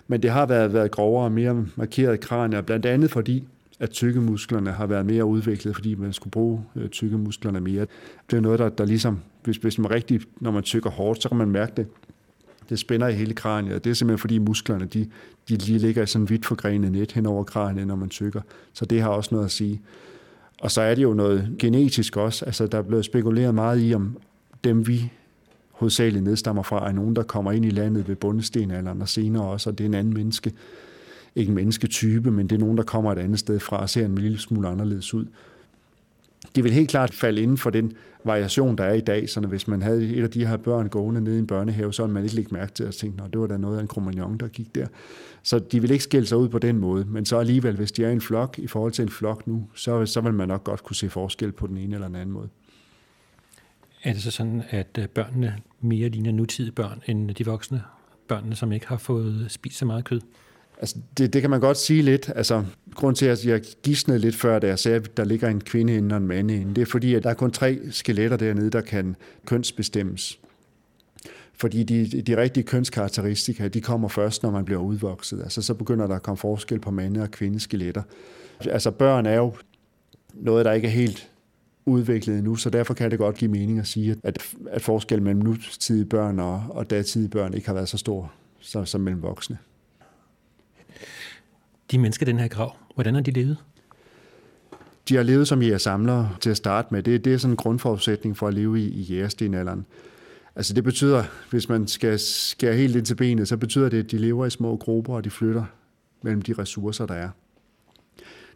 Men 0.06 0.22
det 0.22 0.30
har 0.30 0.46
været, 0.46 0.72
været 0.72 0.90
grovere 0.90 1.24
og 1.24 1.32
mere 1.32 1.66
markeret 1.76 2.20
kranier, 2.20 2.60
blandt 2.60 2.86
andet 2.86 3.10
fordi, 3.10 3.44
at 3.80 3.90
tykkemusklerne 3.90 4.70
har 4.70 4.86
været 4.86 5.06
mere 5.06 5.24
udviklet, 5.24 5.74
fordi 5.74 5.94
man 5.94 6.12
skulle 6.12 6.30
bruge 6.30 6.64
øh, 6.76 6.88
tykkemusklerne 6.88 7.60
mere. 7.60 7.86
Det 8.30 8.36
er 8.36 8.40
noget, 8.40 8.58
der, 8.58 8.68
der 8.68 8.84
ligesom, 8.84 9.20
hvis, 9.44 9.56
hvis 9.56 9.78
man 9.78 9.90
rigtig, 9.90 10.20
når 10.40 10.50
man 10.50 10.62
tykker 10.62 10.90
hårdt, 10.90 11.22
så 11.22 11.28
kan 11.28 11.38
man 11.38 11.50
mærke 11.50 11.72
det. 11.76 11.86
Det 12.68 12.78
spænder 12.78 13.08
i 13.08 13.14
hele 13.14 13.34
kraniet. 13.34 13.84
Det 13.84 13.90
er 13.90 13.94
simpelthen 13.94 14.18
fordi 14.18 14.38
musklerne, 14.38 14.84
de, 14.84 15.08
de 15.48 15.56
lige 15.56 15.78
ligger 15.78 16.02
i 16.02 16.06
sådan 16.06 16.30
vidt 16.30 16.46
forgrenet 16.46 16.92
net 16.92 17.12
hen 17.12 17.26
over 17.26 17.44
kraniet, 17.44 17.86
når 17.86 17.96
man 17.96 18.08
tykker. 18.08 18.40
Så 18.72 18.84
det 18.84 19.02
har 19.02 19.08
også 19.08 19.34
noget 19.34 19.44
at 19.44 19.50
sige. 19.50 19.80
Og 20.60 20.70
så 20.70 20.80
er 20.80 20.94
det 20.94 21.02
jo 21.02 21.14
noget 21.14 21.54
genetisk 21.58 22.16
også. 22.16 22.44
Altså, 22.44 22.66
der 22.66 22.78
er 22.78 22.82
blevet 22.82 23.04
spekuleret 23.04 23.54
meget 23.54 23.88
i, 23.88 23.94
om 23.94 24.16
dem 24.64 24.86
vi 24.86 25.12
hovedsageligt 25.70 26.24
nedstammer 26.24 26.62
fra, 26.62 26.88
er 26.88 26.92
nogen, 26.92 27.16
der 27.16 27.22
kommer 27.22 27.52
ind 27.52 27.64
i 27.64 27.70
landet 27.70 28.08
ved 28.08 28.16
bundestenalderen 28.16 29.02
og 29.02 29.08
senere 29.08 29.44
også, 29.44 29.70
og 29.70 29.78
det 29.78 29.84
er 29.84 29.88
en 29.88 29.94
anden 29.94 30.14
menneske. 30.14 30.52
Ikke 31.34 31.48
en 31.48 31.54
mennesketype, 31.54 32.30
men 32.30 32.46
det 32.46 32.56
er 32.56 32.60
nogen, 32.60 32.76
der 32.76 32.82
kommer 32.82 33.12
et 33.12 33.18
andet 33.18 33.38
sted 33.38 33.60
fra 33.60 33.76
og 33.76 33.90
ser 33.90 34.04
en 34.04 34.18
lille 34.18 34.38
smule 34.38 34.68
anderledes 34.68 35.14
ud. 35.14 35.26
Det 36.54 36.64
vil 36.64 36.72
helt 36.72 36.90
klart 36.90 37.14
falde 37.14 37.42
inden 37.42 37.58
for 37.58 37.70
den 37.70 37.92
variation, 38.24 38.78
der 38.78 38.84
er 38.84 38.92
i 38.92 39.00
dag. 39.00 39.28
Så 39.28 39.40
hvis 39.40 39.68
man 39.68 39.82
havde 39.82 40.16
et 40.16 40.22
af 40.22 40.30
de 40.30 40.46
her 40.46 40.56
børn 40.56 40.88
gående 40.88 41.20
nede 41.20 41.36
i 41.36 41.38
en 41.38 41.46
børnehave, 41.46 41.92
så 41.92 42.02
ville 42.02 42.14
man 42.14 42.22
ikke 42.22 42.36
lægge 42.36 42.54
mærke 42.54 42.72
til 42.72 42.84
at 42.84 42.94
tænke, 42.94 43.22
at 43.24 43.32
det 43.32 43.40
var 43.40 43.46
da 43.46 43.56
noget 43.56 43.76
af 43.76 43.80
en 43.80 43.88
kromagnon, 43.88 44.36
der 44.36 44.48
gik 44.48 44.74
der. 44.74 44.86
Så 45.42 45.58
de 45.58 45.80
vil 45.80 45.90
ikke 45.90 46.04
skille 46.04 46.26
sig 46.26 46.38
ud 46.38 46.48
på 46.48 46.58
den 46.58 46.78
måde. 46.78 47.04
Men 47.04 47.24
så 47.24 47.38
alligevel, 47.38 47.76
hvis 47.76 47.92
de 47.92 48.04
er 48.04 48.10
en 48.10 48.20
flok 48.20 48.58
i 48.58 48.66
forhold 48.66 48.92
til 48.92 49.02
en 49.02 49.08
flok 49.08 49.46
nu, 49.46 49.68
så, 49.74 50.06
så 50.06 50.20
vil 50.20 50.34
man 50.34 50.48
nok 50.48 50.64
godt 50.64 50.82
kunne 50.82 50.96
se 50.96 51.10
forskel 51.10 51.52
på 51.52 51.66
den 51.66 51.76
ene 51.76 51.94
eller 51.94 52.06
den 52.06 52.16
anden 52.16 52.32
måde. 52.32 52.48
Er 54.02 54.12
det 54.12 54.22
så 54.22 54.30
sådan, 54.30 54.62
at 54.70 54.98
øh, 54.98 55.08
børnene 55.08 55.56
mere 55.80 56.08
ligner 56.08 56.32
nutidige 56.32 56.72
børn 56.72 57.02
end 57.06 57.30
de 57.30 57.44
voksne? 57.46 57.82
Børnene, 58.28 58.56
som 58.56 58.72
ikke 58.72 58.88
har 58.88 58.96
fået 58.96 59.46
spist 59.48 59.78
så 59.78 59.84
meget 59.84 60.04
kød? 60.04 60.20
Altså, 60.80 60.96
det, 61.18 61.32
det 61.32 61.40
kan 61.40 61.50
man 61.50 61.60
godt 61.60 61.76
sige 61.76 62.02
lidt. 62.02 62.30
Altså, 62.36 62.64
grund 62.94 63.16
til, 63.16 63.26
at 63.26 63.44
jeg 63.44 63.60
gisnede 63.82 64.18
lidt 64.18 64.36
før, 64.36 64.58
da 64.58 64.66
jeg 64.66 64.78
sagde, 64.78 64.96
at 64.96 65.16
der 65.16 65.24
ligger 65.24 65.48
en 65.48 65.60
kvinde 65.60 65.96
inden 65.96 66.10
og 66.10 66.16
en 66.16 66.26
mand 66.26 66.50
inden, 66.50 66.76
det 66.76 66.82
er 66.82 66.86
fordi, 66.86 67.14
at 67.14 67.22
der 67.22 67.30
er 67.30 67.34
kun 67.34 67.50
tre 67.50 67.78
skeletter 67.90 68.36
dernede, 68.36 68.70
der 68.70 68.80
kan 68.80 69.16
kønsbestemmes. 69.46 70.38
Fordi 71.54 71.82
de, 71.82 72.22
de 72.22 72.36
rigtige 72.36 72.64
kønskarakteristika, 72.64 73.68
de 73.68 73.80
kommer 73.80 74.08
først, 74.08 74.42
når 74.42 74.50
man 74.50 74.64
bliver 74.64 74.80
udvokset. 74.80 75.42
Altså, 75.42 75.62
så 75.62 75.74
begynder 75.74 76.06
der 76.06 76.14
at 76.14 76.22
komme 76.22 76.36
forskel 76.36 76.78
på 76.78 76.90
mande- 76.90 77.22
og 77.22 77.30
kvindeskeletter. 77.30 78.02
Altså, 78.60 78.90
børn 78.90 79.26
er 79.26 79.36
jo 79.36 79.52
noget, 80.34 80.64
der 80.64 80.72
ikke 80.72 80.88
er 80.88 80.92
helt 80.92 81.30
udviklet 81.86 82.38
endnu, 82.38 82.56
så 82.56 82.70
derfor 82.70 82.94
kan 82.94 83.10
det 83.10 83.18
godt 83.18 83.36
give 83.36 83.50
mening 83.50 83.78
at 83.78 83.86
sige, 83.86 84.16
at, 84.22 84.38
at 84.70 84.82
forskellen 84.82 85.24
mellem 85.24 85.42
nutidige 85.42 86.04
børn 86.04 86.38
og, 86.38 86.64
og 86.68 86.90
datidige 86.90 87.28
børn 87.28 87.54
ikke 87.54 87.66
har 87.66 87.74
været 87.74 87.88
så 87.88 87.98
stor 87.98 88.32
som, 88.60 88.86
som 88.86 89.00
mellem 89.00 89.22
voksne. 89.22 89.58
De 91.90 91.98
mennesker 91.98 92.26
den 92.26 92.38
her 92.38 92.48
grav, 92.48 92.76
hvordan 92.94 93.14
har 93.14 93.22
de 93.22 93.30
levet? 93.30 93.56
De 95.08 95.16
har 95.16 95.22
levet 95.22 95.48
som 95.48 95.62
jægersamlere 95.62 96.36
til 96.40 96.50
at 96.50 96.56
starte 96.56 96.88
med. 96.90 97.02
Det, 97.02 97.24
det 97.24 97.34
er 97.34 97.38
sådan 97.38 97.52
en 97.52 97.56
grundforudsætning 97.56 98.36
for 98.36 98.48
at 98.48 98.54
leve 98.54 98.80
i, 98.80 98.88
i 98.88 99.00
jægerstenalderen. 99.00 99.86
Altså 100.56 100.74
det 100.74 100.84
betyder, 100.84 101.24
hvis 101.50 101.68
man 101.68 101.86
skal 101.86 102.18
skære 102.18 102.74
helt 102.74 102.96
ind 102.96 103.06
til 103.06 103.14
benet, 103.14 103.48
så 103.48 103.56
betyder 103.56 103.88
det, 103.88 104.04
at 104.04 104.10
de 104.10 104.18
lever 104.18 104.46
i 104.46 104.50
små 104.50 104.76
grupper, 104.76 105.14
og 105.14 105.24
de 105.24 105.30
flytter 105.30 105.64
mellem 106.22 106.42
de 106.42 106.52
ressourcer, 106.52 107.06
der 107.06 107.14
er. 107.14 107.28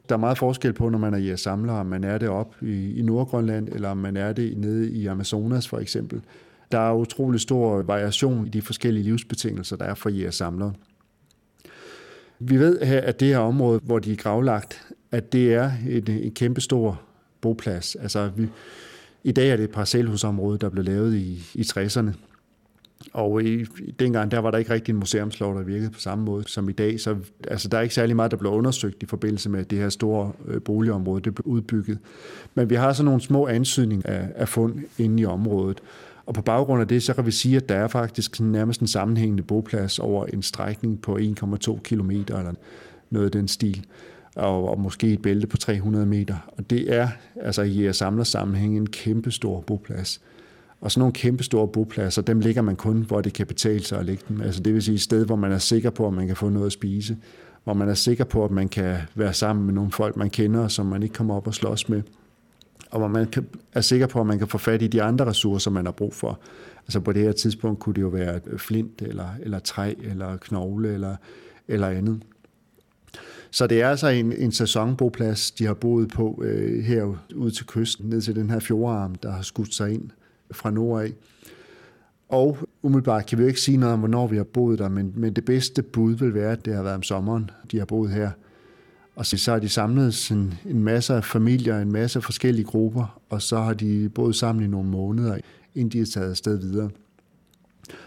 Der 0.08 0.14
er 0.14 0.18
meget 0.18 0.38
forskel 0.38 0.72
på, 0.72 0.88
når 0.88 0.98
man 0.98 1.14
er 1.14 1.18
jægersamler, 1.18 1.72
om 1.72 1.86
man 1.86 2.04
er 2.04 2.18
det 2.18 2.28
op 2.28 2.54
i, 2.62 2.98
i 2.98 3.02
Nordgrønland, 3.02 3.68
eller 3.68 3.88
om 3.88 3.96
man 3.96 4.16
er 4.16 4.32
det 4.32 4.56
nede 4.56 4.90
i 4.90 5.06
Amazonas 5.06 5.68
for 5.68 5.78
eksempel. 5.78 6.22
Der 6.72 6.78
er 6.78 6.94
utrolig 6.94 7.40
stor 7.40 7.82
variation 7.82 8.46
i 8.46 8.50
de 8.50 8.62
forskellige 8.62 9.04
livsbetingelser, 9.04 9.76
der 9.76 9.84
er 9.84 9.94
for 9.94 10.08
jægersamlere. 10.08 10.72
Vi 12.38 12.56
ved 12.58 12.82
her, 12.82 13.00
at 13.00 13.20
det 13.20 13.28
her 13.28 13.38
område, 13.38 13.80
hvor 13.84 13.98
de 13.98 14.12
er 14.12 14.16
gravlagt, 14.16 14.86
at 15.10 15.32
det 15.32 15.54
er 15.54 15.72
et, 15.88 16.04
kæmpe 16.04 16.30
kæmpestor 16.30 17.00
boplads. 17.40 17.94
Altså, 17.94 18.30
vi, 18.36 18.48
i 19.24 19.32
dag 19.32 19.50
er 19.50 19.56
det 19.56 19.64
et 19.64 19.70
parcelhusområde, 19.70 20.58
der 20.58 20.68
blev 20.68 20.84
lavet 20.84 21.14
i, 21.14 21.42
i 21.54 21.60
60'erne. 21.60 22.10
Og 23.12 23.42
i, 23.42 23.64
dengang 23.98 24.30
der 24.30 24.38
var 24.38 24.50
der 24.50 24.58
ikke 24.58 24.72
rigtig 24.72 24.92
en 24.92 24.98
museumslov, 24.98 25.56
der 25.56 25.62
virkede 25.62 25.90
på 25.90 26.00
samme 26.00 26.24
måde 26.24 26.44
som 26.46 26.68
i 26.68 26.72
dag. 26.72 27.00
Så 27.00 27.16
altså, 27.48 27.68
der 27.68 27.78
er 27.78 27.82
ikke 27.82 27.94
særlig 27.94 28.16
meget, 28.16 28.30
der 28.30 28.36
blev 28.36 28.52
undersøgt 28.52 29.02
i 29.02 29.06
forbindelse 29.06 29.50
med, 29.50 29.60
at 29.60 29.70
det 29.70 29.78
her 29.78 29.88
store 29.88 30.32
øh, 30.48 30.62
boligområde 30.62 31.22
det 31.22 31.34
blev 31.34 31.46
udbygget. 31.46 31.98
Men 32.54 32.70
vi 32.70 32.74
har 32.74 32.92
så 32.92 33.02
nogle 33.02 33.20
små 33.20 33.46
ansøgninger 33.46 34.10
af, 34.10 34.28
af 34.34 34.48
fund 34.48 34.80
inde 34.98 35.22
i 35.22 35.24
området. 35.24 35.80
Og 36.26 36.34
på 36.34 36.42
baggrund 36.42 36.80
af 36.80 36.88
det, 36.88 37.02
så 37.02 37.14
kan 37.14 37.26
vi 37.26 37.30
sige, 37.30 37.56
at 37.56 37.68
der 37.68 37.74
er 37.74 37.88
faktisk 37.88 38.40
nærmest 38.40 38.80
en 38.80 38.86
sammenhængende 38.86 39.42
boplads 39.42 39.98
over 39.98 40.26
en 40.26 40.42
strækning 40.42 41.00
på 41.00 41.16
1,2 41.16 41.78
km 41.82 42.10
eller 42.10 42.52
noget 43.10 43.26
af 43.26 43.32
den 43.32 43.48
stil, 43.48 43.86
og, 44.36 44.68
og 44.68 44.80
måske 44.80 45.12
et 45.12 45.22
bælte 45.22 45.46
på 45.46 45.56
300 45.56 46.06
meter. 46.06 46.36
Og 46.58 46.70
det 46.70 46.94
er 46.94 47.08
altså 47.40 47.62
i 47.62 47.92
samler 47.92 48.24
sammenhæng 48.24 48.76
en 48.76 48.86
kæmpe 48.86 49.30
stor 49.30 49.60
boplads. 49.60 50.20
Og 50.80 50.90
sådan 50.90 51.00
nogle 51.00 51.12
kæmpe 51.12 51.44
store 51.44 51.68
bopladser, 51.68 52.22
dem 52.22 52.40
ligger 52.40 52.62
man 52.62 52.76
kun, 52.76 53.02
hvor 53.02 53.20
det 53.20 53.32
kan 53.32 53.46
betale 53.46 53.84
sig 53.84 53.98
at 53.98 54.06
lægge 54.06 54.22
dem. 54.28 54.40
Altså 54.40 54.62
det 54.62 54.74
vil 54.74 54.82
sige 54.82 54.94
et 54.94 55.00
sted, 55.00 55.26
hvor 55.26 55.36
man 55.36 55.52
er 55.52 55.58
sikker 55.58 55.90
på, 55.90 56.06
at 56.06 56.12
man 56.12 56.26
kan 56.26 56.36
få 56.36 56.48
noget 56.48 56.66
at 56.66 56.72
spise. 56.72 57.16
Hvor 57.64 57.74
man 57.74 57.88
er 57.88 57.94
sikker 57.94 58.24
på, 58.24 58.44
at 58.44 58.50
man 58.50 58.68
kan 58.68 58.96
være 59.14 59.32
sammen 59.32 59.66
med 59.66 59.74
nogle 59.74 59.92
folk, 59.92 60.16
man 60.16 60.30
kender, 60.30 60.68
som 60.68 60.86
man 60.86 61.02
ikke 61.02 61.12
kommer 61.12 61.34
op 61.34 61.46
og 61.46 61.54
slås 61.54 61.88
med 61.88 62.02
og 62.94 63.00
hvor 63.00 63.08
man 63.08 63.26
kan, 63.26 63.46
er 63.72 63.80
sikker 63.80 64.06
på, 64.06 64.20
at 64.20 64.26
man 64.26 64.38
kan 64.38 64.48
få 64.48 64.58
fat 64.58 64.82
i 64.82 64.86
de 64.86 65.02
andre 65.02 65.26
ressourcer, 65.26 65.70
man 65.70 65.84
har 65.84 65.92
brug 65.92 66.14
for. 66.14 66.40
Altså 66.82 67.00
på 67.00 67.12
det 67.12 67.22
her 67.22 67.32
tidspunkt 67.32 67.80
kunne 67.80 67.94
det 67.94 68.02
jo 68.02 68.08
være 68.08 68.40
flint, 68.56 69.02
eller, 69.02 69.28
eller 69.40 69.58
træ, 69.58 69.94
eller 70.02 70.36
knogle, 70.36 70.94
eller, 70.94 71.16
eller 71.68 71.88
andet. 71.88 72.22
Så 73.50 73.66
det 73.66 73.82
er 73.82 73.88
altså 73.88 74.08
en, 74.08 74.32
en 74.32 74.52
sæsonboplads, 74.52 75.50
de 75.50 75.66
har 75.66 75.74
boet 75.74 76.08
på 76.08 76.42
øh, 76.44 76.84
her 76.84 77.16
ud 77.34 77.50
til 77.50 77.66
kysten, 77.66 78.08
ned 78.08 78.20
til 78.20 78.36
den 78.36 78.50
her 78.50 78.60
fjordarm, 78.60 79.14
der 79.14 79.30
har 79.30 79.42
skudt 79.42 79.74
sig 79.74 79.92
ind 79.92 80.10
fra 80.50 80.70
nord 80.70 81.02
af. 81.02 81.12
Og 82.28 82.58
umiddelbart 82.82 83.26
kan 83.26 83.38
vi 83.38 83.42
jo 83.42 83.48
ikke 83.48 83.60
sige 83.60 83.76
noget 83.76 83.92
om, 83.92 83.98
hvornår 83.98 84.26
vi 84.26 84.36
har 84.36 84.44
boet 84.44 84.78
der, 84.78 84.88
men, 84.88 85.12
men 85.16 85.32
det 85.32 85.44
bedste 85.44 85.82
bud 85.82 86.14
vil 86.14 86.34
være, 86.34 86.52
at 86.52 86.64
det 86.64 86.74
har 86.74 86.82
været 86.82 86.96
om 86.96 87.02
sommeren, 87.02 87.50
de 87.70 87.78
har 87.78 87.84
boet 87.84 88.10
her. 88.10 88.30
Og 89.16 89.26
så 89.26 89.50
har 89.50 89.58
de 89.58 89.68
samlet 89.68 90.30
en, 90.30 90.54
en 90.66 90.84
masse 90.84 91.14
af 91.14 91.24
familier, 91.24 91.78
en 91.78 91.92
masse 91.92 92.20
forskellige 92.20 92.64
grupper, 92.64 93.20
og 93.30 93.42
så 93.42 93.56
har 93.60 93.74
de 93.74 94.10
boet 94.14 94.36
sammen 94.36 94.64
i 94.64 94.68
nogle 94.68 94.88
måneder, 94.88 95.38
inden 95.74 95.92
de 95.92 96.00
er 96.00 96.06
taget 96.06 96.30
afsted 96.30 96.58
videre. 96.58 96.90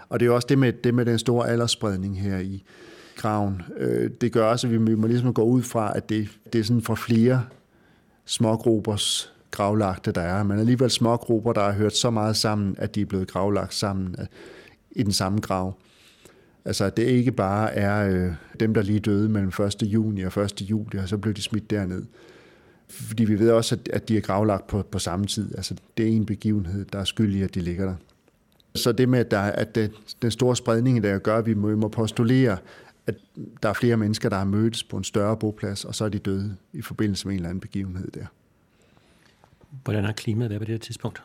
Og 0.09 0.19
det 0.19 0.25
er 0.25 0.27
jo 0.27 0.35
også 0.35 0.45
det 0.49 0.57
med, 0.57 0.73
det 0.73 0.93
med 0.93 1.05
den 1.05 1.19
store 1.19 1.49
aldersspredning 1.49 2.21
her 2.21 2.37
i 2.37 2.63
graven. 3.15 3.61
Øh, 3.77 4.09
det 4.21 4.31
gør 4.31 4.45
også, 4.45 4.67
at 4.67 4.73
vi 4.73 4.95
må 4.95 5.07
ligesom 5.07 5.33
gå 5.33 5.43
ud 5.43 5.61
fra, 5.61 5.97
at 5.97 6.09
det, 6.09 6.27
det 6.53 6.59
er 6.59 6.63
sådan 6.63 6.81
fra 6.81 6.95
flere 6.95 7.43
smågruppers 8.25 9.33
gravlagte, 9.51 10.11
der 10.11 10.21
er. 10.21 10.43
Men 10.43 10.59
alligevel 10.59 10.89
smågrupper, 10.89 11.53
der 11.53 11.63
har 11.63 11.71
hørt 11.71 11.95
så 11.95 12.09
meget 12.09 12.35
sammen, 12.35 12.75
at 12.77 12.95
de 12.95 13.01
er 13.01 13.05
blevet 13.05 13.27
gravlagt 13.27 13.73
sammen 13.73 14.15
øh, 14.19 14.25
i 14.91 15.03
den 15.03 15.11
samme 15.11 15.39
grav. 15.39 15.77
Altså, 16.67 16.85
at 16.85 16.97
det 16.97 17.03
ikke 17.03 17.31
bare 17.31 17.73
er 17.73 18.09
øh, 18.09 18.33
dem, 18.59 18.73
der 18.73 18.81
lige 18.81 18.99
døde 18.99 19.29
mellem 19.29 19.51
1. 19.65 19.83
juni 19.83 20.21
og 20.21 20.43
1. 20.43 20.61
juli, 20.61 20.97
og 20.97 21.09
så 21.09 21.17
blev 21.17 21.33
de 21.33 21.41
smidt 21.41 21.69
derned. 21.69 22.03
Fordi 22.89 23.23
vi 23.23 23.39
ved 23.39 23.51
også, 23.51 23.75
at, 23.75 23.89
at 23.93 24.09
de 24.09 24.17
er 24.17 24.21
gravlagt 24.21 24.67
på, 24.67 24.81
på 24.81 24.99
samme 24.99 25.25
tid. 25.25 25.55
Altså, 25.55 25.75
det 25.97 26.07
er 26.07 26.11
en 26.11 26.25
begivenhed, 26.25 26.85
der 26.85 26.99
er 26.99 27.03
skyld 27.03 27.35
i, 27.35 27.41
at 27.41 27.55
de 27.55 27.59
ligger 27.59 27.85
der. 27.85 27.95
Så 28.75 28.91
det 28.91 29.09
med, 29.09 29.19
at, 29.19 29.31
der, 29.31 29.39
at 29.39 29.75
det, 29.75 29.91
den 30.21 30.31
store 30.31 30.55
spredning, 30.55 31.03
der 31.03 31.19
gør, 31.19 31.37
at 31.37 31.45
vi 31.45 31.53
må, 31.53 31.75
må 31.75 31.87
postulere, 31.87 32.57
at 33.07 33.15
der 33.63 33.69
er 33.69 33.73
flere 33.73 33.97
mennesker, 33.97 34.29
der 34.29 34.37
har 34.37 34.45
mødtes 34.45 34.83
på 34.83 34.97
en 34.97 35.03
større 35.03 35.37
boplads, 35.37 35.85
og 35.85 35.95
så 35.95 36.05
er 36.05 36.09
de 36.09 36.19
døde 36.19 36.55
i 36.73 36.81
forbindelse 36.81 37.27
med 37.27 37.33
en 37.33 37.39
eller 37.39 37.49
anden 37.49 37.61
begivenhed 37.61 38.11
der. 38.11 38.25
Hvordan 39.83 40.03
har 40.03 40.13
klimaet 40.13 40.49
været 40.49 40.61
på 40.61 40.65
det 40.65 40.73
her 40.73 40.79
tidspunkt? 40.79 41.23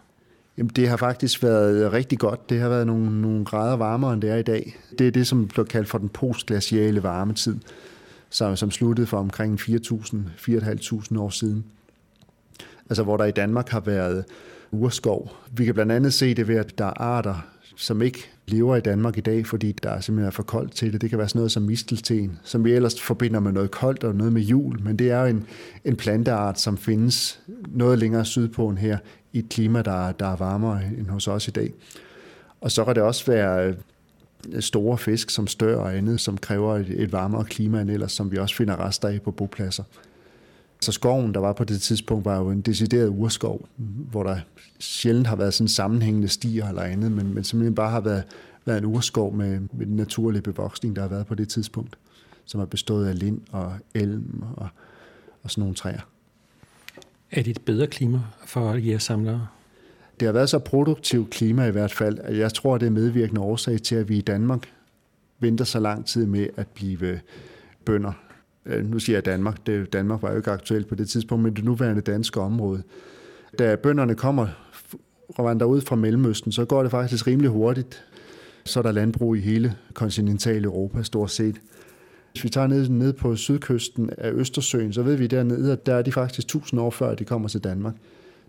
Jamen, 0.58 0.70
det 0.76 0.88
har 0.88 0.96
faktisk 0.96 1.42
været 1.42 1.92
rigtig 1.92 2.18
godt. 2.18 2.50
Det 2.50 2.60
har 2.60 2.68
været 2.68 2.86
nogle, 2.86 3.20
nogle 3.22 3.44
grader 3.44 3.76
varmere, 3.76 4.12
end 4.12 4.22
det 4.22 4.30
er 4.30 4.36
i 4.36 4.42
dag. 4.42 4.76
Det 4.98 5.06
er 5.06 5.10
det, 5.10 5.26
som 5.26 5.48
bliver 5.48 5.64
kaldt 5.64 5.88
for 5.88 5.98
den 5.98 6.08
postglaciale 6.08 7.02
varmetid, 7.02 7.56
som, 8.30 8.56
som 8.56 8.70
sluttede 8.70 9.06
for 9.06 9.18
omkring 9.18 9.60
4.000-4.500 9.60 11.18
år 11.18 11.30
siden. 11.30 11.64
Altså, 12.90 13.02
hvor 13.02 13.16
der 13.16 13.24
i 13.24 13.30
Danmark 13.30 13.68
har 13.68 13.80
været 13.80 14.24
urskov. 14.70 15.32
Vi 15.52 15.64
kan 15.64 15.74
blandt 15.74 15.92
andet 15.92 16.14
se 16.14 16.34
det 16.34 16.48
ved, 16.48 16.56
at 16.56 16.78
der 16.78 16.84
er 16.84 17.00
arter, 17.00 17.46
som 17.76 18.02
ikke 18.02 18.31
lever 18.46 18.76
i 18.76 18.80
Danmark 18.80 19.18
i 19.18 19.20
dag, 19.20 19.46
fordi 19.46 19.72
der 19.82 19.90
er 19.90 20.00
simpelthen 20.00 20.32
for 20.32 20.42
koldt 20.42 20.72
til 20.72 20.92
det. 20.92 21.00
Det 21.00 21.10
kan 21.10 21.18
være 21.18 21.28
sådan 21.28 21.38
noget 21.38 21.52
som 21.52 21.62
mistelten, 21.62 22.38
som 22.42 22.64
vi 22.64 22.72
ellers 22.72 23.00
forbinder 23.00 23.40
med 23.40 23.52
noget 23.52 23.70
koldt 23.70 24.04
og 24.04 24.14
noget 24.14 24.32
med 24.32 24.42
jul, 24.42 24.82
men 24.82 24.96
det 24.98 25.10
er 25.10 25.20
jo 25.20 25.26
en, 25.26 25.44
en 25.84 25.96
planteart, 25.96 26.60
som 26.60 26.78
findes 26.78 27.40
noget 27.68 27.98
længere 27.98 28.24
sydpå 28.24 28.68
end 28.68 28.78
her, 28.78 28.98
i 29.32 29.38
et 29.38 29.48
klima, 29.48 29.82
der, 29.82 30.12
der 30.12 30.26
er 30.26 30.36
varmere 30.36 30.80
end 30.98 31.06
hos 31.06 31.28
os 31.28 31.48
i 31.48 31.50
dag. 31.50 31.72
Og 32.60 32.70
så 32.70 32.84
kan 32.84 32.94
det 32.94 33.02
også 33.02 33.26
være 33.26 33.66
øh, 33.66 33.74
store 34.60 34.98
fisk 34.98 35.30
som 35.30 35.46
stør 35.46 35.76
og 35.76 35.96
andet, 35.96 36.20
som 36.20 36.38
kræver 36.38 36.76
et, 36.76 37.02
et 37.02 37.12
varmere 37.12 37.44
klima 37.44 37.80
end 37.80 37.90
ellers, 37.90 38.12
som 38.12 38.32
vi 38.32 38.36
også 38.36 38.56
finder 38.56 38.86
rester 38.86 39.08
af 39.08 39.22
på 39.22 39.30
bopladser. 39.30 39.84
Så 40.82 40.92
skoven, 40.92 41.34
der 41.34 41.40
var 41.40 41.52
på 41.52 41.64
det 41.64 41.80
tidspunkt, 41.80 42.24
var 42.24 42.38
jo 42.38 42.50
en 42.50 42.60
decideret 42.60 43.08
urskov, 43.08 43.68
hvor 44.10 44.22
der 44.22 44.38
sjældent 44.78 45.26
har 45.26 45.36
været 45.36 45.54
sådan 45.54 45.68
sammenhængende 45.68 46.28
stier 46.28 46.68
eller 46.68 46.82
andet, 46.82 47.12
men, 47.12 47.34
men 47.34 47.44
simpelthen 47.44 47.74
bare 47.74 47.90
har 47.90 48.00
været, 48.00 48.24
været 48.64 48.78
en 48.78 48.84
urskov 48.84 49.34
med, 49.34 49.60
med 49.72 49.86
den 49.86 49.96
naturlige 49.96 50.42
bevoksning, 50.42 50.96
der 50.96 51.02
har 51.02 51.08
været 51.08 51.26
på 51.26 51.34
det 51.34 51.48
tidspunkt, 51.48 51.98
som 52.44 52.60
er 52.60 52.64
bestået 52.64 53.08
af 53.08 53.18
lind 53.18 53.40
og 53.52 53.72
elm 53.94 54.42
og, 54.56 54.68
og 55.42 55.50
sådan 55.50 55.62
nogle 55.62 55.74
træer. 55.74 56.00
Er 57.30 57.42
det 57.42 57.50
et 57.50 57.62
bedre 57.64 57.86
klima 57.86 58.20
for 58.46 58.74
jægersamlere? 58.74 59.46
Det 60.20 60.26
har 60.26 60.32
været 60.32 60.48
så 60.48 60.58
produktivt 60.58 61.30
klima 61.30 61.66
i 61.66 61.70
hvert 61.70 61.92
fald, 61.92 62.18
at 62.18 62.38
jeg 62.38 62.54
tror, 62.54 62.78
det 62.78 62.86
er 62.86 62.90
medvirkende 62.90 63.40
årsag 63.40 63.82
til, 63.82 63.94
at 63.94 64.08
vi 64.08 64.18
i 64.18 64.20
Danmark 64.20 64.72
venter 65.38 65.64
så 65.64 65.80
lang 65.80 66.06
tid 66.06 66.26
med 66.26 66.46
at 66.56 66.68
blive 66.68 67.20
bønder. 67.84 68.12
Øh, 68.66 68.90
nu 68.90 68.98
siger 68.98 69.16
jeg 69.16 69.24
Danmark. 69.24 69.66
Det, 69.66 69.92
Danmark 69.92 70.22
var 70.22 70.30
jo 70.30 70.36
ikke 70.36 70.50
aktuelt 70.50 70.88
på 70.88 70.94
det 70.94 71.08
tidspunkt, 71.08 71.44
men 71.44 71.56
det 71.56 71.64
nuværende 71.64 72.02
danske 72.02 72.40
område. 72.40 72.82
Da 73.58 73.76
bønderne 73.76 74.14
kommer 74.14 74.46
og 75.28 75.44
vandrer 75.44 75.66
ud 75.66 75.80
fra 75.80 75.96
Mellemøsten, 75.96 76.52
så 76.52 76.64
går 76.64 76.82
det 76.82 76.90
faktisk 76.90 77.26
rimelig 77.26 77.50
hurtigt. 77.50 78.04
Så 78.64 78.80
er 78.80 78.82
der 78.82 78.92
landbrug 78.92 79.36
i 79.36 79.40
hele 79.40 79.76
kontinentale 79.94 80.64
Europa 80.64 81.02
stort 81.02 81.30
set. 81.30 81.60
Hvis 82.32 82.44
vi 82.44 82.48
tager 82.48 82.66
ned, 82.66 82.88
ned 82.88 83.12
på 83.12 83.36
sydkysten 83.36 84.10
af 84.18 84.32
Østersøen, 84.32 84.92
så 84.92 85.02
ved 85.02 85.16
vi 85.16 85.26
dernede, 85.26 85.72
at 85.72 85.86
der 85.86 85.94
er 85.94 86.02
de 86.02 86.12
faktisk 86.12 86.46
1000 86.46 86.80
år 86.80 86.90
før 86.90 87.14
de 87.14 87.24
kommer 87.24 87.48
til 87.48 87.64
Danmark. 87.64 87.94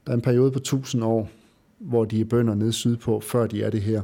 Der 0.05 0.11
er 0.11 0.15
en 0.15 0.21
periode 0.21 0.51
på 0.51 0.59
1000 0.59 1.03
år, 1.03 1.29
hvor 1.79 2.05
de 2.05 2.21
er 2.21 2.25
bønder 2.25 2.55
nede 2.55 2.73
sydpå, 2.73 3.19
før 3.19 3.47
de 3.47 3.63
er 3.63 3.69
det 3.69 3.81
her. 3.81 4.01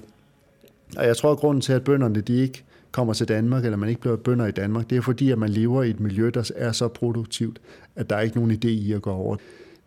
Og 0.97 1.05
jeg 1.05 1.17
tror, 1.17 1.31
at 1.31 1.37
grunden 1.37 1.61
til, 1.61 1.73
at 1.73 1.83
bønderne 1.83 2.21
de 2.21 2.33
ikke 2.33 2.63
kommer 2.91 3.13
til 3.13 3.27
Danmark, 3.27 3.65
eller 3.65 3.77
man 3.77 3.89
ikke 3.89 4.01
bliver 4.01 4.15
bønder 4.15 4.45
i 4.45 4.51
Danmark, 4.51 4.89
det 4.89 4.97
er 4.97 5.01
fordi, 5.01 5.31
at 5.31 5.37
man 5.37 5.49
lever 5.49 5.83
i 5.83 5.89
et 5.89 5.99
miljø, 5.99 6.31
der 6.33 6.51
er 6.55 6.71
så 6.71 6.87
produktivt, 6.87 7.61
at 7.95 8.09
der 8.09 8.15
er 8.15 8.21
ikke 8.21 8.37
nogen 8.37 8.51
idé 8.51 8.67
i 8.67 8.91
at 8.93 9.01
gå 9.01 9.11
over 9.11 9.35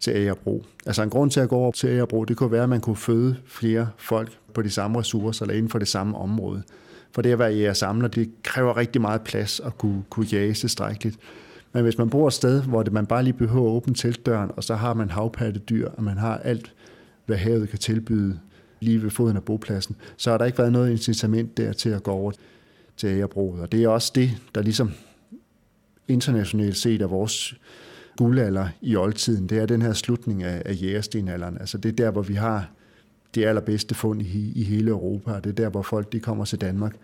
til 0.01 0.11
Agerbro. 0.11 0.65
Altså 0.87 1.03
en 1.03 1.11
grund 1.11 1.31
til 1.31 1.41
at 1.41 1.49
gå 1.49 1.57
over 1.57 1.73
til 1.73 1.88
Agerbro, 1.88 2.25
det 2.25 2.37
kunne 2.37 2.53
være, 2.53 2.62
at 2.62 2.69
man 2.69 2.81
kunne 2.81 2.97
føde 2.97 3.37
flere 3.47 3.88
folk 3.97 4.38
på 4.55 4.62
de 4.62 4.71
samme 4.71 4.99
ressourcer, 4.99 5.43
eller 5.43 5.55
inden 5.55 5.71
for 5.71 5.79
det 5.79 5.88
samme 5.88 6.19
område. 6.19 6.62
For 7.12 7.23
det 7.23 7.33
at 7.33 7.38
være 7.38 7.53
jæger 7.53 7.73
samler, 7.73 8.09
det 8.09 8.31
kræver 8.43 8.77
rigtig 8.77 9.01
meget 9.01 9.21
plads 9.21 9.61
at 9.61 9.79
kunne, 9.79 10.03
kunne 10.11 10.27
jage 10.27 10.55
tilstrækkeligt. 10.55 11.19
Men 11.73 11.83
hvis 11.83 11.99
man 11.99 12.11
bor 12.11 12.27
et 12.27 12.33
sted, 12.33 12.62
hvor 12.62 12.83
det, 12.83 12.93
man 12.93 13.07
bare 13.07 13.23
lige 13.23 13.33
behøver 13.33 13.67
at 13.67 13.77
åbne 13.77 13.95
teltdøren, 13.95 14.51
og 14.57 14.65
så 14.65 14.75
har 14.75 14.95
man 14.95 15.11
havpattedyr, 15.11 15.88
og 15.88 16.03
man 16.03 16.19
har 16.19 16.37
alt, 16.37 16.73
hvad 17.27 17.37
havet 17.37 17.69
kan 17.69 17.79
tilbyde 17.79 18.38
lige 18.81 19.03
ved 19.03 19.11
foden 19.11 19.37
af 19.37 19.43
bopladsen, 19.43 19.97
så 20.17 20.31
har 20.31 20.38
der 20.38 20.45
ikke 20.45 20.59
været 20.59 20.73
noget 20.73 20.91
incitament 20.91 21.57
der 21.57 21.73
til 21.73 21.88
at 21.88 22.03
gå 22.03 22.11
over 22.11 22.33
til 23.03 23.09
agerbruget. 23.09 23.61
Og 23.61 23.73
det 23.73 23.85
er 23.85 23.88
også 23.88 24.12
det, 24.15 24.31
der 24.55 24.62
ligesom 24.62 24.93
internationalt 26.09 26.77
set 26.77 27.03
er 27.03 27.07
vores 27.07 27.55
guldalder 28.17 28.69
i 28.83 28.97
oldtiden. 28.97 29.49
Det 29.49 29.59
er 29.59 29.67
den 29.67 29.83
her 29.83 29.93
slutning 29.93 30.43
af, 30.43 30.62
af 30.65 30.83
jægerstenalderen. 30.83 31.59
Altså 31.61 31.79
det 31.79 31.88
er 31.88 31.97
der, 31.97 32.11
hvor 32.11 32.23
vi 32.23 32.35
har 32.35 32.71
de 33.35 33.47
allerbedste 33.47 33.95
fund 33.95 34.23
i, 34.23 34.53
i 34.55 34.62
hele 34.62 34.91
Europa, 34.91 35.33
og 35.33 35.45
det 35.45 35.51
er 35.51 35.55
der, 35.55 35.69
hvor 35.69 35.83
folk 35.83 36.12
de 36.12 36.21
kommer 36.21 36.45
til 36.45 36.61
Danmark, 36.61 36.97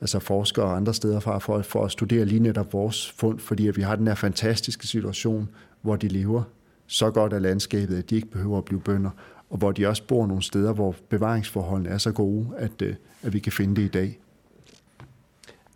altså 0.00 0.18
forskere 0.18 0.64
og 0.64 0.76
andre 0.76 0.94
steder 0.94 1.20
fra, 1.20 1.38
for, 1.38 1.62
for 1.62 1.84
at 1.84 1.90
studere 1.90 2.24
lige 2.24 2.40
netop 2.40 2.72
vores 2.72 3.10
fund, 3.10 3.38
fordi 3.38 3.68
at 3.68 3.76
vi 3.76 3.82
har 3.82 3.96
den 3.96 4.06
her 4.06 4.14
fantastiske 4.14 4.86
situation, 4.86 5.48
hvor 5.80 5.96
de 5.96 6.08
lever 6.08 6.42
så 6.86 7.10
godt 7.10 7.32
af 7.32 7.42
landskabet, 7.42 7.98
at 7.98 8.10
de 8.10 8.16
ikke 8.16 8.30
behøver 8.30 8.58
at 8.58 8.64
blive 8.64 8.80
bønder, 8.80 9.10
og 9.50 9.58
hvor 9.58 9.72
de 9.72 9.86
også 9.86 10.02
bor 10.06 10.26
nogle 10.26 10.42
steder, 10.42 10.72
hvor 10.72 10.94
bevaringsforholdene 11.08 11.88
er 11.88 11.98
så 11.98 12.12
gode, 12.12 12.46
at, 12.56 12.82
øh, 12.82 12.94
at 13.22 13.32
vi 13.32 13.38
kan 13.38 13.52
finde 13.52 13.76
det 13.76 13.82
i 13.82 13.88
dag. 13.88 14.18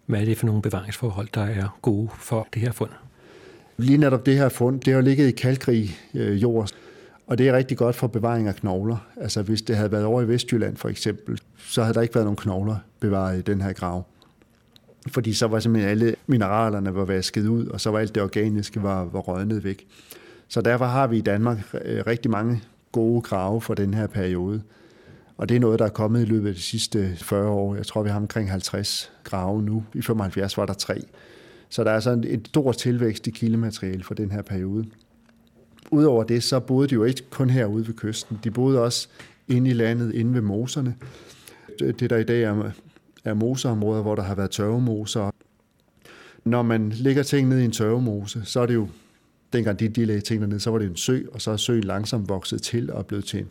Hvad 0.06 0.20
er 0.20 0.24
det 0.24 0.38
for 0.38 0.46
nogle 0.46 0.62
bevaringsforhold, 0.62 1.28
der 1.34 1.44
er 1.44 1.78
gode 1.82 2.08
for 2.18 2.48
det 2.54 2.62
her 2.62 2.72
fund? 2.72 2.90
Lige 3.76 3.98
netop 3.98 4.26
det 4.26 4.36
her 4.36 4.48
fund, 4.48 4.80
det 4.80 4.94
har 4.94 5.00
ligget 5.00 5.28
i 5.28 5.30
kalkrig 5.30 5.96
øh, 6.14 6.42
jord, 6.42 6.70
og 7.26 7.38
det 7.38 7.48
er 7.48 7.52
rigtig 7.52 7.76
godt 7.76 7.96
for 7.96 8.06
bevaring 8.06 8.48
af 8.48 8.56
knogler. 8.56 9.06
Altså 9.16 9.42
hvis 9.42 9.62
det 9.62 9.76
havde 9.76 9.92
været 9.92 10.04
over 10.04 10.22
i 10.22 10.28
Vestjylland 10.28 10.76
for 10.76 10.88
eksempel, 10.88 11.40
så 11.56 11.82
havde 11.82 11.94
der 11.94 12.00
ikke 12.00 12.14
været 12.14 12.24
nogen 12.24 12.36
knogler 12.36 12.76
bevaret 13.00 13.38
i 13.38 13.42
den 13.42 13.60
her 13.60 13.72
grav. 13.72 14.06
Fordi 15.08 15.32
så 15.32 15.46
var 15.46 15.60
simpelthen 15.60 15.90
alle 15.90 16.14
mineralerne 16.26 16.94
var 16.94 17.04
vasket 17.04 17.46
ud, 17.46 17.66
og 17.66 17.80
så 17.80 17.90
var 17.90 17.98
alt 17.98 18.14
det 18.14 18.22
organiske 18.22 18.82
var, 18.82 19.04
var 19.04 19.20
rødnet 19.20 19.64
væk. 19.64 19.86
Så 20.48 20.60
derfor 20.60 20.84
har 20.84 21.06
vi 21.06 21.18
i 21.18 21.20
Danmark 21.20 21.58
øh, 21.84 22.02
rigtig 22.06 22.30
mange 22.30 22.62
gode 22.92 23.20
grave 23.20 23.60
for 23.60 23.74
den 23.74 23.94
her 23.94 24.06
periode. 24.06 24.62
Og 25.36 25.48
det 25.48 25.56
er 25.56 25.60
noget, 25.60 25.78
der 25.78 25.84
er 25.84 25.90
kommet 25.90 26.22
i 26.22 26.24
løbet 26.24 26.48
af 26.48 26.54
de 26.54 26.60
sidste 26.60 27.16
40 27.16 27.48
år. 27.48 27.74
Jeg 27.74 27.86
tror, 27.86 28.02
vi 28.02 28.08
har 28.08 28.16
omkring 28.16 28.50
50 28.50 29.12
grave 29.24 29.62
nu. 29.62 29.84
I 29.94 30.02
75 30.02 30.56
var 30.56 30.66
der 30.66 30.74
tre. 30.74 31.02
Så 31.68 31.84
der 31.84 31.90
er 31.90 31.94
altså 31.94 32.10
en 32.10 32.44
stor 32.44 32.72
tilvækst 32.72 33.26
i 33.26 33.30
kildemateriale 33.30 34.04
for 34.04 34.14
den 34.14 34.30
her 34.30 34.42
periode. 34.42 34.84
Udover 35.90 36.24
det, 36.24 36.42
så 36.42 36.60
boede 36.60 36.88
de 36.88 36.94
jo 36.94 37.04
ikke 37.04 37.22
kun 37.30 37.50
herude 37.50 37.86
ved 37.86 37.94
kysten. 37.94 38.38
De 38.44 38.50
boede 38.50 38.82
også 38.82 39.08
inde 39.48 39.70
i 39.70 39.72
landet, 39.72 40.14
inde 40.14 40.34
ved 40.34 40.40
moserne. 40.40 40.94
Det 41.78 42.10
der 42.10 42.16
i 42.16 42.24
dag 42.24 42.42
er, 42.42 42.70
er 43.24 43.34
moseområder, 43.34 44.02
hvor 44.02 44.14
der 44.14 44.22
har 44.22 44.34
været 44.34 44.50
tørvemoser. 44.50 45.30
Når 46.44 46.62
man 46.62 46.90
lægger 46.90 47.22
ting 47.22 47.48
ned 47.48 47.58
i 47.58 47.64
en 47.64 47.70
tørvemose, 47.70 48.42
så 48.44 48.60
er 48.60 48.66
det 48.66 48.74
jo, 48.74 48.88
dengang 49.52 49.80
de, 49.80 49.88
de 49.88 50.04
lagde 50.04 50.20
ting 50.20 50.46
ned, 50.46 50.60
så 50.60 50.70
var 50.70 50.78
det 50.78 50.90
en 50.90 50.96
sø, 50.96 51.20
og 51.32 51.42
så 51.42 51.50
er 51.50 51.56
søen 51.56 51.84
langsomt 51.84 52.28
vokset 52.28 52.62
til 52.62 52.92
og 52.92 53.06
blevet 53.06 53.24
til 53.24 53.40
en, 53.40 53.50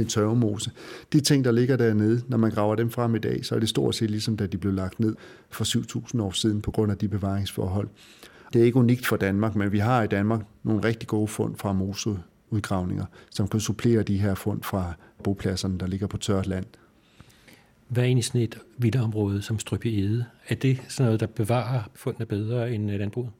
en 0.00 0.06
tørvemose. 0.06 0.70
De 1.12 1.20
ting, 1.20 1.44
der 1.44 1.52
ligger 1.52 1.76
dernede, 1.76 2.22
når 2.28 2.36
man 2.36 2.50
graver 2.50 2.74
dem 2.74 2.90
frem 2.90 3.14
i 3.14 3.18
dag, 3.18 3.44
så 3.44 3.54
er 3.54 3.58
det 3.58 3.68
stort 3.68 3.94
set 3.94 4.10
ligesom 4.10 4.36
da 4.36 4.46
de 4.46 4.58
blev 4.58 4.72
lagt 4.72 5.00
ned 5.00 5.14
for 5.50 5.64
7.000 6.14 6.22
år 6.22 6.30
siden 6.30 6.62
på 6.62 6.70
grund 6.70 6.92
af 6.92 6.98
de 6.98 7.08
bevaringsforhold. 7.08 7.88
Det 8.52 8.60
er 8.60 8.64
ikke 8.64 8.78
unikt 8.78 9.06
for 9.06 9.16
Danmark, 9.16 9.56
men 9.56 9.72
vi 9.72 9.78
har 9.78 10.02
i 10.02 10.06
Danmark 10.06 10.40
nogle 10.62 10.84
rigtig 10.84 11.08
gode 11.08 11.28
fund 11.28 11.56
fra 11.56 11.72
moseudgravninger, 11.72 13.04
som 13.30 13.48
kan 13.48 13.60
supplere 13.60 14.02
de 14.02 14.18
her 14.18 14.34
fund 14.34 14.62
fra 14.62 14.92
bopladserne, 15.24 15.78
der 15.78 15.86
ligger 15.86 16.06
på 16.06 16.16
tørt 16.16 16.46
land. 16.46 16.66
Hvad 17.88 18.02
er 18.02 18.06
egentlig 18.06 18.24
sådan 18.24 18.40
et 18.40 18.58
vildområde 18.78 19.42
som 19.42 19.58
Strøbje 19.58 19.92
Ede? 19.92 20.24
Er 20.48 20.54
det 20.54 20.80
sådan 20.88 21.06
noget, 21.06 21.20
der 21.20 21.26
bevarer 21.26 21.82
fundene 21.94 22.26
bedre 22.26 22.72
end 22.72 22.90
øh, 22.90 22.98
landbruget? 22.98 23.30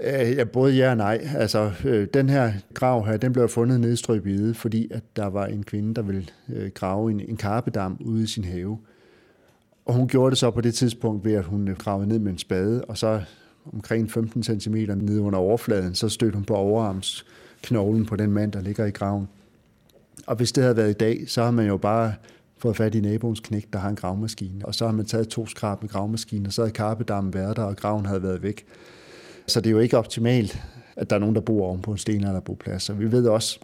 Øh, 0.00 0.36
ja, 0.36 0.44
både 0.44 0.74
ja 0.74 0.90
og 0.90 0.96
nej. 0.96 1.28
Altså, 1.36 1.72
øh, 1.84 2.08
den 2.14 2.28
her 2.28 2.52
grav 2.74 3.06
her, 3.06 3.16
den 3.16 3.32
blev 3.32 3.48
fundet 3.48 3.80
nede 3.80 3.92
i 3.92 3.96
Strøbide, 3.96 4.54
fordi 4.54 4.88
at 4.90 5.02
der 5.16 5.26
var 5.26 5.46
en 5.46 5.62
kvinde, 5.62 5.94
der 5.94 6.02
ville 6.02 6.26
øh, 6.48 6.70
grave 6.70 7.10
en, 7.10 7.20
en 7.20 7.36
karpedam 7.36 7.96
ude 8.00 8.22
i 8.22 8.26
sin 8.26 8.44
have. 8.44 8.78
Og 9.84 9.94
hun 9.94 10.08
gjorde 10.08 10.30
det 10.30 10.38
så 10.38 10.50
på 10.50 10.60
det 10.60 10.74
tidspunkt 10.74 11.24
ved, 11.24 11.32
at 11.32 11.44
hun 11.44 11.68
øh, 11.68 11.76
gravede 11.76 12.08
ned 12.08 12.18
med 12.18 12.32
en 12.32 12.38
spade, 12.38 12.84
og 12.84 12.98
så 12.98 13.22
omkring 13.72 14.10
15 14.10 14.42
cm 14.42 14.74
nede 14.74 15.20
under 15.20 15.38
overfladen, 15.38 15.94
så 15.94 16.08
stødte 16.08 16.34
hun 16.34 16.44
på 16.44 16.54
overarmsknoglen 16.54 18.06
på 18.06 18.16
den 18.16 18.32
mand, 18.32 18.52
der 18.52 18.60
ligger 18.60 18.86
i 18.86 18.90
graven. 18.90 19.28
Og 20.26 20.36
hvis 20.36 20.52
det 20.52 20.62
havde 20.62 20.76
været 20.76 20.90
i 20.90 20.92
dag, 20.92 21.24
så 21.26 21.42
har 21.44 21.50
man 21.50 21.66
jo 21.66 21.76
bare 21.76 22.14
fået 22.58 22.76
fat 22.76 22.94
i 22.94 23.00
naboens 23.00 23.40
knæk, 23.40 23.72
der 23.72 23.78
har 23.78 23.88
en 23.88 23.96
gravmaskine. 23.96 24.66
Og 24.66 24.74
så 24.74 24.86
har 24.86 24.92
man 24.92 25.06
taget 25.06 25.28
to 25.28 25.46
skrab 25.46 25.82
med 25.82 25.90
gravmaskinen, 25.90 26.46
og 26.46 26.52
så 26.52 26.62
havde 26.62 26.72
karpedammen 26.72 27.34
været 27.34 27.56
der, 27.56 27.62
og 27.62 27.76
graven 27.76 28.06
havde 28.06 28.22
været 28.22 28.42
væk. 28.42 28.66
Så 29.46 29.60
det 29.60 29.66
er 29.66 29.70
jo 29.70 29.78
ikke 29.78 29.98
optimalt, 29.98 30.62
at 30.96 31.10
der 31.10 31.16
er 31.16 31.20
nogen, 31.20 31.34
der 31.34 31.40
bor 31.40 31.66
oven 31.66 31.82
på 31.82 31.90
en 31.90 31.98
sten 31.98 32.24
eller 32.24 32.40
boplads. 32.40 32.82
Så 32.82 32.92
vi 32.92 33.12
ved 33.12 33.26
også 33.26 33.58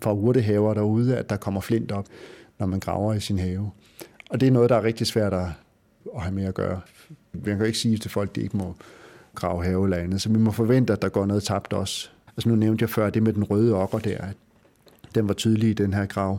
fra 0.00 0.12
urtehaver 0.12 0.74
derude, 0.74 1.16
at 1.16 1.30
der 1.30 1.36
kommer 1.36 1.60
flint 1.60 1.92
op, 1.92 2.06
når 2.58 2.66
man 2.66 2.80
graver 2.80 3.14
i 3.14 3.20
sin 3.20 3.38
have. 3.38 3.70
Og 4.30 4.40
det 4.40 4.46
er 4.48 4.52
noget, 4.52 4.70
der 4.70 4.76
er 4.76 4.84
rigtig 4.84 5.06
svært 5.06 5.32
at 5.32 5.46
have 6.18 6.34
med 6.34 6.44
at 6.44 6.54
gøre. 6.54 6.80
Vi 7.32 7.50
kan 7.50 7.66
ikke 7.66 7.78
sige 7.78 7.98
til 7.98 8.10
folk, 8.10 8.30
at 8.30 8.36
de 8.36 8.40
ikke 8.40 8.56
må 8.56 8.74
grave 9.34 9.64
have 9.64 9.84
eller 9.84 9.96
andet, 9.96 10.22
så 10.22 10.28
vi 10.28 10.38
må 10.38 10.50
forvente, 10.50 10.92
at 10.92 11.02
der 11.02 11.08
går 11.08 11.26
noget 11.26 11.42
tabt 11.42 11.72
også. 11.72 12.08
Altså 12.36 12.48
nu 12.48 12.54
nævnte 12.54 12.82
jeg 12.82 12.90
før 12.90 13.10
det 13.10 13.22
med 13.22 13.32
den 13.32 13.44
røde 13.44 13.74
okker 13.74 13.98
der, 13.98 14.18
at 14.18 14.36
den 15.14 15.28
var 15.28 15.34
tydelig 15.34 15.70
i 15.70 15.72
den 15.72 15.94
her 15.94 16.06
grav. 16.06 16.38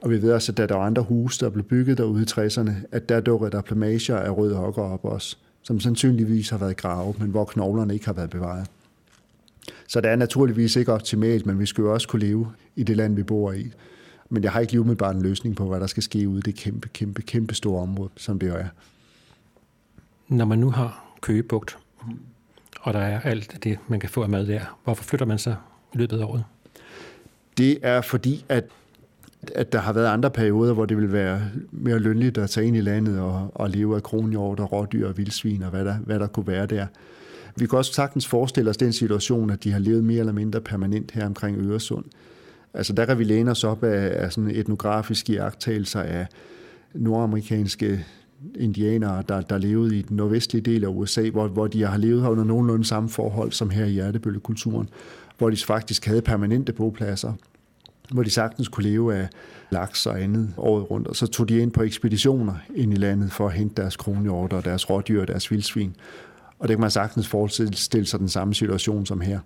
Og 0.00 0.10
vi 0.10 0.22
ved 0.22 0.32
også, 0.32 0.52
at 0.52 0.56
da 0.56 0.66
der 0.66 0.74
var 0.74 0.86
andre 0.86 1.02
huse, 1.02 1.44
der 1.44 1.50
blev 1.50 1.64
bygget 1.64 1.98
derude 1.98 2.22
i 2.22 2.26
60'erne, 2.30 2.70
at 2.92 3.08
der 3.08 3.20
dukkede 3.20 3.50
der 3.50 3.60
plamager 3.60 4.16
af 4.16 4.36
røde 4.36 4.58
okker 4.58 4.82
op 4.82 5.04
også, 5.04 5.36
som 5.62 5.80
sandsynligvis 5.80 6.50
har 6.50 6.58
været 6.58 6.76
grave, 6.76 7.14
men 7.18 7.30
hvor 7.30 7.44
knoglerne 7.44 7.94
ikke 7.94 8.06
har 8.06 8.12
været 8.12 8.30
bevaret. 8.30 8.66
Så 9.88 10.00
det 10.00 10.10
er 10.10 10.16
naturligvis 10.16 10.76
ikke 10.76 10.92
optimalt, 10.92 11.46
men 11.46 11.58
vi 11.58 11.66
skal 11.66 11.82
jo 11.82 11.92
også 11.92 12.08
kunne 12.08 12.26
leve 12.26 12.52
i 12.76 12.82
det 12.82 12.96
land, 12.96 13.14
vi 13.14 13.22
bor 13.22 13.52
i. 13.52 13.72
Men 14.28 14.42
jeg 14.42 14.52
har 14.52 14.60
ikke 14.60 14.72
lige 14.72 14.80
umiddelbart 14.80 15.16
en 15.16 15.22
løsning 15.22 15.56
på, 15.56 15.68
hvad 15.68 15.80
der 15.80 15.86
skal 15.86 16.02
ske 16.02 16.28
ude 16.28 16.38
i 16.38 16.42
det 16.42 16.54
kæmpe, 16.54 16.88
kæmpe, 16.88 17.22
kæmpe 17.22 17.54
store 17.54 17.82
område, 17.82 18.10
som 18.16 18.38
det 18.38 18.48
jo 18.48 18.54
er. 18.54 18.68
Når 20.28 20.44
man 20.44 20.58
nu 20.58 20.70
har 20.70 21.04
Køgebugt, 21.20 21.78
og 22.80 22.92
der 22.92 23.00
er 23.00 23.20
alt 23.20 23.64
det, 23.64 23.78
man 23.88 24.00
kan 24.00 24.08
få 24.08 24.22
af 24.22 24.28
mad 24.28 24.46
der, 24.46 24.78
hvorfor 24.84 25.04
flytter 25.04 25.26
man 25.26 25.38
sig 25.38 25.56
i 25.94 25.96
løbet 25.96 26.20
af 26.20 26.24
året? 26.24 26.44
Det 27.58 27.78
er 27.82 28.00
fordi, 28.00 28.44
at 28.48 28.64
at 29.54 29.72
der 29.72 29.78
har 29.78 29.92
været 29.92 30.06
andre 30.06 30.30
perioder, 30.30 30.74
hvor 30.74 30.86
det 30.86 30.96
vil 30.96 31.12
være 31.12 31.40
mere 31.70 31.98
lønligt 31.98 32.38
at 32.38 32.50
tage 32.50 32.66
ind 32.66 32.76
i 32.76 32.80
landet 32.80 33.18
og, 33.18 33.50
og 33.54 33.70
leve 33.70 33.96
af 33.96 34.02
kronhjort 34.02 34.60
og 34.60 34.72
rådyr 34.72 35.08
og 35.08 35.18
vildsvin 35.18 35.62
og 35.62 35.70
hvad 35.70 35.84
der, 35.84 35.94
hvad 35.94 36.18
der 36.18 36.26
kunne 36.26 36.46
være 36.46 36.66
der. 36.66 36.86
Vi 37.56 37.66
kan 37.66 37.78
også 37.78 37.92
sagtens 37.92 38.26
forestille 38.26 38.70
os 38.70 38.76
den 38.76 38.92
situation, 38.92 39.50
at 39.50 39.64
de 39.64 39.72
har 39.72 39.78
levet 39.78 40.04
mere 40.04 40.18
eller 40.18 40.32
mindre 40.32 40.60
permanent 40.60 41.10
her 41.10 41.26
omkring 41.26 41.58
Øresund. 41.58 42.04
Altså 42.74 42.92
der 42.92 43.04
kan 43.04 43.18
vi 43.18 43.24
læne 43.24 43.50
os 43.50 43.64
op 43.64 43.84
af, 43.84 44.24
af 44.24 44.32
sådan 44.32 44.50
etnografiske 44.50 45.32
jagttagelser 45.32 46.00
af 46.00 46.26
nordamerikanske 46.94 48.04
indianere, 48.54 49.22
der, 49.28 49.40
der 49.40 49.58
levede 49.58 49.98
i 49.98 50.02
den 50.02 50.16
nordvestlige 50.16 50.62
del 50.62 50.84
af 50.84 50.88
USA, 50.88 51.30
hvor, 51.30 51.48
hvor 51.48 51.66
de 51.66 51.82
har 51.82 51.98
levet 51.98 52.26
under 52.26 52.44
nogenlunde 52.44 52.84
samme 52.84 53.08
forhold 53.08 53.52
som 53.52 53.70
her 53.70 53.84
i 53.84 53.90
hjertebølgekulturen, 53.90 54.88
hvor 55.38 55.50
de 55.50 55.56
faktisk 55.56 56.06
havde 56.06 56.22
permanente 56.22 56.72
bopladser, 56.72 57.32
hvor 58.12 58.22
de 58.22 58.30
sagtens 58.30 58.68
kunne 58.68 58.84
leve 58.84 59.14
af 59.16 59.28
laks 59.70 60.06
og 60.06 60.22
andet 60.22 60.54
året 60.56 60.90
rundt, 60.90 61.08
og 61.08 61.16
så 61.16 61.26
tog 61.26 61.48
de 61.48 61.58
ind 61.58 61.72
på 61.72 61.82
ekspeditioner 61.82 62.54
ind 62.74 62.92
i 62.92 62.96
landet 62.96 63.32
for 63.32 63.46
at 63.46 63.52
hente 63.52 63.82
deres 63.82 63.96
kronhjorter 63.96 64.56
og 64.56 64.64
deres 64.64 64.90
rådyr 64.90 65.20
og 65.20 65.28
deres 65.28 65.50
vildsvin. 65.50 65.96
Og 66.58 66.68
det 66.68 66.76
kan 66.76 66.80
man 66.80 66.90
sagtens 66.90 67.28
forestille 67.28 68.06
sig 68.06 68.20
den 68.20 68.28
samme 68.28 68.54
situation 68.54 69.06
som 69.06 69.20
her. 69.20 69.40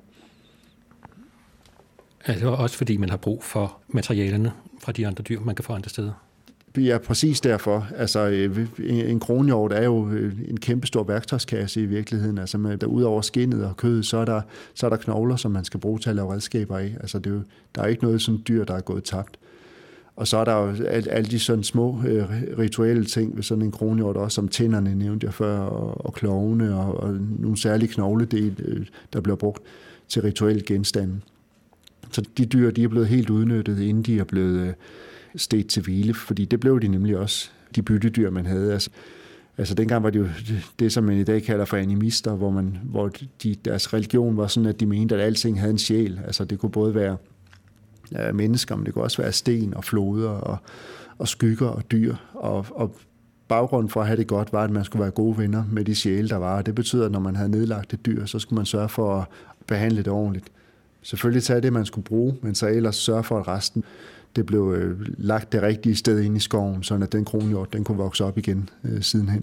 Altså 2.25 2.49
også 2.49 2.77
fordi 2.77 2.97
man 2.97 3.11
har 3.11 3.17
brug 3.17 3.45
for 3.45 3.79
materialerne 3.89 4.53
fra 4.81 4.93
de 4.93 5.07
andre 5.07 5.23
dyr, 5.23 5.41
man 5.41 5.55
kan 5.55 5.65
få 5.65 5.73
andre 5.73 5.91
steder. 5.91 6.26
Ja, 6.77 6.99
præcis 6.99 7.41
derfor. 7.41 7.89
Altså, 7.97 8.29
øh, 8.29 8.67
en 8.79 9.21
kronhjort 9.21 9.73
er 9.73 9.85
jo 9.85 10.11
øh, 10.11 10.33
en 10.49 10.61
kæmpestor 10.61 11.03
værktøjskasse 11.03 11.83
i 11.83 11.87
virkeligheden. 11.87 12.39
Altså, 12.39 12.59
med, 12.59 12.79
der 12.79 12.87
udover 12.87 13.21
skinnet 13.21 13.65
og 13.65 13.77
kødet, 13.77 14.07
så 14.07 14.17
er, 14.17 14.25
der, 14.25 14.41
så 14.75 14.87
er 14.87 14.91
der 14.91 14.97
knogler, 14.97 15.37
som 15.37 15.51
man 15.51 15.65
skal 15.65 15.81
bruge 15.81 15.99
til 15.99 16.11
at 16.11 16.17
lave 16.17 16.33
redskaber 16.35 16.79
af. 16.79 16.97
Altså, 17.01 17.19
det 17.19 17.31
er 17.31 17.35
jo, 17.35 17.43
der 17.75 17.83
er 17.83 17.87
ikke 17.87 18.05
noget 18.05 18.23
sådan 18.23 18.43
dyr, 18.49 18.65
der 18.65 18.75
er 18.75 18.81
gået 18.81 19.05
tabt. 19.05 19.39
Og 20.17 20.29
så 20.29 20.37
er 20.37 20.45
der 20.45 20.55
jo 20.55 20.85
alle, 20.85 21.11
alle 21.11 21.31
de 21.31 21.39
sådan 21.39 21.65
små 21.65 22.03
øh, 22.07 22.25
rituelle 22.59 23.05
ting 23.05 23.37
ved 23.37 23.43
sådan 23.43 23.65
en 23.65 23.73
kronhjort, 23.73 24.17
også 24.17 24.35
som 24.35 24.49
tænderne 24.49 24.95
nævnte 24.95 25.25
jeg 25.25 25.35
før, 25.35 25.59
og, 25.59 26.07
og 26.07 26.13
klovene, 26.13 26.77
og, 26.77 27.01
og 27.01 27.17
nogle 27.39 27.57
særlige 27.57 27.89
knogledel, 27.89 28.55
øh, 28.65 28.87
der 29.13 29.21
bliver 29.21 29.37
brugt 29.37 29.63
til 30.09 30.23
rituelle 30.23 30.63
genstande. 30.67 31.21
Så 32.11 32.23
de 32.39 32.47
dyr, 32.47 32.71
de 32.71 32.85
er 32.85 32.89
blevet 32.89 33.09
helt 33.09 33.31
udnyttet, 33.31 33.81
inden 33.81 34.03
de 34.03 34.19
er 34.19 34.25
blevet 34.25 34.61
øh, 34.61 34.73
stedt 35.37 35.69
til 35.69 35.83
hvile, 35.83 36.15
fordi 36.15 36.45
det 36.45 36.61
blev 36.61 36.81
de 36.81 36.89
nemlig 36.89 37.19
også, 37.19 37.51
de 37.75 37.83
byttedyr, 37.83 38.31
man 38.31 38.47
havde. 38.47 38.73
Altså, 38.73 38.91
altså 39.59 39.75
dengang 39.75 40.03
var 40.03 40.11
det 40.11 40.19
jo 40.19 40.29
det, 40.79 40.93
som 40.93 41.05
man 41.05 41.17
i 41.17 41.25
dag 41.25 41.43
kalder 41.43 41.65
for 41.65 41.77
animister, 41.77 42.35
hvor, 42.35 42.51
man, 42.51 42.79
hvor 42.85 43.11
de, 43.43 43.55
deres 43.65 43.95
religion 43.95 44.37
var 44.37 44.47
sådan, 44.47 44.69
at 44.69 44.81
de 44.81 44.87
mente, 44.87 45.15
at 45.15 45.21
alting 45.21 45.61
havde 45.61 45.73
en 45.73 45.79
sjæl. 45.79 46.21
Altså 46.25 46.45
det 46.45 46.59
kunne 46.59 46.71
både 46.71 46.95
være 46.95 47.17
øh, 48.19 48.35
mennesker, 48.35 48.77
men 48.77 48.87
det 48.87 48.95
kunne 48.95 49.05
også 49.05 49.23
være 49.23 49.33
sten 49.33 49.75
og 49.75 49.85
floder 49.85 50.29
og, 50.29 50.59
og 51.19 51.29
skygger 51.29 51.69
og 51.69 51.91
dyr. 51.93 52.15
Og, 52.35 52.67
og 52.71 52.97
baggrunden 53.49 53.91
for 53.91 54.01
at 54.01 54.07
have 54.07 54.17
det 54.17 54.27
godt 54.27 54.53
var, 54.53 54.65
at 54.65 54.71
man 54.71 54.85
skulle 54.85 55.03
være 55.03 55.11
gode 55.11 55.39
venner 55.39 55.65
med 55.73 55.85
de 55.85 55.95
sjæle, 55.95 56.29
der 56.29 56.37
var. 56.37 56.63
Det 56.63 56.75
betyder, 56.75 57.07
at 57.07 57.13
når 57.13 57.21
man 57.21 57.37
havde 57.37 57.51
nedlagt 57.51 57.95
et 57.95 58.07
dyr, 58.07 58.25
så 58.25 58.39
skulle 58.39 58.57
man 58.57 58.67
sørge 58.67 58.89
for 58.89 59.15
at 59.21 59.27
behandle 59.67 59.99
det 59.99 60.09
ordentligt. 60.09 60.47
Selvfølgelig 61.03 61.43
tage 61.43 61.61
det, 61.61 61.73
man 61.73 61.87
skulle 61.87 62.05
bruge, 62.05 62.37
men 62.43 62.55
så 62.55 62.67
ellers 62.67 62.97
sørge 62.97 63.25
for, 63.25 63.41
at 63.41 63.49
resten 63.49 63.85
det 64.37 64.47
blev 64.47 64.75
øh, 64.79 65.01
lagt 65.19 65.53
det 65.53 65.63
rigtige 65.63 65.97
sted 65.97 66.21
ind 66.21 66.37
i 66.37 66.41
skoven, 66.41 66.83
så 66.83 66.95
at 66.95 67.13
den 67.13 67.25
kronhjort 67.25 67.73
den 67.73 67.85
kunne 67.85 67.99
vokse 67.99 68.25
op 68.25 68.39
igen 68.39 68.69
øh, 68.85 69.03
sidenhen. 69.03 69.43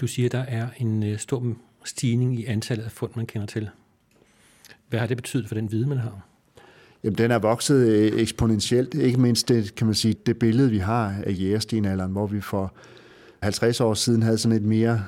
Du 0.00 0.06
siger, 0.06 0.28
der 0.28 0.38
er 0.38 0.68
en 0.78 1.02
øh, 1.02 1.18
stor 1.18 1.56
stigning 1.84 2.38
i 2.38 2.44
antallet 2.44 2.84
af 2.84 2.90
fund, 2.90 3.10
man 3.16 3.26
kender 3.26 3.46
til. 3.46 3.68
Hvad 4.88 5.00
har 5.00 5.06
det 5.06 5.16
betydet 5.16 5.48
for 5.48 5.54
den 5.54 5.72
viden, 5.72 5.88
man 5.88 5.98
har? 5.98 6.20
Jamen, 7.04 7.18
den 7.18 7.30
er 7.30 7.38
vokset 7.38 7.88
øh, 7.88 8.20
eksponentielt. 8.20 8.94
Ikke 8.94 9.20
mindst 9.20 9.48
det, 9.48 9.74
kan 9.74 9.86
man 9.86 9.94
sige, 9.94 10.14
det 10.26 10.38
billede, 10.38 10.70
vi 10.70 10.78
har 10.78 11.14
af 11.26 11.36
jægerstenalderen, 11.40 12.12
hvor 12.12 12.26
vi 12.26 12.40
for 12.40 12.74
50 13.40 13.80
år 13.80 13.94
siden 13.94 14.22
havde 14.22 14.38
sådan 14.38 14.56
et 14.56 14.62
mere 14.62 15.04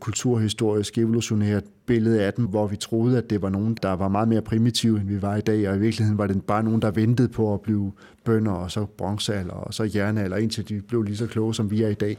kulturhistorisk 0.00 0.98
evolutionært 0.98 1.64
billede 1.86 2.22
af 2.22 2.32
dem, 2.32 2.44
hvor 2.44 2.66
vi 2.66 2.76
troede, 2.76 3.18
at 3.18 3.30
det 3.30 3.42
var 3.42 3.48
nogen, 3.48 3.76
der 3.82 3.92
var 3.92 4.08
meget 4.08 4.28
mere 4.28 4.42
primitive, 4.42 5.00
end 5.00 5.08
vi 5.08 5.22
var 5.22 5.36
i 5.36 5.40
dag, 5.40 5.68
og 5.68 5.76
i 5.76 5.78
virkeligheden 5.78 6.18
var 6.18 6.26
det 6.26 6.42
bare 6.42 6.62
nogen, 6.62 6.82
der 6.82 6.90
ventede 6.90 7.28
på 7.28 7.54
at 7.54 7.60
blive 7.60 7.92
bønder, 8.24 8.52
og 8.52 8.70
så 8.70 8.84
bronzealder, 8.84 9.52
og 9.52 9.74
så 9.74 9.90
jernalder, 9.94 10.36
indtil 10.36 10.68
de 10.68 10.82
blev 10.88 11.02
lige 11.02 11.16
så 11.16 11.26
kloge, 11.26 11.54
som 11.54 11.70
vi 11.70 11.82
er 11.82 11.88
i 11.88 11.94
dag. 11.94 12.18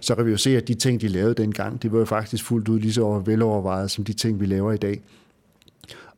Så 0.00 0.14
kan 0.14 0.26
vi 0.26 0.30
jo 0.30 0.36
se, 0.36 0.56
at 0.56 0.68
de 0.68 0.74
ting, 0.74 1.00
de 1.00 1.08
lavede 1.08 1.34
dengang, 1.34 1.82
det 1.82 1.92
var 1.92 1.98
jo 1.98 2.04
faktisk 2.04 2.44
fuldt 2.44 2.68
ud 2.68 2.80
lige 2.80 2.92
så 2.92 3.22
velovervejet, 3.26 3.90
som 3.90 4.04
de 4.04 4.12
ting, 4.12 4.40
vi 4.40 4.46
laver 4.46 4.72
i 4.72 4.76
dag. 4.76 5.00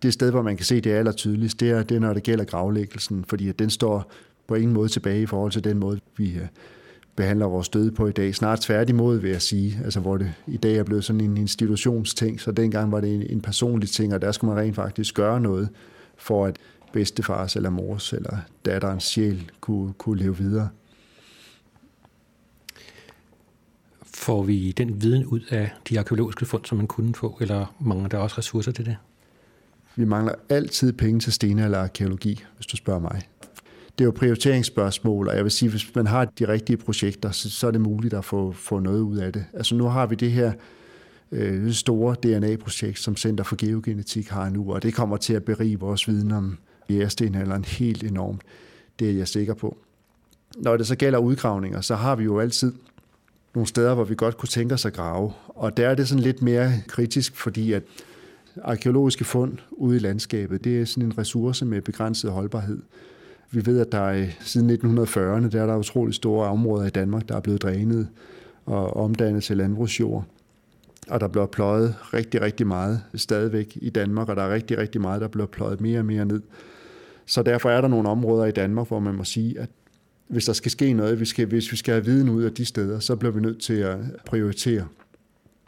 Det 0.03 0.13
sted, 0.13 0.31
hvor 0.31 0.43
man 0.43 0.57
kan 0.57 0.67
se 0.67 0.81
det 0.81 0.91
aller 0.91 1.13
tydeligst, 1.13 1.61
det 1.61 1.71
er, 1.71 1.83
det 1.83 1.95
er 1.95 2.01
når 2.01 2.13
det 2.13 2.23
gælder 2.23 2.45
gravlæggelsen, 2.45 3.25
fordi 3.29 3.49
at 3.49 3.59
den 3.59 3.71
står 3.71 4.13
på 4.47 4.55
ingen 4.55 4.73
måde 4.73 4.89
tilbage 4.89 5.23
i 5.23 5.27
forhold 5.27 5.53
til 5.53 5.65
den 5.65 5.79
måde, 5.79 6.01
vi 6.17 6.33
øh, 6.33 6.47
behandler 7.19 7.47
vores 7.47 7.69
døde 7.69 7.93
på 7.93 8.07
i 8.07 8.13
dag. 8.13 8.35
Snart 8.35 8.61
tværtimod, 8.61 9.19
vil 9.19 9.31
jeg 9.31 9.43
sige. 9.43 9.81
Altså, 9.85 10.01
hvor 10.01 10.17
det 10.17 10.35
i 10.47 10.57
dag 10.57 10.77
er 10.77 10.85
blevet 10.85 11.05
sådan 11.05 11.21
en 11.21 11.37
institutionsting, 11.37 12.41
så 12.41 12.53
dengang 12.53 12.93
var 12.93 13.01
det 13.01 13.15
en, 13.15 13.23
en 13.23 13.41
personlig 13.41 13.89
ting, 13.89 14.15
og 14.15 14.23
der 14.23 14.33
skulle 14.33 14.55
man 14.55 14.65
rent 14.65 14.77
faktisk 14.77 15.15
gøre 15.15 15.41
noget 15.41 15.69
for, 16.17 16.47
at 16.47 16.57
bedstefars 16.93 17.57
eller 17.57 17.71
mors 17.71 18.13
eller 18.13 18.37
datterens 18.65 19.05
sjæl 19.05 19.51
kunne, 19.61 19.93
kunne 19.93 20.19
leve 20.19 20.37
videre. 20.37 20.69
Får 24.03 24.43
vi 24.43 24.73
den 24.73 25.03
viden 25.03 25.27
ud 25.27 25.41
af 25.51 25.71
de 25.89 25.99
arkeologiske 25.99 26.47
fund, 26.47 26.65
som 26.65 26.79
man 26.79 26.87
kunne 26.87 27.15
få, 27.15 27.39
eller 27.41 27.75
mangler 27.81 28.09
der 28.09 28.19
også 28.19 28.39
ressourcer 28.39 28.73
til 28.73 28.87
det? 28.87 28.97
Vi 29.97 30.05
mangler 30.05 30.35
altid 30.49 30.93
penge 30.93 31.21
til 31.21 31.33
sten 31.33 31.59
eller 31.59 31.79
arkeologi, 31.79 32.45
hvis 32.57 32.67
du 32.67 32.77
spørger 32.77 33.01
mig 33.01 33.23
det 33.99 34.05
er 34.05 34.07
jo 34.07 34.11
prioriteringsspørgsmål, 34.11 35.29
og 35.29 35.37
jeg 35.37 35.45
vil 35.45 35.53
sige, 35.53 35.71
hvis 35.71 35.95
man 35.95 36.07
har 36.07 36.25
de 36.25 36.49
rigtige 36.49 36.77
projekter, 36.77 37.31
så, 37.31 37.51
så 37.51 37.67
er 37.67 37.71
det 37.71 37.81
muligt 37.81 38.15
at 38.15 38.25
få, 38.25 38.53
få 38.53 38.79
noget 38.79 39.01
ud 39.01 39.17
af 39.17 39.33
det. 39.33 39.45
Altså 39.55 39.75
nu 39.75 39.85
har 39.85 40.07
vi 40.07 40.15
det 40.15 40.31
her 40.31 40.53
øh, 41.33 41.73
store 41.73 42.15
DNA-projekt, 42.23 42.99
som 42.99 43.17
Center 43.17 43.45
for 43.45 43.57
Geogenetik 43.57 44.29
har 44.29 44.49
nu, 44.49 44.73
og 44.73 44.83
det 44.83 44.95
kommer 44.95 45.17
til 45.17 45.35
at 45.35 45.45
berige 45.45 45.81
vores 45.81 46.09
viden 46.09 46.33
om 46.33 46.59
jægerstenalderen 46.91 47.65
helt 47.65 48.05
enormt. 48.05 48.43
Det 48.99 49.11
er 49.11 49.13
jeg 49.13 49.29
sikker 49.29 49.55
på. 49.55 49.79
Når 50.57 50.77
det 50.77 50.87
så 50.87 50.97
gælder 50.97 51.19
udgravninger, 51.19 51.81
så 51.81 51.95
har 51.95 52.17
vi 52.17 52.25
jo 52.25 52.41
altid 52.41 52.73
nogle 53.55 53.67
steder, 53.67 53.95
hvor 53.95 54.05
vi 54.05 54.15
godt 54.15 54.37
kunne 54.37 54.49
tænke 54.49 54.75
os 54.75 54.85
at 54.85 54.93
grave. 54.93 55.33
Og 55.49 55.77
der 55.77 55.89
er 55.89 55.95
det 55.95 56.09
sådan 56.09 56.23
lidt 56.23 56.43
mere 56.43 56.73
kritisk, 56.87 57.37
fordi 57.37 57.73
at 57.73 57.83
arkeologiske 58.63 59.25
fund 59.25 59.59
ude 59.71 59.97
i 59.97 59.99
landskabet, 59.99 60.65
det 60.65 60.81
er 60.81 60.85
sådan 60.85 61.05
en 61.05 61.19
ressource 61.19 61.65
med 61.65 61.81
begrænset 61.81 62.31
holdbarhed. 62.31 62.79
Vi 63.51 63.67
ved, 63.67 63.81
at 63.81 63.93
der 63.93 63.99
er, 63.99 64.27
siden 64.41 64.71
1940'erne, 64.71 65.49
der 65.49 65.63
er 65.63 65.67
der 65.67 65.77
utrolig 65.77 66.15
store 66.15 66.49
områder 66.49 66.87
i 66.87 66.91
Danmark, 66.91 67.29
der 67.29 67.37
er 67.37 67.41
blevet 67.41 67.63
drænet 67.63 68.09
og 68.67 68.97
omdannet 68.97 69.43
til 69.43 69.57
landbrugsjord. 69.57 70.25
Og 71.09 71.21
der 71.21 71.29
bliver 71.29 71.47
pløjet 71.47 71.95
rigtig, 72.15 72.41
rigtig 72.41 72.67
meget 72.67 73.03
stadigvæk 73.15 73.79
i 73.81 73.91
Danmark, 73.91 74.29
og 74.29 74.37
der 74.37 74.43
er 74.43 74.55
rigtig, 74.55 74.79
rigtig 74.79 75.01
meget, 75.01 75.21
der 75.21 75.29
bliver 75.29 75.47
pløjet 75.47 75.81
mere 75.81 75.99
og 75.99 76.05
mere 76.05 76.25
ned. 76.25 76.43
Så 77.27 77.43
derfor 77.43 77.71
er 77.71 77.81
der 77.81 77.89
nogle 77.89 78.09
områder 78.09 78.45
i 78.45 78.51
Danmark, 78.51 78.89
hvor 78.89 78.99
man 78.99 79.15
må 79.15 79.25
sige, 79.25 79.61
at 79.61 79.69
hvis 80.29 80.45
der 80.45 80.53
skal 80.53 80.71
ske 80.71 80.93
noget, 80.93 81.17
hvis, 81.17 81.29
skal, 81.29 81.47
hvis 81.47 81.73
vi 81.73 81.77
skal 81.77 81.95
have 81.95 82.05
viden 82.05 82.29
ud 82.29 82.43
af 82.43 82.53
de 82.53 82.65
steder, 82.65 82.99
så 82.99 83.17
bliver 83.17 83.33
vi 83.33 83.41
nødt 83.41 83.61
til 83.61 83.75
at 83.75 83.99
prioritere 84.27 84.87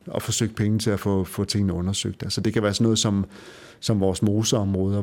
og 0.06 0.22
forsøge 0.22 0.52
penge 0.52 0.78
til 0.78 0.90
at 0.90 1.00
få, 1.00 1.24
få 1.24 1.44
tingene 1.44 1.72
undersøgt. 1.72 2.22
Altså 2.22 2.40
det 2.40 2.52
kan 2.52 2.62
være 2.62 2.74
sådan 2.74 2.84
noget 2.84 2.98
som, 2.98 3.24
som 3.80 4.00
vores 4.00 4.22
moseområder, 4.22 5.02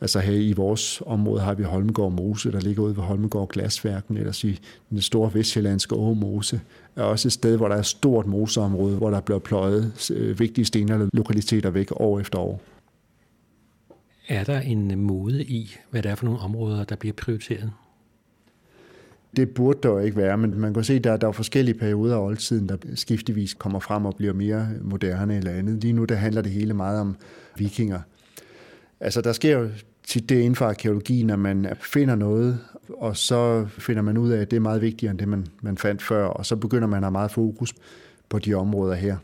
Altså 0.00 0.20
her 0.20 0.32
i 0.32 0.52
vores 0.52 1.02
område 1.06 1.40
har 1.40 1.54
vi 1.54 1.62
Holmegård 1.62 2.12
Mose, 2.12 2.52
der 2.52 2.60
ligger 2.60 2.82
ude 2.82 2.96
ved 2.96 3.02
Holmegård 3.02 3.48
Glasværken, 3.48 4.16
eller 4.16 4.32
sige 4.32 4.58
den 4.90 5.00
store 5.00 5.34
vestjyllandske 5.34 5.94
Mose, 5.94 6.60
er 6.96 7.02
også 7.02 7.28
et 7.28 7.32
sted, 7.32 7.56
hvor 7.56 7.68
der 7.68 7.74
er 7.74 7.78
et 7.78 7.86
stort 7.86 8.26
moseområde, 8.26 8.96
hvor 8.96 9.10
der 9.10 9.20
bliver 9.20 9.38
pløjet 9.38 10.10
øh, 10.14 10.38
vigtige 10.38 10.64
sten 10.64 10.92
eller 10.92 11.08
lokaliteter 11.12 11.70
væk 11.70 11.88
år 11.96 12.20
efter 12.20 12.38
år. 12.38 12.60
Er 14.28 14.44
der 14.44 14.60
en 14.60 14.98
mode 15.00 15.44
i, 15.44 15.76
hvad 15.90 16.02
det 16.02 16.10
er 16.10 16.14
for 16.14 16.24
nogle 16.24 16.40
områder, 16.40 16.84
der 16.84 16.96
bliver 16.96 17.12
prioriteret? 17.12 17.72
Det 19.36 19.50
burde 19.50 19.78
der 19.82 19.88
jo 19.88 19.98
ikke 19.98 20.16
være, 20.16 20.38
men 20.38 20.60
man 20.60 20.74
kan 20.74 20.84
se, 20.84 20.94
at 20.94 21.04
der, 21.04 21.16
der 21.16 21.28
er 21.28 21.32
forskellige 21.32 21.78
perioder 21.78 22.16
af 22.16 22.26
oldtiden, 22.26 22.68
der 22.68 22.76
skiftevis 22.94 23.54
kommer 23.54 23.80
frem 23.80 24.06
og 24.06 24.16
bliver 24.16 24.32
mere 24.32 24.68
moderne 24.80 25.36
eller 25.36 25.50
andet. 25.50 25.80
Lige 25.82 25.92
nu 25.92 26.04
der 26.04 26.14
handler 26.14 26.42
det 26.42 26.52
hele 26.52 26.74
meget 26.74 27.00
om 27.00 27.16
vikinger. 27.56 28.00
Altså 29.04 29.20
der 29.20 29.32
sker 29.32 29.58
jo 29.58 29.68
tit 30.06 30.28
det 30.28 30.36
inden 30.36 30.54
for 30.54 30.66
arkeologien, 30.66 31.26
når 31.26 31.36
man 31.36 31.66
finder 31.80 32.14
noget, 32.14 32.58
og 32.88 33.16
så 33.16 33.66
finder 33.78 34.02
man 34.02 34.18
ud 34.18 34.30
af, 34.30 34.40
at 34.40 34.50
det 34.50 34.56
er 34.56 34.60
meget 34.60 34.82
vigtigere 34.82 35.10
end 35.10 35.18
det, 35.18 35.28
man, 35.28 35.46
man 35.62 35.78
fandt 35.78 36.02
før, 36.02 36.24
og 36.24 36.46
så 36.46 36.56
begynder 36.56 36.88
man 36.88 36.96
at 36.96 37.02
have 37.02 37.10
meget 37.10 37.30
fokus 37.30 37.74
på 38.28 38.38
de 38.38 38.54
områder 38.54 38.94
her. 38.94 39.16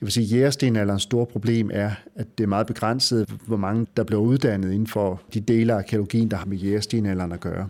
Jeg 0.00 0.06
vil 0.06 0.12
sige, 0.12 0.24
at 0.24 0.32
jægerstenalderens 0.32 1.02
store 1.02 1.26
problem 1.26 1.70
er, 1.72 1.90
at 2.14 2.26
det 2.38 2.44
er 2.44 2.48
meget 2.48 2.66
begrænset, 2.66 3.34
hvor 3.46 3.56
mange 3.56 3.86
der 3.96 4.04
bliver 4.04 4.22
uddannet 4.22 4.72
inden 4.72 4.86
for 4.86 5.22
de 5.34 5.40
dele 5.40 5.72
af 5.72 5.76
arkeologien, 5.76 6.30
der 6.30 6.36
har 6.36 6.46
med 6.46 6.56
jægerstenalderen 6.56 7.32
at 7.32 7.40
gøre. 7.40 7.68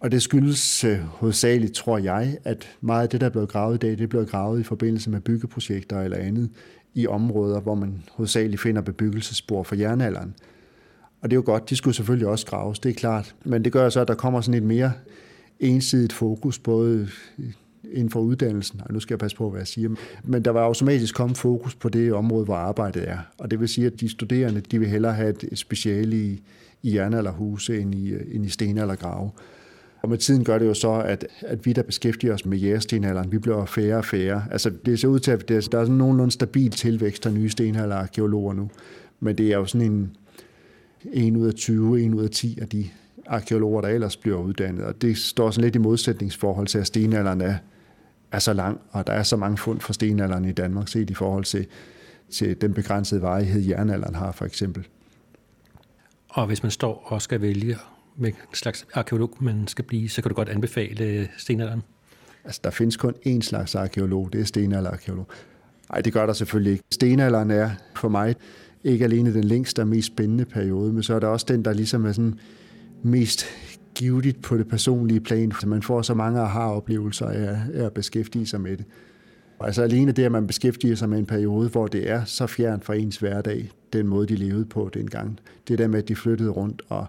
Og 0.00 0.12
det 0.12 0.22
skyldes 0.22 0.84
øh, 0.84 0.98
hovedsageligt, 0.98 1.72
tror 1.72 1.98
jeg, 1.98 2.36
at 2.44 2.68
meget 2.80 3.02
af 3.02 3.08
det, 3.08 3.20
der 3.20 3.26
er 3.26 3.30
blevet 3.30 3.48
gravet 3.48 3.74
i 3.74 3.78
dag, 3.78 3.90
det 3.90 4.00
er 4.00 4.06
blevet 4.06 4.28
gravet 4.28 4.60
i 4.60 4.62
forbindelse 4.62 5.10
med 5.10 5.20
byggeprojekter 5.20 6.00
eller 6.00 6.16
andet 6.16 6.50
i 6.94 7.06
områder, 7.06 7.60
hvor 7.60 7.74
man 7.74 8.02
hovedsageligt 8.12 8.62
finder 8.62 8.82
bebyggelsespor 8.82 9.62
for 9.62 9.74
jernalderen. 9.74 10.34
Og 11.20 11.30
det 11.30 11.36
er 11.36 11.38
jo 11.38 11.42
godt, 11.46 11.70
de 11.70 11.76
skulle 11.76 11.94
selvfølgelig 11.94 12.28
også 12.28 12.46
graves, 12.46 12.78
det 12.78 12.88
er 12.88 12.94
klart. 12.94 13.34
Men 13.44 13.64
det 13.64 13.72
gør 13.72 13.88
så, 13.88 14.00
at 14.00 14.08
der 14.08 14.14
kommer 14.14 14.40
sådan 14.40 14.62
et 14.62 14.68
mere 14.68 14.92
ensidigt 15.60 16.12
fokus, 16.12 16.58
både 16.58 17.08
inden 17.92 18.10
for 18.10 18.20
uddannelsen, 18.20 18.80
og 18.84 18.92
nu 18.92 19.00
skal 19.00 19.14
jeg 19.14 19.18
passe 19.18 19.36
på, 19.36 19.50
hvad 19.50 19.60
jeg 19.60 19.66
siger, 19.66 19.88
men 20.24 20.44
der 20.44 20.50
var 20.50 20.62
automatisk 20.62 21.14
kommet 21.14 21.38
fokus 21.38 21.74
på 21.74 21.88
det 21.88 22.12
område, 22.12 22.44
hvor 22.44 22.54
arbejdet 22.54 23.08
er. 23.08 23.18
Og 23.38 23.50
det 23.50 23.60
vil 23.60 23.68
sige, 23.68 23.86
at 23.86 24.00
de 24.00 24.08
studerende, 24.08 24.60
de 24.60 24.78
vil 24.78 24.88
hellere 24.88 25.12
have 25.12 25.34
et 25.52 25.58
speciale 25.58 26.16
i, 26.16 26.42
i 26.82 26.98
huse 27.28 27.80
end 27.80 27.94
i, 27.94 28.14
end 28.32 28.46
i 28.46 28.48
sten 28.48 28.78
eller 28.78 28.94
grave. 28.94 29.30
Og 30.02 30.08
med 30.08 30.18
tiden 30.18 30.44
gør 30.44 30.58
det 30.58 30.66
jo 30.66 30.74
så, 30.74 30.92
at, 30.92 31.26
at 31.40 31.66
vi, 31.66 31.72
der 31.72 31.82
beskæftiger 31.82 32.34
os 32.34 32.46
med 32.46 32.58
jægerstenalderen, 32.58 33.32
vi 33.32 33.38
bliver 33.38 33.64
færre 33.64 33.96
og 33.96 34.04
færre. 34.04 34.44
Altså, 34.50 34.70
det 34.86 35.00
ser 35.00 35.08
ud 35.08 35.18
til, 35.18 35.30
at 35.30 35.48
der 35.48 35.56
er 35.56 35.60
sådan 35.60 35.94
nogenlunde 35.94 36.30
stabil 36.30 36.70
tilvækst 36.70 37.26
af 37.26 37.32
nye 37.32 37.48
stenalderarkeologer 37.48 38.52
nu. 38.54 38.70
Men 39.20 39.38
det 39.38 39.52
er 39.52 39.56
jo 39.56 39.66
sådan 39.66 39.86
en, 39.86 40.16
en 41.12 41.36
ud 41.36 41.46
af 41.46 41.54
20, 41.54 42.02
en 42.02 42.14
ud 42.14 42.24
af 42.24 42.30
10 42.30 42.58
af 42.60 42.68
de 42.68 42.90
arkeologer, 43.26 43.80
der 43.80 43.88
ellers 43.88 44.16
bliver 44.16 44.38
uddannet. 44.38 44.84
Og 44.84 45.02
det 45.02 45.18
står 45.18 45.50
sådan 45.50 45.64
lidt 45.64 45.74
i 45.74 45.78
modsætningsforhold 45.78 46.66
til, 46.66 46.78
at 46.78 46.86
stenalderen 46.86 47.40
er, 47.40 47.54
er 48.32 48.38
så 48.38 48.52
lang, 48.52 48.80
og 48.90 49.06
der 49.06 49.12
er 49.12 49.22
så 49.22 49.36
mange 49.36 49.58
fund 49.58 49.80
for 49.80 49.92
stenalderen 49.92 50.44
i 50.44 50.52
Danmark, 50.52 50.88
set 50.88 51.10
i 51.10 51.14
forhold 51.14 51.44
til, 51.44 51.66
til 52.30 52.60
den 52.60 52.74
begrænsede 52.74 53.22
varighed, 53.22 53.62
jernalderen 53.62 54.14
har 54.14 54.32
for 54.32 54.44
eksempel. 54.44 54.86
Og 56.28 56.46
hvis 56.46 56.62
man 56.62 56.72
står 56.72 57.06
og 57.06 57.22
skal 57.22 57.40
vælge, 57.40 57.76
med 58.16 58.28
en 58.28 58.36
slags 58.54 58.86
arkeolog 58.94 59.36
man 59.40 59.68
skal 59.68 59.84
blive, 59.84 60.08
så 60.08 60.22
kan 60.22 60.28
du 60.28 60.34
godt 60.34 60.48
anbefale 60.48 61.28
stenalderen? 61.38 61.82
Altså, 62.44 62.60
der 62.64 62.70
findes 62.70 62.96
kun 62.96 63.14
én 63.26 63.40
slags 63.40 63.74
arkeolog, 63.74 64.32
det 64.32 64.40
er 64.40 64.44
stenalderarkeolog. 64.44 65.26
Nej, 65.90 66.00
det 66.00 66.12
gør 66.12 66.26
der 66.26 66.32
selvfølgelig 66.32 66.72
ikke. 66.72 66.84
Stenalderen 66.90 67.50
er 67.50 67.70
for 67.96 68.08
mig 68.08 68.34
ikke 68.84 69.04
alene 69.04 69.34
den 69.34 69.44
længste 69.44 69.80
og 69.80 69.88
mest 69.88 70.06
spændende 70.06 70.44
periode, 70.44 70.92
men 70.92 71.02
så 71.02 71.14
er 71.14 71.20
der 71.20 71.26
også 71.26 71.46
den, 71.48 71.64
der 71.64 71.72
ligesom 71.72 72.04
er 72.04 72.12
sådan 72.12 72.38
mest 73.02 73.44
givetigt 73.94 74.42
på 74.42 74.56
det 74.56 74.68
personlige 74.68 75.20
plan, 75.20 75.52
så 75.60 75.68
man 75.68 75.82
får 75.82 76.02
så 76.02 76.14
mange 76.14 76.40
aha-oplevelser 76.40 77.26
af, 77.26 77.58
af 77.74 77.84
at 77.84 77.92
beskæftige 77.92 78.46
sig 78.46 78.60
med 78.60 78.76
det. 78.76 78.84
Altså 79.60 79.82
alene 79.82 80.12
det, 80.12 80.24
at 80.24 80.32
man 80.32 80.46
beskæftiger 80.46 80.94
sig 80.94 81.08
med 81.08 81.18
en 81.18 81.26
periode, 81.26 81.68
hvor 81.68 81.86
det 81.86 82.10
er 82.10 82.24
så 82.24 82.46
fjernt 82.46 82.84
fra 82.84 82.94
ens 82.94 83.16
hverdag, 83.16 83.70
den 83.92 84.06
måde, 84.06 84.26
de 84.26 84.36
levede 84.36 84.64
på 84.64 84.90
dengang. 84.94 85.40
Det 85.68 85.78
der 85.78 85.88
med, 85.88 85.98
at 85.98 86.08
de 86.08 86.16
flyttede 86.16 86.50
rundt, 86.50 86.82
og 86.88 87.06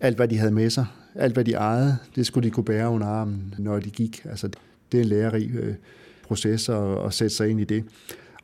alt, 0.00 0.16
hvad 0.16 0.28
de 0.28 0.38
havde 0.38 0.52
med 0.52 0.70
sig, 0.70 0.86
alt, 1.14 1.34
hvad 1.34 1.44
de 1.44 1.52
ejede, 1.52 1.96
det 2.16 2.26
skulle 2.26 2.48
de 2.48 2.54
kunne 2.54 2.64
bære 2.64 2.90
under 2.90 3.06
armen, 3.06 3.54
når 3.58 3.78
de 3.78 3.90
gik. 3.90 4.26
Altså, 4.30 4.48
det 4.92 4.98
er 4.98 5.02
en 5.02 5.08
lærerig 5.08 5.50
øh, 5.54 5.74
proces 6.22 6.68
at, 6.68 7.04
at 7.06 7.14
sætte 7.14 7.36
sig 7.36 7.48
ind 7.48 7.60
i 7.60 7.64
det. 7.64 7.84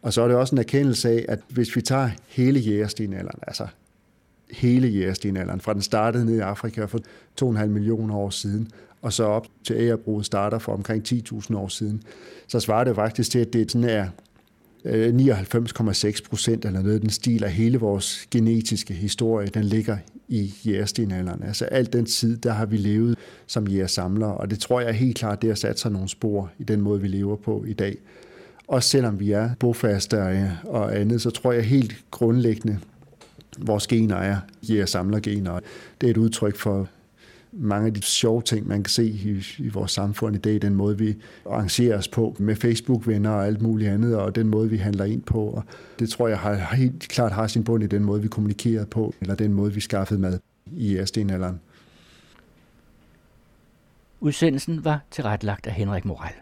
Og 0.03 0.13
så 0.13 0.23
er 0.23 0.29
det 0.29 0.37
også 0.37 0.55
en 0.55 0.59
erkendelse 0.59 1.09
af, 1.11 1.25
at 1.29 1.39
hvis 1.49 1.77
vi 1.77 1.83
tager 1.83 2.11
hele 2.29 2.61
jægerstenalderen, 2.61 3.41
altså 3.47 3.67
hele 4.51 4.89
jægerstenalderen, 4.89 5.61
fra 5.61 5.75
den 5.75 5.83
startede 5.83 6.25
ned 6.25 6.37
i 6.37 6.41
Afrika 6.41 6.85
for 6.85 7.01
2,5 7.43 7.67
millioner 7.67 8.15
år 8.15 8.31
siden, 8.31 8.71
og 9.03 9.13
så 9.13 9.25
op 9.25 9.47
til 9.65 9.77
ægerbruget 9.77 10.27
starter 10.27 10.59
for 10.59 10.73
omkring 10.73 11.13
10.000 11.13 11.57
år 11.57 11.69
siden, 11.69 12.03
så 12.47 12.61
svarer 12.61 12.85
det 12.85 12.95
faktisk 12.95 13.31
til, 13.31 13.39
at 13.39 13.53
det 13.53 13.73
sådan 13.73 13.89
er 13.89 14.09
øh, 14.85 15.15
99,6 15.15 16.29
procent 16.29 16.65
eller 16.65 16.83
noget 16.83 17.03
den 17.03 17.11
stil 17.11 17.45
af 17.45 17.53
hele 17.53 17.79
vores 17.79 18.27
genetiske 18.31 18.95
historie, 18.95 19.47
den 19.47 19.65
ligger 19.65 19.97
i 20.29 20.55
jægerstenalderen. 20.67 21.43
Altså 21.43 21.65
alt 21.65 21.93
den 21.93 22.05
tid, 22.05 22.37
der 22.37 22.53
har 22.53 22.67
vi 22.67 22.77
levet 22.77 23.19
som 23.47 23.69
jægersamlere, 23.69 24.35
og 24.35 24.51
det 24.51 24.59
tror 24.59 24.81
jeg 24.81 24.95
helt 24.95 25.17
klart, 25.17 25.43
det 25.43 25.51
har 25.51 25.55
sat 25.55 25.79
sig 25.79 25.93
nogle 25.93 26.09
spor 26.09 26.51
i 26.59 26.65
den 26.65 26.81
måde, 26.81 27.01
vi 27.01 27.09
lever 27.09 27.37
på 27.37 27.65
i 27.65 27.73
dag. 27.73 27.97
Og 28.71 28.83
selvom 28.83 29.21
vi 29.21 29.33
er 29.33 29.51
bofaste 29.59 30.23
og 30.65 30.99
andet, 30.99 31.23
så 31.23 31.31
tror 31.31 31.53
jeg 31.53 31.65
helt 31.65 32.05
grundlæggende, 32.11 32.79
vores 33.59 33.87
gener 33.87 34.17
er 34.17 34.37
jæger 34.63 34.87
samler 34.87 35.21
gener. 35.21 35.61
Det 36.01 36.07
er 36.07 36.11
et 36.11 36.17
udtryk 36.17 36.57
for 36.57 36.89
mange 37.53 37.87
af 37.87 37.95
de 37.95 38.03
sjove 38.03 38.43
ting, 38.43 38.69
man 38.69 38.83
kan 38.83 38.91
se 38.91 39.05
i, 39.05 39.45
i 39.59 39.69
vores 39.69 39.93
samfund 39.93 40.37
i 40.37 40.39
dag, 40.39 40.63
den 40.63 40.75
måde, 40.75 40.99
vi 40.99 41.17
arrangerer 41.47 41.99
os 41.99 42.09
på 42.09 42.37
med 42.39 42.57
Facebook-venner 42.57 43.31
og 43.31 43.47
alt 43.47 43.63
muligt 43.63 43.91
andet, 43.91 44.17
og 44.17 44.35
den 44.35 44.49
måde, 44.49 44.71
vi 44.71 44.77
handler 44.77 45.05
ind 45.05 45.23
på. 45.23 45.45
Og 45.45 45.65
det 45.99 46.11
tror 46.11 46.29
jeg 46.29 46.39
har, 46.39 46.75
helt 46.75 47.09
klart 47.09 47.33
har 47.33 47.47
sin 47.47 47.65
bund 47.65 47.85
i 47.85 47.87
den 47.87 48.05
måde, 48.05 48.23
vi 48.23 48.29
kommunikerer 48.29 48.85
på, 48.85 49.15
eller 49.21 49.35
den 49.35 49.53
måde, 49.53 49.75
vi 49.75 49.81
skaffede 49.81 50.21
mad 50.21 50.39
i 50.73 51.03
stenalderen. 51.05 51.61
Udsendelsen 54.21 54.85
var 54.85 55.01
tilrettelagt 55.11 55.67
af 55.67 55.73
Henrik 55.73 56.05
Moral. 56.05 56.33